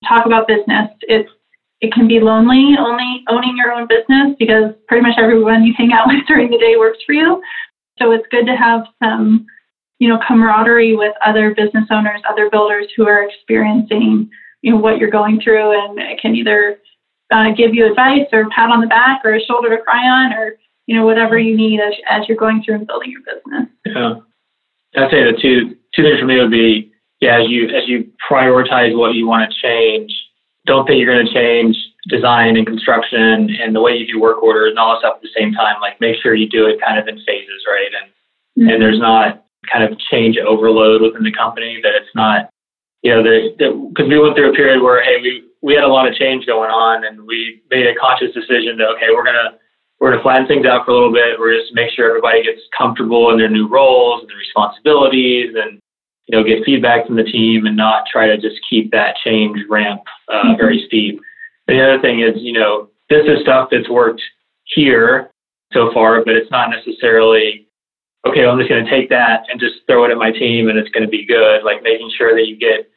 talk 0.08 0.26
about 0.26 0.48
business. 0.48 0.90
It's 1.02 1.30
it 1.82 1.92
can 1.92 2.08
be 2.08 2.20
lonely 2.20 2.76
only 2.78 3.24
owning 3.28 3.58
your 3.58 3.72
own 3.72 3.88
business 3.88 4.36
because 4.38 4.74
pretty 4.88 5.02
much 5.02 5.18
everyone 5.18 5.64
you 5.64 5.74
hang 5.76 5.94
out 5.94 6.08
with 6.14 6.26
during 6.28 6.52
the 6.52 6.60
day 6.60 6.76
works 6.78 7.00
for 7.06 7.14
you. 7.14 7.42
So 7.98 8.12
it's 8.12 8.28
good 8.30 8.46
to 8.46 8.56
have 8.56 8.84
some, 9.02 9.46
you 10.00 10.08
know, 10.08 10.20
camaraderie 10.28 10.96
with 10.96 11.14
other 11.26 11.56
business 11.56 11.86
owners, 11.90 12.22
other 12.30 12.50
builders 12.50 12.88
who 12.96 13.08
are 13.08 13.24
experiencing, 13.24 14.30
you 14.62 14.72
know, 14.72 14.78
what 14.78 14.98
you're 14.98 15.10
going 15.10 15.42
through 15.42 15.72
and 15.72 16.20
can 16.20 16.36
either 16.36 16.78
uh, 17.32 17.52
give 17.56 17.74
you 17.74 17.86
advice 17.90 18.28
or 18.32 18.50
pat 18.50 18.70
on 18.70 18.82
the 18.82 18.88
back 18.88 19.22
or 19.24 19.36
a 19.36 19.42
shoulder 19.42 19.76
to 19.76 19.82
cry 19.82 20.04
on 20.04 20.34
or 20.34 20.58
you 20.88 20.96
know 20.96 21.06
whatever 21.06 21.38
you 21.38 21.56
need 21.56 21.80
as, 21.80 21.94
as 22.10 22.28
you're 22.28 22.38
going 22.38 22.62
through 22.64 22.76
and 22.76 22.88
building 22.88 23.12
your 23.12 23.22
business. 23.22 23.70
Yeah. 23.86 24.16
I'd 25.02 25.12
say 25.12 25.24
the 25.24 25.38
two 25.42 25.76
two 25.96 26.04
things 26.04 26.20
for 26.20 26.26
me 26.26 26.40
would 26.40 26.52
be 26.52 26.92
yeah, 27.20 27.42
as 27.42 27.50
you 27.50 27.70
as 27.70 27.88
you 27.88 28.12
prioritize 28.30 28.98
what 28.98 29.16
you 29.16 29.28
want 29.28 29.50
to 29.50 29.62
change, 29.62 30.12
don't 30.66 30.86
think 30.86 31.00
you're 31.00 31.14
going 31.14 31.26
to 31.26 31.34
change 31.34 31.78
design 32.10 32.58
and 32.58 32.66
construction 32.66 33.50
and 33.62 33.76
the 33.76 33.82
way 33.82 33.94
you 33.94 34.12
do 34.12 34.20
work 34.20 34.42
orders 34.42 34.72
and 34.72 34.80
all 34.80 34.94
that 34.94 35.00
stuff 35.00 35.16
at 35.18 35.22
the 35.22 35.30
same 35.38 35.54
time. 35.54 35.80
Like 35.80 36.02
make 36.02 36.18
sure 36.22 36.34
you 36.34 36.50
do 36.50 36.66
it 36.66 36.82
kind 36.82 37.00
of 37.00 37.08
in 37.08 37.16
phases, 37.26 37.64
right? 37.68 37.92
And 38.02 38.12
Mm-hmm. 38.60 38.70
and 38.70 38.82
there's 38.82 39.00
not 39.00 39.46
kind 39.72 39.84
of 39.84 39.98
change 40.12 40.38
overload 40.38 41.02
within 41.02 41.24
the 41.24 41.32
company 41.32 41.80
that 41.84 41.94
it's 41.96 42.14
not 42.14 42.50
you 43.02 43.12
know 43.12 43.24
because 43.90 44.08
we 44.08 44.20
went 44.20 44.36
through 44.36 44.52
a 44.52 44.56
period 44.56 44.82
where 44.82 45.04
hey 45.04 45.22
we 45.22 45.44
we 45.62 45.74
had 45.74 45.84
a 45.84 45.88
lot 45.88 46.08
of 46.08 46.16
change 46.16 46.46
going 46.46 46.70
on 46.70 47.06
and 47.06 47.26
we 47.26 47.62
made 47.70 47.88
a 47.88 47.96
conscious 47.96 48.34
decision 48.34 48.78
that 48.78 48.88
okay 48.88 49.08
we're 49.10 49.26
gonna 49.26 49.58
we're 50.02 50.10
going 50.10 50.18
to 50.18 50.24
flatten 50.24 50.48
things 50.48 50.66
out 50.66 50.84
for 50.84 50.92
a 50.92 50.96
little 50.96 51.14
bit. 51.14 51.38
We're 51.40 51.62
just 51.62 51.76
make 51.76 51.92
sure 51.94 52.10
everybody 52.10 52.44
gets 52.44 52.60
comfortable 52.76 53.30
in 53.30 53.38
their 53.38 53.52
new 53.52 53.68
roles 53.68 54.22
and 54.22 54.30
their 54.30 54.38
responsibilities, 54.38 55.54
and 55.56 55.80
you 56.26 56.36
know 56.36 56.44
get 56.44 56.66
feedback 56.66 57.06
from 57.06 57.18
the 57.18 57.24
team, 57.24 57.68
and 57.68 57.78
not 57.78 58.06
try 58.12 58.26
to 58.26 58.36
just 58.36 58.60
keep 58.68 58.92
that 58.92 59.16
change 59.24 59.60
ramp 59.70 60.02
uh, 60.28 60.56
very 60.58 60.84
steep. 60.88 61.22
And 61.68 61.78
the 61.78 61.84
other 61.84 62.02
thing 62.02 62.22
is, 62.22 62.34
you 62.42 62.52
know, 62.52 62.90
this 63.12 63.26
is 63.28 63.42
stuff 63.44 63.70
that's 63.72 63.90
worked 63.90 64.24
here 64.66 65.30
so 65.72 65.94
far, 65.94 66.26
but 66.26 66.36
it's 66.36 66.50
not 66.50 66.72
necessarily 66.72 67.68
okay. 68.28 68.44
I'm 68.44 68.58
just 68.58 68.72
going 68.72 68.84
to 68.84 68.90
take 68.90 69.10
that 69.10 69.44
and 69.52 69.60
just 69.60 69.86
throw 69.86 70.04
it 70.06 70.12
at 70.12 70.18
my 70.18 70.32
team, 70.32 70.68
and 70.68 70.80
it's 70.80 70.90
going 70.90 71.06
to 71.06 71.10
be 71.10 71.28
good. 71.28 71.64
Like 71.64 71.84
making 71.84 72.12
sure 72.18 72.34
that 72.34 72.48
you 72.48 72.58
get 72.58 72.90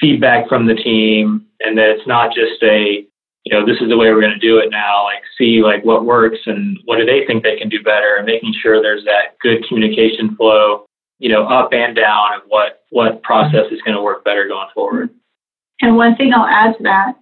feedback 0.00 0.48
from 0.48 0.66
the 0.66 0.74
team, 0.74 1.46
and 1.60 1.76
that 1.78 1.90
it's 1.90 2.06
not 2.06 2.34
just 2.34 2.62
a 2.62 3.06
you 3.48 3.58
know, 3.58 3.64
this 3.64 3.80
is 3.80 3.88
the 3.88 3.96
way 3.96 4.12
we're 4.12 4.20
going 4.20 4.38
to 4.38 4.46
do 4.46 4.58
it 4.58 4.68
now. 4.70 5.04
Like, 5.04 5.22
see 5.38 5.62
like 5.62 5.82
what 5.82 6.04
works 6.04 6.40
and 6.44 6.78
what 6.84 6.98
do 6.98 7.06
they 7.06 7.24
think 7.26 7.42
they 7.42 7.56
can 7.56 7.70
do 7.70 7.82
better, 7.82 8.16
and 8.16 8.26
making 8.26 8.52
sure 8.60 8.82
there's 8.82 9.04
that 9.04 9.38
good 9.40 9.66
communication 9.66 10.36
flow, 10.36 10.84
you 11.18 11.30
know, 11.30 11.46
up 11.46 11.72
and 11.72 11.96
down 11.96 12.34
of 12.34 12.42
what 12.48 12.82
what 12.90 13.22
process 13.22 13.66
is 13.70 13.80
going 13.82 13.96
to 13.96 14.02
work 14.02 14.22
better 14.24 14.46
going 14.48 14.68
forward. 14.74 15.08
And 15.80 15.96
one 15.96 16.16
thing 16.16 16.32
I'll 16.34 16.46
add 16.46 16.76
to 16.76 16.82
that 16.82 17.14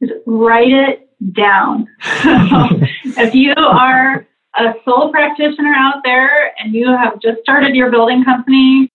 is 0.00 0.10
write 0.26 0.70
it 0.70 1.08
down. 1.32 1.88
if 2.02 3.34
you 3.34 3.54
are 3.56 4.26
a 4.56 4.74
sole 4.84 5.10
practitioner 5.10 5.74
out 5.74 6.02
there 6.04 6.52
and 6.58 6.74
you 6.74 6.86
have 6.88 7.20
just 7.20 7.40
started 7.42 7.74
your 7.74 7.90
building 7.90 8.24
company, 8.24 8.88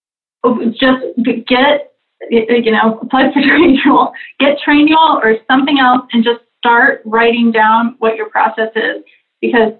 just 0.71 1.03
get 1.47 1.93
you 2.29 2.71
know 2.71 2.99
apply 3.01 3.31
for 3.33 3.39
Trainual, 3.41 4.11
get 4.39 4.57
Trainual 4.65 5.23
or 5.23 5.37
something 5.49 5.79
else, 5.79 6.07
and 6.13 6.23
just 6.23 6.41
start 6.57 7.01
writing 7.05 7.51
down 7.51 7.95
what 7.99 8.15
your 8.15 8.29
process 8.29 8.69
is. 8.75 9.03
Because 9.41 9.73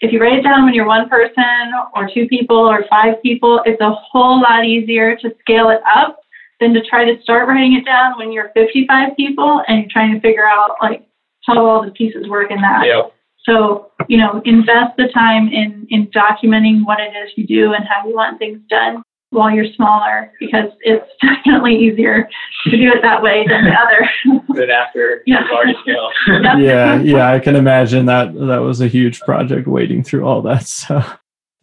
if 0.00 0.12
you 0.12 0.20
write 0.20 0.38
it 0.38 0.42
down 0.42 0.64
when 0.64 0.74
you're 0.74 0.86
one 0.86 1.08
person 1.08 1.72
or 1.94 2.08
two 2.12 2.26
people 2.26 2.58
or 2.58 2.84
five 2.90 3.22
people, 3.22 3.60
it's 3.64 3.80
a 3.80 3.90
whole 3.90 4.40
lot 4.40 4.64
easier 4.64 5.16
to 5.16 5.34
scale 5.40 5.68
it 5.70 5.80
up 5.94 6.20
than 6.60 6.74
to 6.74 6.82
try 6.82 7.04
to 7.04 7.20
start 7.22 7.48
writing 7.48 7.74
it 7.74 7.84
down 7.84 8.16
when 8.18 8.32
you're 8.32 8.50
55 8.54 9.16
people 9.16 9.62
and 9.68 9.80
you're 9.80 9.90
trying 9.90 10.14
to 10.14 10.20
figure 10.20 10.46
out 10.46 10.76
like 10.82 11.06
how 11.44 11.64
all 11.64 11.84
the 11.84 11.90
pieces 11.90 12.28
work 12.28 12.50
in 12.50 12.60
that. 12.60 12.86
Yeah. 12.86 13.02
So, 13.44 13.92
you 14.08 14.16
know, 14.16 14.40
invest 14.44 14.96
the 14.96 15.08
time 15.12 15.48
in, 15.48 15.86
in 15.90 16.06
documenting 16.08 16.84
what 16.84 16.98
it 16.98 17.12
is 17.12 17.32
you 17.36 17.46
do 17.46 17.74
and 17.74 17.84
how 17.86 18.08
you 18.08 18.14
want 18.14 18.38
things 18.38 18.60
done 18.68 19.02
while 19.30 19.50
you're 19.50 19.72
smaller 19.74 20.30
because 20.38 20.70
it's 20.82 21.06
definitely 21.22 21.76
easier 21.76 22.28
to 22.64 22.70
do 22.70 22.88
it 22.92 23.02
that 23.02 23.22
way 23.22 23.44
than 23.48 23.64
the 23.64 23.72
other. 23.72 24.08
Then 24.54 24.70
after 24.70 25.22
Yeah. 25.26 25.44
large 25.52 25.74
scale. 25.82 26.10
Yeah, 26.60 27.00
yeah, 27.00 27.30
I 27.32 27.38
can 27.40 27.56
imagine 27.56 28.06
that 28.06 28.32
that 28.34 28.58
was 28.58 28.80
a 28.80 28.86
huge 28.88 29.20
project 29.20 29.66
wading 29.66 30.04
through 30.04 30.24
all 30.24 30.40
that 30.42 30.66
So 30.66 31.02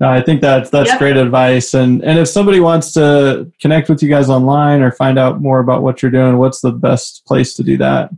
No, 0.02 0.10
I 0.10 0.22
think 0.22 0.42
that's 0.42 0.70
that's 0.70 0.90
Yep. 0.90 1.00
great 1.00 1.18
advice. 1.18 1.74
And 1.74 2.04
and 2.04 2.20
if 2.20 2.28
somebody 2.28 2.60
wants 2.60 2.92
to 2.94 3.50
connect 3.62 3.88
with 3.90 4.02
you 4.04 4.10
guys 4.10 4.30
online 4.30 4.82
or 4.82 4.92
find 4.92 5.18
out 5.18 5.42
more 5.42 5.60
about 5.60 5.82
what 5.84 6.02
you're 6.02 6.12
doing, 6.12 6.38
what's 6.38 6.60
the 6.62 6.72
best 6.72 7.24
place 7.26 7.54
to 7.56 7.64
do 7.64 7.78
that? 7.78 8.10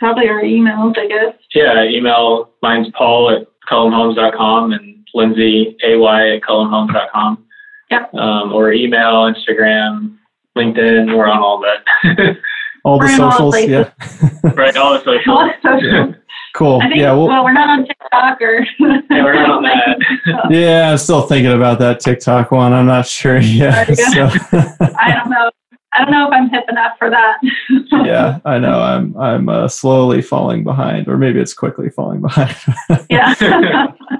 Probably 0.00 0.28
our 0.28 0.42
emails, 0.42 0.98
I 0.98 1.06
guess. 1.06 1.34
Yeah, 1.54 1.84
email 1.84 2.50
mine's 2.62 2.88
Paul 2.98 3.30
at 3.30 3.46
cullumhomes.com 3.70 4.72
and 4.72 5.06
Lindsay 5.14 5.76
AY 5.84 6.36
at 6.36 6.42
cullumhomes.com. 6.42 7.44
Yep. 7.92 8.14
Um, 8.14 8.52
or 8.52 8.72
email, 8.72 9.32
Instagram, 9.32 10.16
LinkedIn. 10.56 11.14
We're 11.16 11.26
on 11.26 11.38
all 11.38 11.60
that. 11.60 12.36
All 12.84 12.98
the 12.98 13.04
We're 13.04 13.14
in 13.14 13.20
all 13.20 13.30
the 13.30 13.60
socials. 13.60 13.68
yeah. 13.68 14.50
right, 14.54 14.76
all 14.76 14.94
the 14.94 15.04
social. 15.04 15.38
All 15.38 15.52
social. 15.62 16.14
Cool. 16.56 16.80
I 16.82 16.88
think, 16.88 17.00
yeah. 17.00 17.12
Well, 17.12 17.28
well, 17.28 17.44
we're 17.44 17.52
not 17.52 17.68
on 17.68 17.86
TikTok 17.86 18.40
or. 18.42 18.66
Yeah, 18.80 19.22
we're 19.24 19.34
not 19.34 19.50
on 19.50 19.62
that. 19.62 20.50
yeah. 20.50 20.90
I'm 20.90 20.98
still 20.98 21.22
thinking 21.22 21.52
about 21.52 21.78
that 21.78 22.00
TikTok 22.00 22.50
one. 22.50 22.72
I'm 22.72 22.86
not 22.86 23.06
sure 23.06 23.38
yet. 23.38 23.96
So, 23.96 24.28
I 24.98 25.14
don't 25.14 25.30
know. 25.30 25.50
I 25.94 26.04
don't 26.04 26.10
know 26.10 26.26
if 26.26 26.32
I'm 26.32 26.48
hip 26.48 26.64
enough 26.68 26.96
for 26.98 27.10
that. 27.10 27.38
yeah, 28.04 28.38
I 28.44 28.58
know. 28.58 28.80
I'm 28.80 29.16
I'm 29.16 29.48
uh, 29.48 29.68
slowly 29.68 30.22
falling 30.22 30.64
behind, 30.64 31.08
or 31.08 31.18
maybe 31.18 31.40
it's 31.40 31.54
quickly 31.54 31.90
falling 31.90 32.20
behind. 32.20 32.56
yeah. 33.10 33.34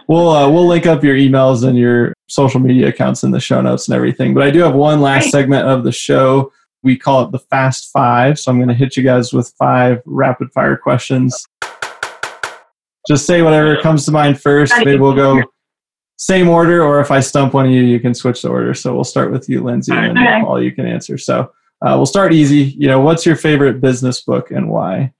we'll 0.08 0.28
uh, 0.28 0.50
we'll 0.50 0.66
link 0.66 0.86
up 0.86 1.02
your 1.02 1.16
emails 1.16 1.66
and 1.66 1.76
your 1.76 2.12
social 2.28 2.60
media 2.60 2.88
accounts 2.88 3.24
in 3.24 3.30
the 3.30 3.40
show 3.40 3.60
notes 3.60 3.88
and 3.88 3.94
everything. 3.94 4.34
But 4.34 4.42
I 4.42 4.50
do 4.50 4.60
have 4.60 4.74
one 4.74 5.00
last 5.00 5.24
Great. 5.24 5.32
segment 5.32 5.66
of 5.66 5.84
the 5.84 5.92
show. 5.92 6.52
We 6.82 6.98
call 6.98 7.24
it 7.24 7.32
the 7.32 7.38
Fast 7.38 7.90
Five. 7.92 8.38
So 8.38 8.50
I'm 8.50 8.58
going 8.58 8.68
to 8.68 8.74
hit 8.74 8.96
you 8.96 9.02
guys 9.02 9.32
with 9.32 9.52
five 9.58 10.02
rapid 10.04 10.52
fire 10.52 10.76
questions. 10.76 11.46
Just 13.08 13.26
say 13.26 13.42
whatever 13.42 13.80
comes 13.80 14.04
to 14.06 14.12
mind 14.12 14.40
first. 14.40 14.72
Maybe 14.76 14.96
we'll 14.98 15.14
go 15.14 15.42
same 16.18 16.48
order, 16.48 16.84
or 16.84 17.00
if 17.00 17.10
I 17.10 17.18
stump 17.18 17.52
one 17.54 17.66
of 17.66 17.72
you, 17.72 17.82
you 17.82 17.98
can 17.98 18.14
switch 18.14 18.42
the 18.42 18.48
order. 18.48 18.74
So 18.74 18.94
we'll 18.94 19.02
start 19.02 19.32
with 19.32 19.48
you, 19.48 19.60
Lindsay, 19.60 19.92
and 19.92 20.16
then 20.16 20.24
Okay. 20.24 20.40
Paul, 20.42 20.62
you 20.62 20.70
can 20.70 20.86
answer. 20.86 21.18
So 21.18 21.50
uh, 21.82 21.96
we'll 21.96 22.06
start 22.06 22.32
easy. 22.32 22.74
You 22.78 22.86
know, 22.86 23.00
what's 23.00 23.26
your 23.26 23.36
favorite 23.36 23.80
business 23.80 24.20
book 24.20 24.50
and 24.50 24.70
why? 24.70 25.12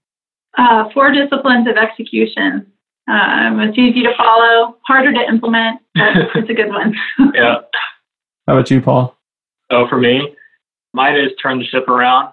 Uh, 0.56 0.88
four 0.94 1.10
disciplines 1.12 1.66
of 1.66 1.76
execution. 1.76 2.66
Um, 3.08 3.58
it's 3.60 3.76
easy 3.76 4.02
to 4.02 4.14
follow, 4.16 4.76
harder 4.86 5.12
to 5.12 5.20
implement, 5.28 5.80
but 5.94 6.16
it's 6.36 6.50
a 6.50 6.54
good 6.54 6.68
one. 6.68 6.94
yeah. 7.34 7.56
How 8.46 8.54
about 8.54 8.70
you, 8.70 8.80
Paul? 8.80 9.16
Oh, 9.70 9.88
for 9.88 9.98
me, 9.98 10.34
mine 10.92 11.16
is 11.16 11.32
Turn 11.42 11.58
the 11.58 11.64
Ship 11.64 11.86
Around. 11.88 12.32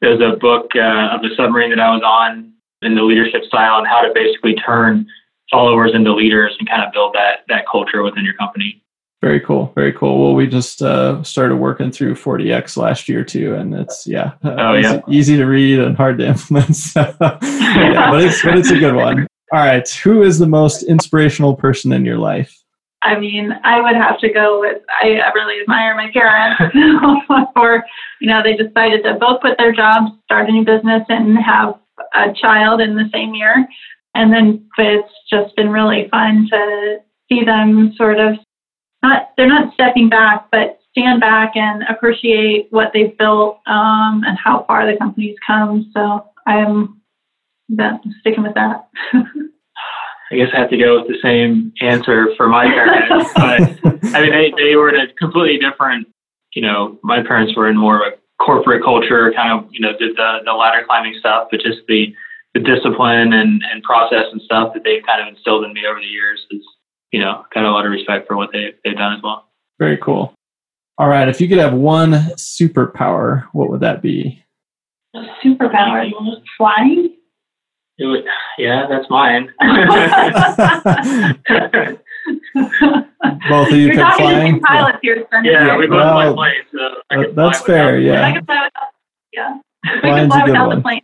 There's 0.00 0.20
a 0.20 0.36
book 0.36 0.70
uh, 0.74 1.14
of 1.14 1.22
the 1.22 1.30
submarine 1.36 1.70
that 1.70 1.80
I 1.80 1.94
was 1.94 2.02
on 2.04 2.52
in 2.82 2.94
the 2.94 3.02
leadership 3.02 3.44
style 3.44 3.78
and 3.78 3.86
how 3.86 4.02
to 4.02 4.12
basically 4.14 4.54
turn 4.54 5.06
followers 5.50 5.92
into 5.94 6.12
leaders 6.12 6.54
and 6.58 6.68
kind 6.68 6.82
of 6.82 6.92
build 6.92 7.14
that 7.14 7.44
that 7.48 7.64
culture 7.70 8.02
within 8.02 8.24
your 8.24 8.34
company. 8.34 8.82
Very 9.24 9.40
cool. 9.40 9.72
Very 9.74 9.94
cool. 9.94 10.22
Well, 10.22 10.34
we 10.34 10.46
just 10.46 10.82
uh, 10.82 11.22
started 11.22 11.56
working 11.56 11.90
through 11.90 12.14
4DX 12.14 12.76
last 12.76 13.08
year 13.08 13.24
too, 13.24 13.54
and 13.54 13.74
it's 13.74 14.06
yeah, 14.06 14.32
uh, 14.44 14.54
Oh, 14.58 14.76
easy, 14.76 14.82
yeah. 14.82 15.00
easy 15.08 15.36
to 15.38 15.46
read 15.46 15.78
and 15.78 15.96
hard 15.96 16.18
to 16.18 16.26
implement. 16.28 16.76
So, 16.76 17.00
yeah, 17.20 18.10
but 18.10 18.22
it's 18.22 18.44
but 18.44 18.58
it's 18.58 18.70
a 18.70 18.78
good 18.78 18.94
one. 18.94 19.26
All 19.50 19.60
right, 19.60 19.88
who 19.88 20.22
is 20.22 20.38
the 20.38 20.46
most 20.46 20.82
inspirational 20.82 21.56
person 21.56 21.90
in 21.94 22.04
your 22.04 22.18
life? 22.18 22.54
I 23.02 23.18
mean, 23.18 23.50
I 23.64 23.80
would 23.80 23.96
have 23.96 24.18
to 24.18 24.30
go 24.30 24.60
with, 24.60 24.82
I, 25.02 25.20
I 25.20 25.32
really 25.32 25.58
admire 25.62 25.94
my 25.94 26.10
parents 26.12 26.60
for, 27.54 27.82
you 28.20 28.28
know, 28.28 28.42
they 28.42 28.56
decided 28.56 29.04
to 29.04 29.14
both 29.14 29.40
quit 29.40 29.56
their 29.56 29.72
jobs, 29.72 30.12
start 30.24 30.50
a 30.50 30.52
new 30.52 30.66
business, 30.66 31.02
and 31.08 31.38
have 31.38 31.78
a 32.14 32.34
child 32.34 32.82
in 32.82 32.94
the 32.94 33.08
same 33.10 33.34
year. 33.34 33.66
And 34.14 34.30
then, 34.34 34.68
it's 34.76 35.08
just 35.30 35.56
been 35.56 35.70
really 35.70 36.08
fun 36.10 36.46
to 36.50 36.98
see 37.30 37.42
them 37.42 37.94
sort 37.96 38.20
of 38.20 38.36
not, 39.04 39.30
they're 39.36 39.48
not 39.48 39.74
stepping 39.74 40.08
back, 40.08 40.48
but 40.50 40.80
stand 40.96 41.20
back 41.20 41.52
and 41.56 41.82
appreciate 41.88 42.68
what 42.70 42.90
they've 42.92 43.16
built 43.18 43.60
um, 43.66 44.22
and 44.26 44.38
how 44.38 44.64
far 44.66 44.90
the 44.90 44.96
company's 44.96 45.36
come. 45.46 45.90
So 45.92 46.24
I'm 46.46 47.00
that, 47.70 48.00
sticking 48.20 48.42
with 48.42 48.54
that. 48.54 48.88
I 50.32 50.36
guess 50.36 50.48
I 50.54 50.60
have 50.60 50.70
to 50.70 50.78
go 50.78 51.00
with 51.00 51.08
the 51.08 51.18
same 51.22 51.72
answer 51.80 52.28
for 52.36 52.48
my 52.48 52.64
parents. 52.64 53.30
but 53.36 54.14
I 54.14 54.22
mean, 54.22 54.30
they, 54.30 54.52
they 54.56 54.76
were 54.76 54.88
in 54.88 55.00
a 55.00 55.12
completely 55.14 55.58
different, 55.58 56.08
you 56.54 56.62
know, 56.62 56.98
my 57.02 57.22
parents 57.22 57.54
were 57.56 57.68
in 57.68 57.76
more 57.76 58.06
of 58.06 58.12
a 58.14 58.16
corporate 58.42 58.82
culture, 58.82 59.32
kind 59.34 59.52
of, 59.52 59.68
you 59.70 59.80
know, 59.80 59.92
did 59.98 60.16
the, 60.16 60.38
the 60.44 60.52
ladder 60.52 60.84
climbing 60.86 61.14
stuff, 61.18 61.48
but 61.50 61.60
just 61.60 61.78
the, 61.88 62.14
the 62.54 62.60
discipline 62.60 63.32
and, 63.32 63.62
and 63.70 63.82
process 63.82 64.24
and 64.32 64.40
stuff 64.42 64.72
that 64.74 64.82
they've 64.84 65.02
kind 65.06 65.20
of 65.20 65.28
instilled 65.28 65.64
in 65.64 65.72
me 65.72 65.82
over 65.86 66.00
the 66.00 66.06
years 66.06 66.40
is, 66.50 66.62
you 67.14 67.20
know, 67.20 67.44
got 67.54 67.64
a 67.64 67.70
lot 67.70 67.86
of 67.86 67.92
respect 67.92 68.26
for 68.26 68.36
what 68.36 68.50
they, 68.52 68.74
they've 68.82 68.96
done 68.96 69.12
as 69.16 69.22
well. 69.22 69.46
Very 69.78 69.96
cool. 69.98 70.34
All 70.98 71.06
right, 71.08 71.28
if 71.28 71.40
you 71.40 71.46
could 71.48 71.58
have 71.58 71.72
one 71.72 72.10
superpower, 72.36 73.44
what 73.52 73.70
would 73.70 73.80
that 73.82 74.02
be? 74.02 74.42
Superpower. 75.44 76.10
Flying? 76.58 77.14
It 77.98 78.06
would, 78.06 78.24
yeah, 78.58 78.86
that's 78.90 79.08
mine. 79.08 79.52
Both 83.48 83.68
of 83.68 83.74
you 83.74 83.86
You're 83.86 83.94
pick 83.94 84.02
talking 84.02 84.26
to 84.26 84.32
flying. 84.32 84.54
two 84.56 84.60
pilots 84.62 84.98
here, 85.02 85.24
Spencer. 85.26 85.50
yeah, 85.52 85.76
we 85.76 85.86
both 85.86 85.96
Well, 85.98 86.34
fly 86.34 86.34
planes, 86.34 86.66
so 86.72 86.78
I 87.10 87.14
can 87.14 87.34
fly 87.34 87.44
that's 87.44 87.60
without- 87.60 87.66
fair. 87.66 87.94
I 87.96 87.98
Yeah, 88.00 88.32
can 88.32 88.44
fly 88.44 88.64
without, 88.64 88.88
yeah. 89.32 89.54
We 89.84 89.90
can 89.90 90.00
Flying's 90.00 90.26
a 90.26 90.28
fly 90.30 90.40
good 90.40 90.50
without 90.50 90.66
one. 90.68 90.76
the 90.76 90.82
plane. 90.82 91.00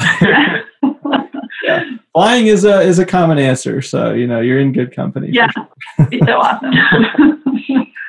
flying 2.12 2.46
is 2.46 2.64
a 2.64 2.80
is 2.80 2.98
a 2.98 3.06
common 3.06 3.38
answer. 3.38 3.82
So 3.82 4.12
you 4.12 4.26
know 4.26 4.40
you're 4.40 4.60
in 4.60 4.72
good 4.72 4.94
company. 4.94 5.28
yeah, 5.32 5.50
it'd 5.98 6.10
be 6.10 6.20
so 6.26 6.38
awesome. 6.38 6.72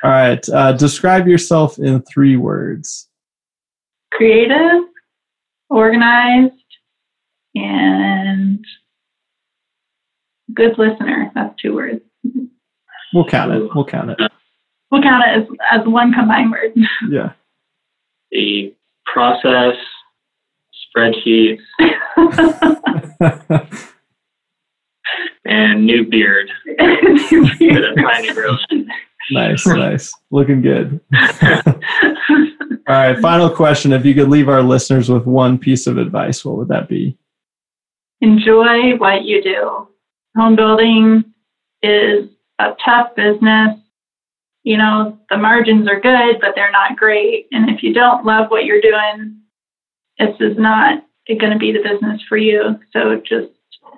All 0.04 0.10
right. 0.10 0.46
Uh, 0.48 0.72
describe 0.72 1.26
yourself 1.26 1.78
in 1.78 2.02
three 2.02 2.36
words. 2.36 3.08
Creative, 4.12 4.84
organized, 5.70 6.54
and 7.54 8.64
good 10.54 10.78
listener. 10.78 11.30
That's 11.34 11.54
two 11.60 11.74
words. 11.74 12.00
We'll 13.12 13.26
count 13.26 13.52
it. 13.52 13.68
We'll 13.74 13.84
count 13.84 14.10
it. 14.10 14.18
We'll 14.90 15.02
count 15.02 15.24
it 15.26 15.42
as, 15.42 15.80
as 15.80 15.86
one 15.86 16.12
combined 16.12 16.50
word. 16.50 16.72
Yeah. 17.10 17.32
the 18.30 18.74
process, 19.04 19.74
spreadsheets, 20.96 21.60
and 25.44 25.86
new 25.86 26.06
beard 26.06 26.50
that 26.78 27.84
I'm 27.88 27.96
trying 27.96 28.26
to 28.26 28.34
grow. 28.34 28.56
nice, 29.30 29.66
nice. 29.66 30.12
Looking 30.30 30.62
good. 30.62 31.00
All 32.88 32.94
right. 32.94 33.18
Final 33.20 33.50
question. 33.50 33.92
If 33.92 34.04
you 34.06 34.14
could 34.14 34.28
leave 34.28 34.48
our 34.48 34.62
listeners 34.62 35.10
with 35.10 35.26
one 35.26 35.58
piece 35.58 35.86
of 35.86 35.98
advice, 35.98 36.44
what 36.44 36.56
would 36.56 36.68
that 36.68 36.88
be? 36.88 37.16
enjoy 38.20 38.96
what 38.96 39.24
you 39.24 39.42
do. 39.42 39.88
Home 40.36 40.56
building 40.56 41.24
is 41.82 42.28
a 42.58 42.72
tough 42.84 43.14
business. 43.14 43.78
You 44.64 44.76
know, 44.76 45.18
the 45.30 45.36
margins 45.36 45.88
are 45.88 46.00
good, 46.00 46.38
but 46.40 46.52
they're 46.54 46.72
not 46.72 46.96
great. 46.96 47.46
And 47.52 47.70
if 47.70 47.82
you 47.82 47.94
don't 47.94 48.24
love 48.24 48.50
what 48.50 48.64
you're 48.64 48.80
doing, 48.80 49.40
this 50.18 50.34
is 50.40 50.56
not 50.58 51.04
going 51.28 51.52
to 51.52 51.58
be 51.58 51.72
the 51.72 51.82
business 51.82 52.22
for 52.28 52.36
you. 52.36 52.78
So 52.92 53.16
just 53.16 53.52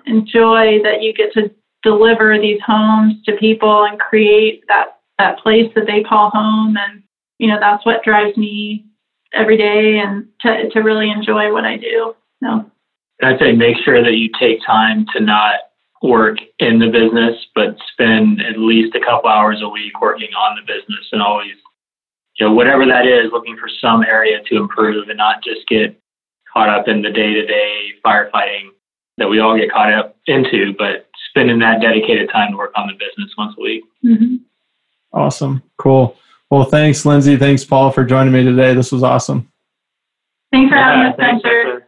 enjoy 0.07 0.83
that 0.83 1.03
you 1.03 1.13
get 1.13 1.33
to 1.35 1.51
deliver 1.83 2.39
these 2.39 2.61
homes 2.67 3.15
to 3.25 3.37
people 3.37 3.85
and 3.85 3.99
create 3.99 4.65
that, 4.69 4.99
that 5.19 5.39
place 5.39 5.71
that 5.75 5.87
they 5.87 6.03
call 6.03 6.31
home. 6.31 6.77
And, 6.77 7.03
you 7.39 7.49
know, 7.49 7.59
that's 7.61 7.87
what 7.87 8.03
drives 8.03 8.37
me 8.37 8.87
every 9.33 9.57
day 9.57 9.99
and 9.99 10.27
to, 10.41 10.69
to 10.71 10.81
really 10.81 11.11
enjoy 11.11 11.53
what 11.53 11.65
I 11.65 11.77
do. 11.77 12.15
So. 12.43 12.71
And 13.21 13.35
I'd 13.35 13.39
say 13.39 13.53
make 13.53 13.77
sure 13.85 14.03
that 14.03 14.17
you 14.17 14.31
take 14.39 14.59
time 14.67 15.07
to 15.15 15.23
not 15.23 15.61
work 16.03 16.39
in 16.59 16.79
the 16.79 16.89
business, 16.89 17.37
but 17.55 17.77
spend 17.93 18.41
at 18.41 18.59
least 18.59 18.97
a 18.97 19.01
couple 19.01 19.29
hours 19.29 19.61
a 19.63 19.69
week 19.69 20.01
working 20.01 20.31
on 20.35 20.57
the 20.57 20.63
business 20.63 21.07
and 21.13 21.21
always, 21.23 21.53
you 22.39 22.47
know, 22.47 22.55
whatever 22.55 22.87
that 22.87 23.07
is, 23.07 23.31
looking 23.33 23.57
for 23.59 23.69
some 23.81 24.03
area 24.03 24.39
to 24.47 24.57
improve 24.57 25.09
and 25.09 25.19
not 25.19 25.45
just 25.45 25.69
get 25.69 26.00
caught 26.53 26.69
up 26.69 26.89
in 26.89 27.03
the 27.03 27.11
day 27.11 27.35
to 27.35 27.47
day 27.47 27.93
firefighting 28.05 28.69
that 29.19 29.29
we 29.29 29.39
all 29.41 29.57
get 29.57 29.71
caught 29.71 29.93
up 29.93 30.17
into, 30.27 30.75
but 30.79 31.07
spending 31.31 31.59
that 31.61 31.81
dedicated 31.81 32.31
time 32.31 32.51
to 32.53 32.57
work 32.57 32.73
on 32.77 32.87
the 32.89 32.95
business 32.95 33.33
once 33.37 33.55
a 33.59 33.61
week. 33.61 33.85
mhm. 34.05 34.41
Awesome. 35.13 35.63
Cool. 35.77 36.17
Well, 36.51 36.65
thanks, 36.65 37.05
Lindsay. 37.05 37.37
Thanks, 37.37 37.65
Paul, 37.65 37.91
for 37.91 38.05
joining 38.05 38.33
me 38.33 38.45
today. 38.45 38.75
This 38.75 38.93
was 38.93 39.03
awesome. 39.03 39.49
Thanks 40.53 40.71
for 40.71 40.77
having 40.77 41.01
Yeah, 41.03 41.11
us, 41.11 41.17
thanks, 41.17 41.41
Spencer. 41.43 41.87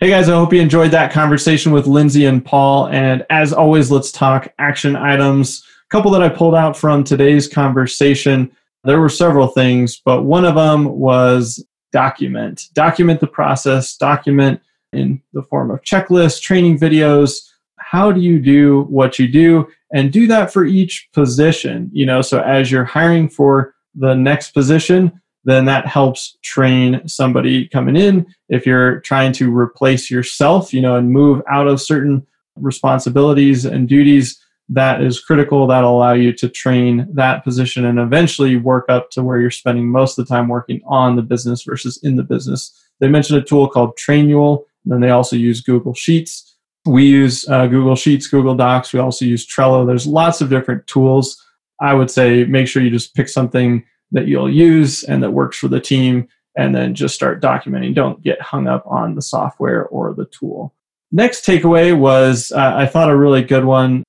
Hey 0.00 0.08
guys, 0.10 0.28
I 0.28 0.34
hope 0.34 0.52
you 0.52 0.60
enjoyed 0.60 0.90
that 0.90 1.12
conversation 1.12 1.70
with 1.70 1.86
Lindsay 1.86 2.24
and 2.26 2.44
Paul. 2.44 2.88
And 2.88 3.24
as 3.30 3.52
always, 3.52 3.90
let's 3.90 4.10
talk 4.10 4.52
action 4.58 4.96
items. 4.96 5.64
A 5.88 5.90
couple 5.92 6.10
that 6.10 6.22
I 6.22 6.28
pulled 6.28 6.56
out 6.56 6.76
from 6.76 7.04
today's 7.04 7.46
conversation. 7.46 8.50
There 8.82 9.00
were 9.00 9.08
several 9.08 9.46
things, 9.46 10.00
but 10.04 10.22
one 10.24 10.44
of 10.44 10.56
them 10.56 10.86
was 10.98 11.64
document. 11.92 12.68
Document 12.74 13.20
the 13.20 13.26
process, 13.26 13.96
document 13.96 14.60
in 14.92 15.22
the 15.32 15.42
form 15.42 15.70
of 15.70 15.82
checklists, 15.82 16.40
training 16.40 16.78
videos, 16.78 17.48
how 17.78 18.10
do 18.12 18.20
you 18.20 18.40
do 18.40 18.82
what 18.84 19.18
you 19.18 19.28
do? 19.28 19.68
And 19.92 20.10
do 20.12 20.26
that 20.28 20.52
for 20.52 20.64
each 20.64 21.08
position 21.12 21.90
you 21.92 22.06
know 22.06 22.22
so 22.22 22.40
as 22.40 22.70
you're 22.70 22.84
hiring 22.84 23.28
for 23.28 23.74
the 23.94 24.14
next 24.14 24.52
position 24.52 25.20
then 25.44 25.64
that 25.64 25.86
helps 25.86 26.38
train 26.42 27.06
somebody 27.08 27.66
coming 27.66 27.96
in. 27.96 28.24
If 28.48 28.64
you're 28.64 29.00
trying 29.00 29.32
to 29.34 29.54
replace 29.54 30.10
yourself 30.10 30.72
you 30.72 30.80
know 30.80 30.96
and 30.96 31.10
move 31.10 31.42
out 31.50 31.68
of 31.68 31.80
certain 31.80 32.26
responsibilities 32.56 33.64
and 33.64 33.88
duties 33.88 34.38
that 34.72 35.02
is 35.02 35.20
critical 35.20 35.66
that'll 35.66 35.96
allow 35.96 36.14
you 36.14 36.32
to 36.32 36.48
train 36.48 37.06
that 37.12 37.44
position 37.44 37.84
and 37.84 37.98
eventually 37.98 38.56
work 38.56 38.86
up 38.88 39.10
to 39.10 39.22
where 39.22 39.38
you're 39.38 39.50
spending 39.50 39.88
most 39.88 40.18
of 40.18 40.26
the 40.26 40.34
time 40.34 40.48
working 40.48 40.80
on 40.86 41.14
the 41.14 41.22
business 41.22 41.62
versus 41.62 41.98
in 42.02 42.16
the 42.16 42.22
business. 42.22 42.72
They 42.98 43.08
mentioned 43.08 43.38
a 43.38 43.44
tool 43.44 43.68
called 43.68 43.98
trainual 43.98 44.64
and 44.84 44.92
then 44.92 45.00
they 45.00 45.10
also 45.10 45.36
use 45.36 45.60
google 45.60 45.94
sheets. 45.94 46.56
We 46.86 47.04
use 47.04 47.46
uh, 47.48 47.66
google 47.66 47.96
sheets 47.96 48.26
google 48.26 48.54
docs. 48.54 48.94
We 48.94 49.00
also 49.00 49.26
use 49.26 49.46
trello. 49.46 49.86
There's 49.86 50.06
lots 50.06 50.40
of 50.40 50.48
different 50.48 50.86
tools. 50.86 51.36
I 51.80 51.92
would 51.92 52.10
say 52.10 52.44
make 52.44 52.66
sure 52.66 52.82
you 52.82 52.90
just 52.90 53.14
pick 53.14 53.28
something 53.28 53.84
that 54.12 54.26
you'll 54.26 54.52
use 54.52 55.04
and 55.04 55.22
that 55.22 55.32
works 55.32 55.58
for 55.58 55.68
the 55.68 55.80
team 55.80 56.28
and 56.56 56.74
then 56.74 56.94
just 56.94 57.14
start 57.14 57.42
documenting. 57.42 57.94
Don't 57.94 58.22
get 58.22 58.40
hung 58.40 58.68
up 58.68 58.84
on 58.86 59.16
the 59.16 59.22
software 59.22 59.86
or 59.86 60.14
the 60.14 60.26
tool. 60.26 60.74
Next 61.10 61.44
takeaway 61.44 61.96
was 61.96 62.52
uh, 62.52 62.72
i 62.74 62.86
thought 62.86 63.10
a 63.10 63.16
really 63.16 63.42
good 63.42 63.66
one 63.66 64.02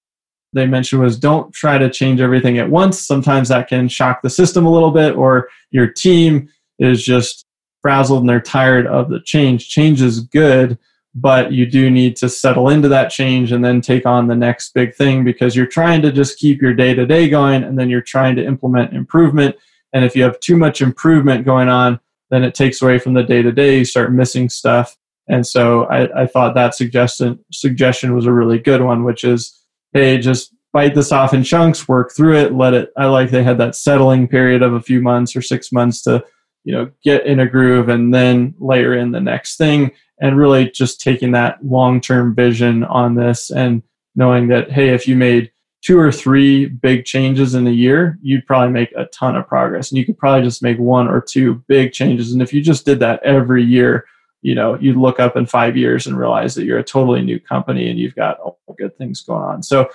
they 0.54 0.68
mentioned 0.68 1.02
was 1.02 1.20
don't 1.20 1.54
try 1.54 1.78
to 1.78 1.90
change 1.90 2.22
everything 2.22 2.58
at 2.58 2.70
once. 2.70 3.00
Sometimes 3.00 3.50
that 3.50 3.68
can 3.68 3.88
shock 3.88 4.22
the 4.22 4.30
system 4.30 4.66
a 4.66 4.72
little 4.72 4.92
bit 4.92 5.16
or 5.16 5.50
your 5.72 5.88
team 5.88 6.50
is 6.80 7.04
just 7.04 7.46
frazzled 7.82 8.22
and 8.22 8.30
they're 8.30 8.40
tired 8.40 8.88
of 8.88 9.10
the 9.10 9.20
change. 9.22 9.70
Change 9.70 10.02
is 10.02 10.22
good 10.22 10.78
but 11.16 11.52
you 11.52 11.66
do 11.66 11.90
need 11.90 12.16
to 12.16 12.30
settle 12.30 12.70
into 12.70 12.88
that 12.88 13.10
change 13.10 13.52
and 13.52 13.64
then 13.64 13.82
take 13.82 14.06
on 14.06 14.28
the 14.28 14.36
next 14.36 14.74
big 14.74 14.96
thing 14.96 15.24
because 15.24 15.56
you're 15.56 15.66
trying 15.66 16.02
to 16.02 16.12
just 16.12 16.40
keep 16.40 16.62
your 16.62 16.74
day 16.74 16.94
to 16.94 17.06
day 17.06 17.30
going 17.30 17.64
and 17.64 17.78
then 17.78 17.90
you're 17.90 18.02
trying 18.02 18.36
to 18.36 18.46
implement 18.46 18.94
improvement. 18.94 19.56
And 19.94 20.04
if 20.04 20.16
you 20.16 20.24
have 20.24 20.40
too 20.40 20.58
much 20.58 20.82
improvement 20.82 21.46
going 21.46 21.70
on 21.70 22.00
then 22.32 22.44
it 22.44 22.56
takes 22.56 22.82
away 22.82 22.98
from 22.98 23.14
the 23.14 23.22
day 23.22 23.44
to 23.44 23.52
day 23.52 23.78
you 23.78 23.86
start 23.86 24.12
missing 24.12 24.50
stuff. 24.50 24.98
And 25.28 25.46
so 25.46 25.84
I, 25.86 26.24
I 26.24 26.26
thought 26.26 26.56
that 26.56 26.74
suggestion 26.74 27.40
suggestion 27.52 28.16
was 28.16 28.26
a 28.26 28.34
really 28.34 28.58
good 28.58 28.82
one 28.82 29.04
which 29.04 29.24
is 29.24 29.60
hey 29.94 30.18
just 30.18 30.54
bite 30.72 30.96
this 30.96 31.12
off 31.12 31.34
in 31.34 31.44
chunks 31.44 31.88
work 31.88 32.12
through 32.16 32.36
it 32.36 32.54
let 32.54 32.74
it 32.74 32.92
i 32.98 33.06
like 33.06 33.30
they 33.30 33.44
had 33.44 33.58
that 33.58 33.76
settling 33.76 34.28
period 34.28 34.62
of 34.62 34.74
a 34.74 34.82
few 34.82 35.02
months 35.02 35.36
or 35.36 35.42
six 35.42 35.72
months 35.72 36.02
to 36.02 36.24
you 36.64 36.74
know 36.74 36.90
get 37.04 37.26
in 37.26 37.40
a 37.40 37.48
groove 37.48 37.90
and 37.90 38.14
then 38.14 38.54
layer 38.60 38.94
in 38.96 39.12
the 39.12 39.22
next 39.22 39.58
thing 39.58 39.92
and 40.20 40.38
really 40.38 40.70
just 40.72 41.02
taking 41.02 41.32
that 41.32 41.64
long 41.64 42.00
term 42.02 42.34
vision 42.36 42.84
on 42.84 43.16
this 43.16 43.50
and 43.52 43.84
knowing 44.16 44.48
that 44.48 44.72
hey 44.72 44.90
if 44.90 45.08
you 45.08 45.16
made 45.16 45.52
two 45.84 46.00
or 46.00 46.12
three 46.12 46.66
big 46.66 47.06
changes 47.06 47.54
in 47.54 47.68
a 47.68 47.72
year 47.72 48.18
you'd 48.22 48.48
probably 48.48 48.72
make 48.72 48.92
a 48.96 49.06
ton 49.06 49.36
of 49.36 49.48
progress 49.48 49.92
and 49.92 49.98
you 49.98 50.06
could 50.06 50.18
probably 50.18 50.42
just 50.42 50.64
make 50.64 50.80
one 50.80 51.08
or 51.08 51.22
two 51.22 51.62
big 51.68 51.92
changes. 51.92 52.32
And 52.32 52.42
if 52.42 52.54
you 52.54 52.62
just 52.62 52.86
did 52.86 53.00
that 53.00 53.22
every 53.24 53.64
year 53.64 54.06
you 54.44 54.54
know 54.54 54.78
you'd 54.80 54.98
look 54.98 55.20
up 55.20 55.36
in 55.36 55.46
five 55.46 55.76
years 55.76 56.06
and 56.06 56.18
realize 56.18 56.54
that 56.54 56.66
you're 56.66 56.80
a 56.80 56.84
totally 56.84 57.22
new 57.22 57.40
company 57.40 57.90
and 57.90 57.98
you've 57.98 58.16
got 58.16 58.40
all 58.40 58.60
good 58.78 58.96
things 58.98 59.22
going 59.22 59.44
on 59.44 59.64
so 59.64 59.90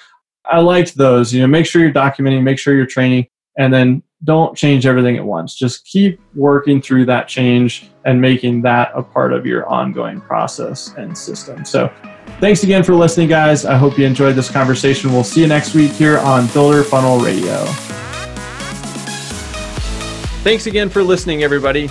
i 0.44 0.59
liked 0.59 0.96
those 0.96 1.32
you 1.32 1.40
know 1.40 1.46
make 1.46 1.66
sure 1.66 1.80
you're 1.80 1.92
documenting 1.92 2.42
make 2.42 2.59
sure 2.59 2.74
you're 2.74 2.86
training 2.86 3.26
and 3.59 3.72
then 3.72 4.03
don't 4.24 4.57
change 4.57 4.86
everything 4.86 5.16
at 5.16 5.24
once. 5.24 5.55
Just 5.55 5.84
keep 5.84 6.20
working 6.34 6.82
through 6.82 7.05
that 7.07 7.28
change 7.28 7.90
and 8.05 8.20
making 8.20 8.62
that 8.62 8.90
a 8.94 9.03
part 9.03 9.32
of 9.32 9.46
your 9.46 9.68
ongoing 9.68 10.20
process 10.20 10.94
and 10.96 11.16
system. 11.16 11.64
So, 11.64 11.92
thanks 12.40 12.62
again 12.62 12.82
for 12.82 12.94
listening, 12.94 13.28
guys. 13.28 13.64
I 13.64 13.76
hope 13.76 13.99
you 13.99 14.07
enjoyed 14.07 14.34
this 14.34 14.51
conversation. 14.51 15.12
We'll 15.12 15.24
see 15.24 15.42
you 15.42 15.46
next 15.46 15.74
week 15.74 15.92
here 15.92 16.18
on 16.18 16.46
Builder 16.49 16.82
Funnel 16.82 17.18
Radio. 17.18 17.64
Thanks 20.42 20.66
again 20.66 20.88
for 20.88 21.03
listening, 21.03 21.42
everybody. 21.42 21.90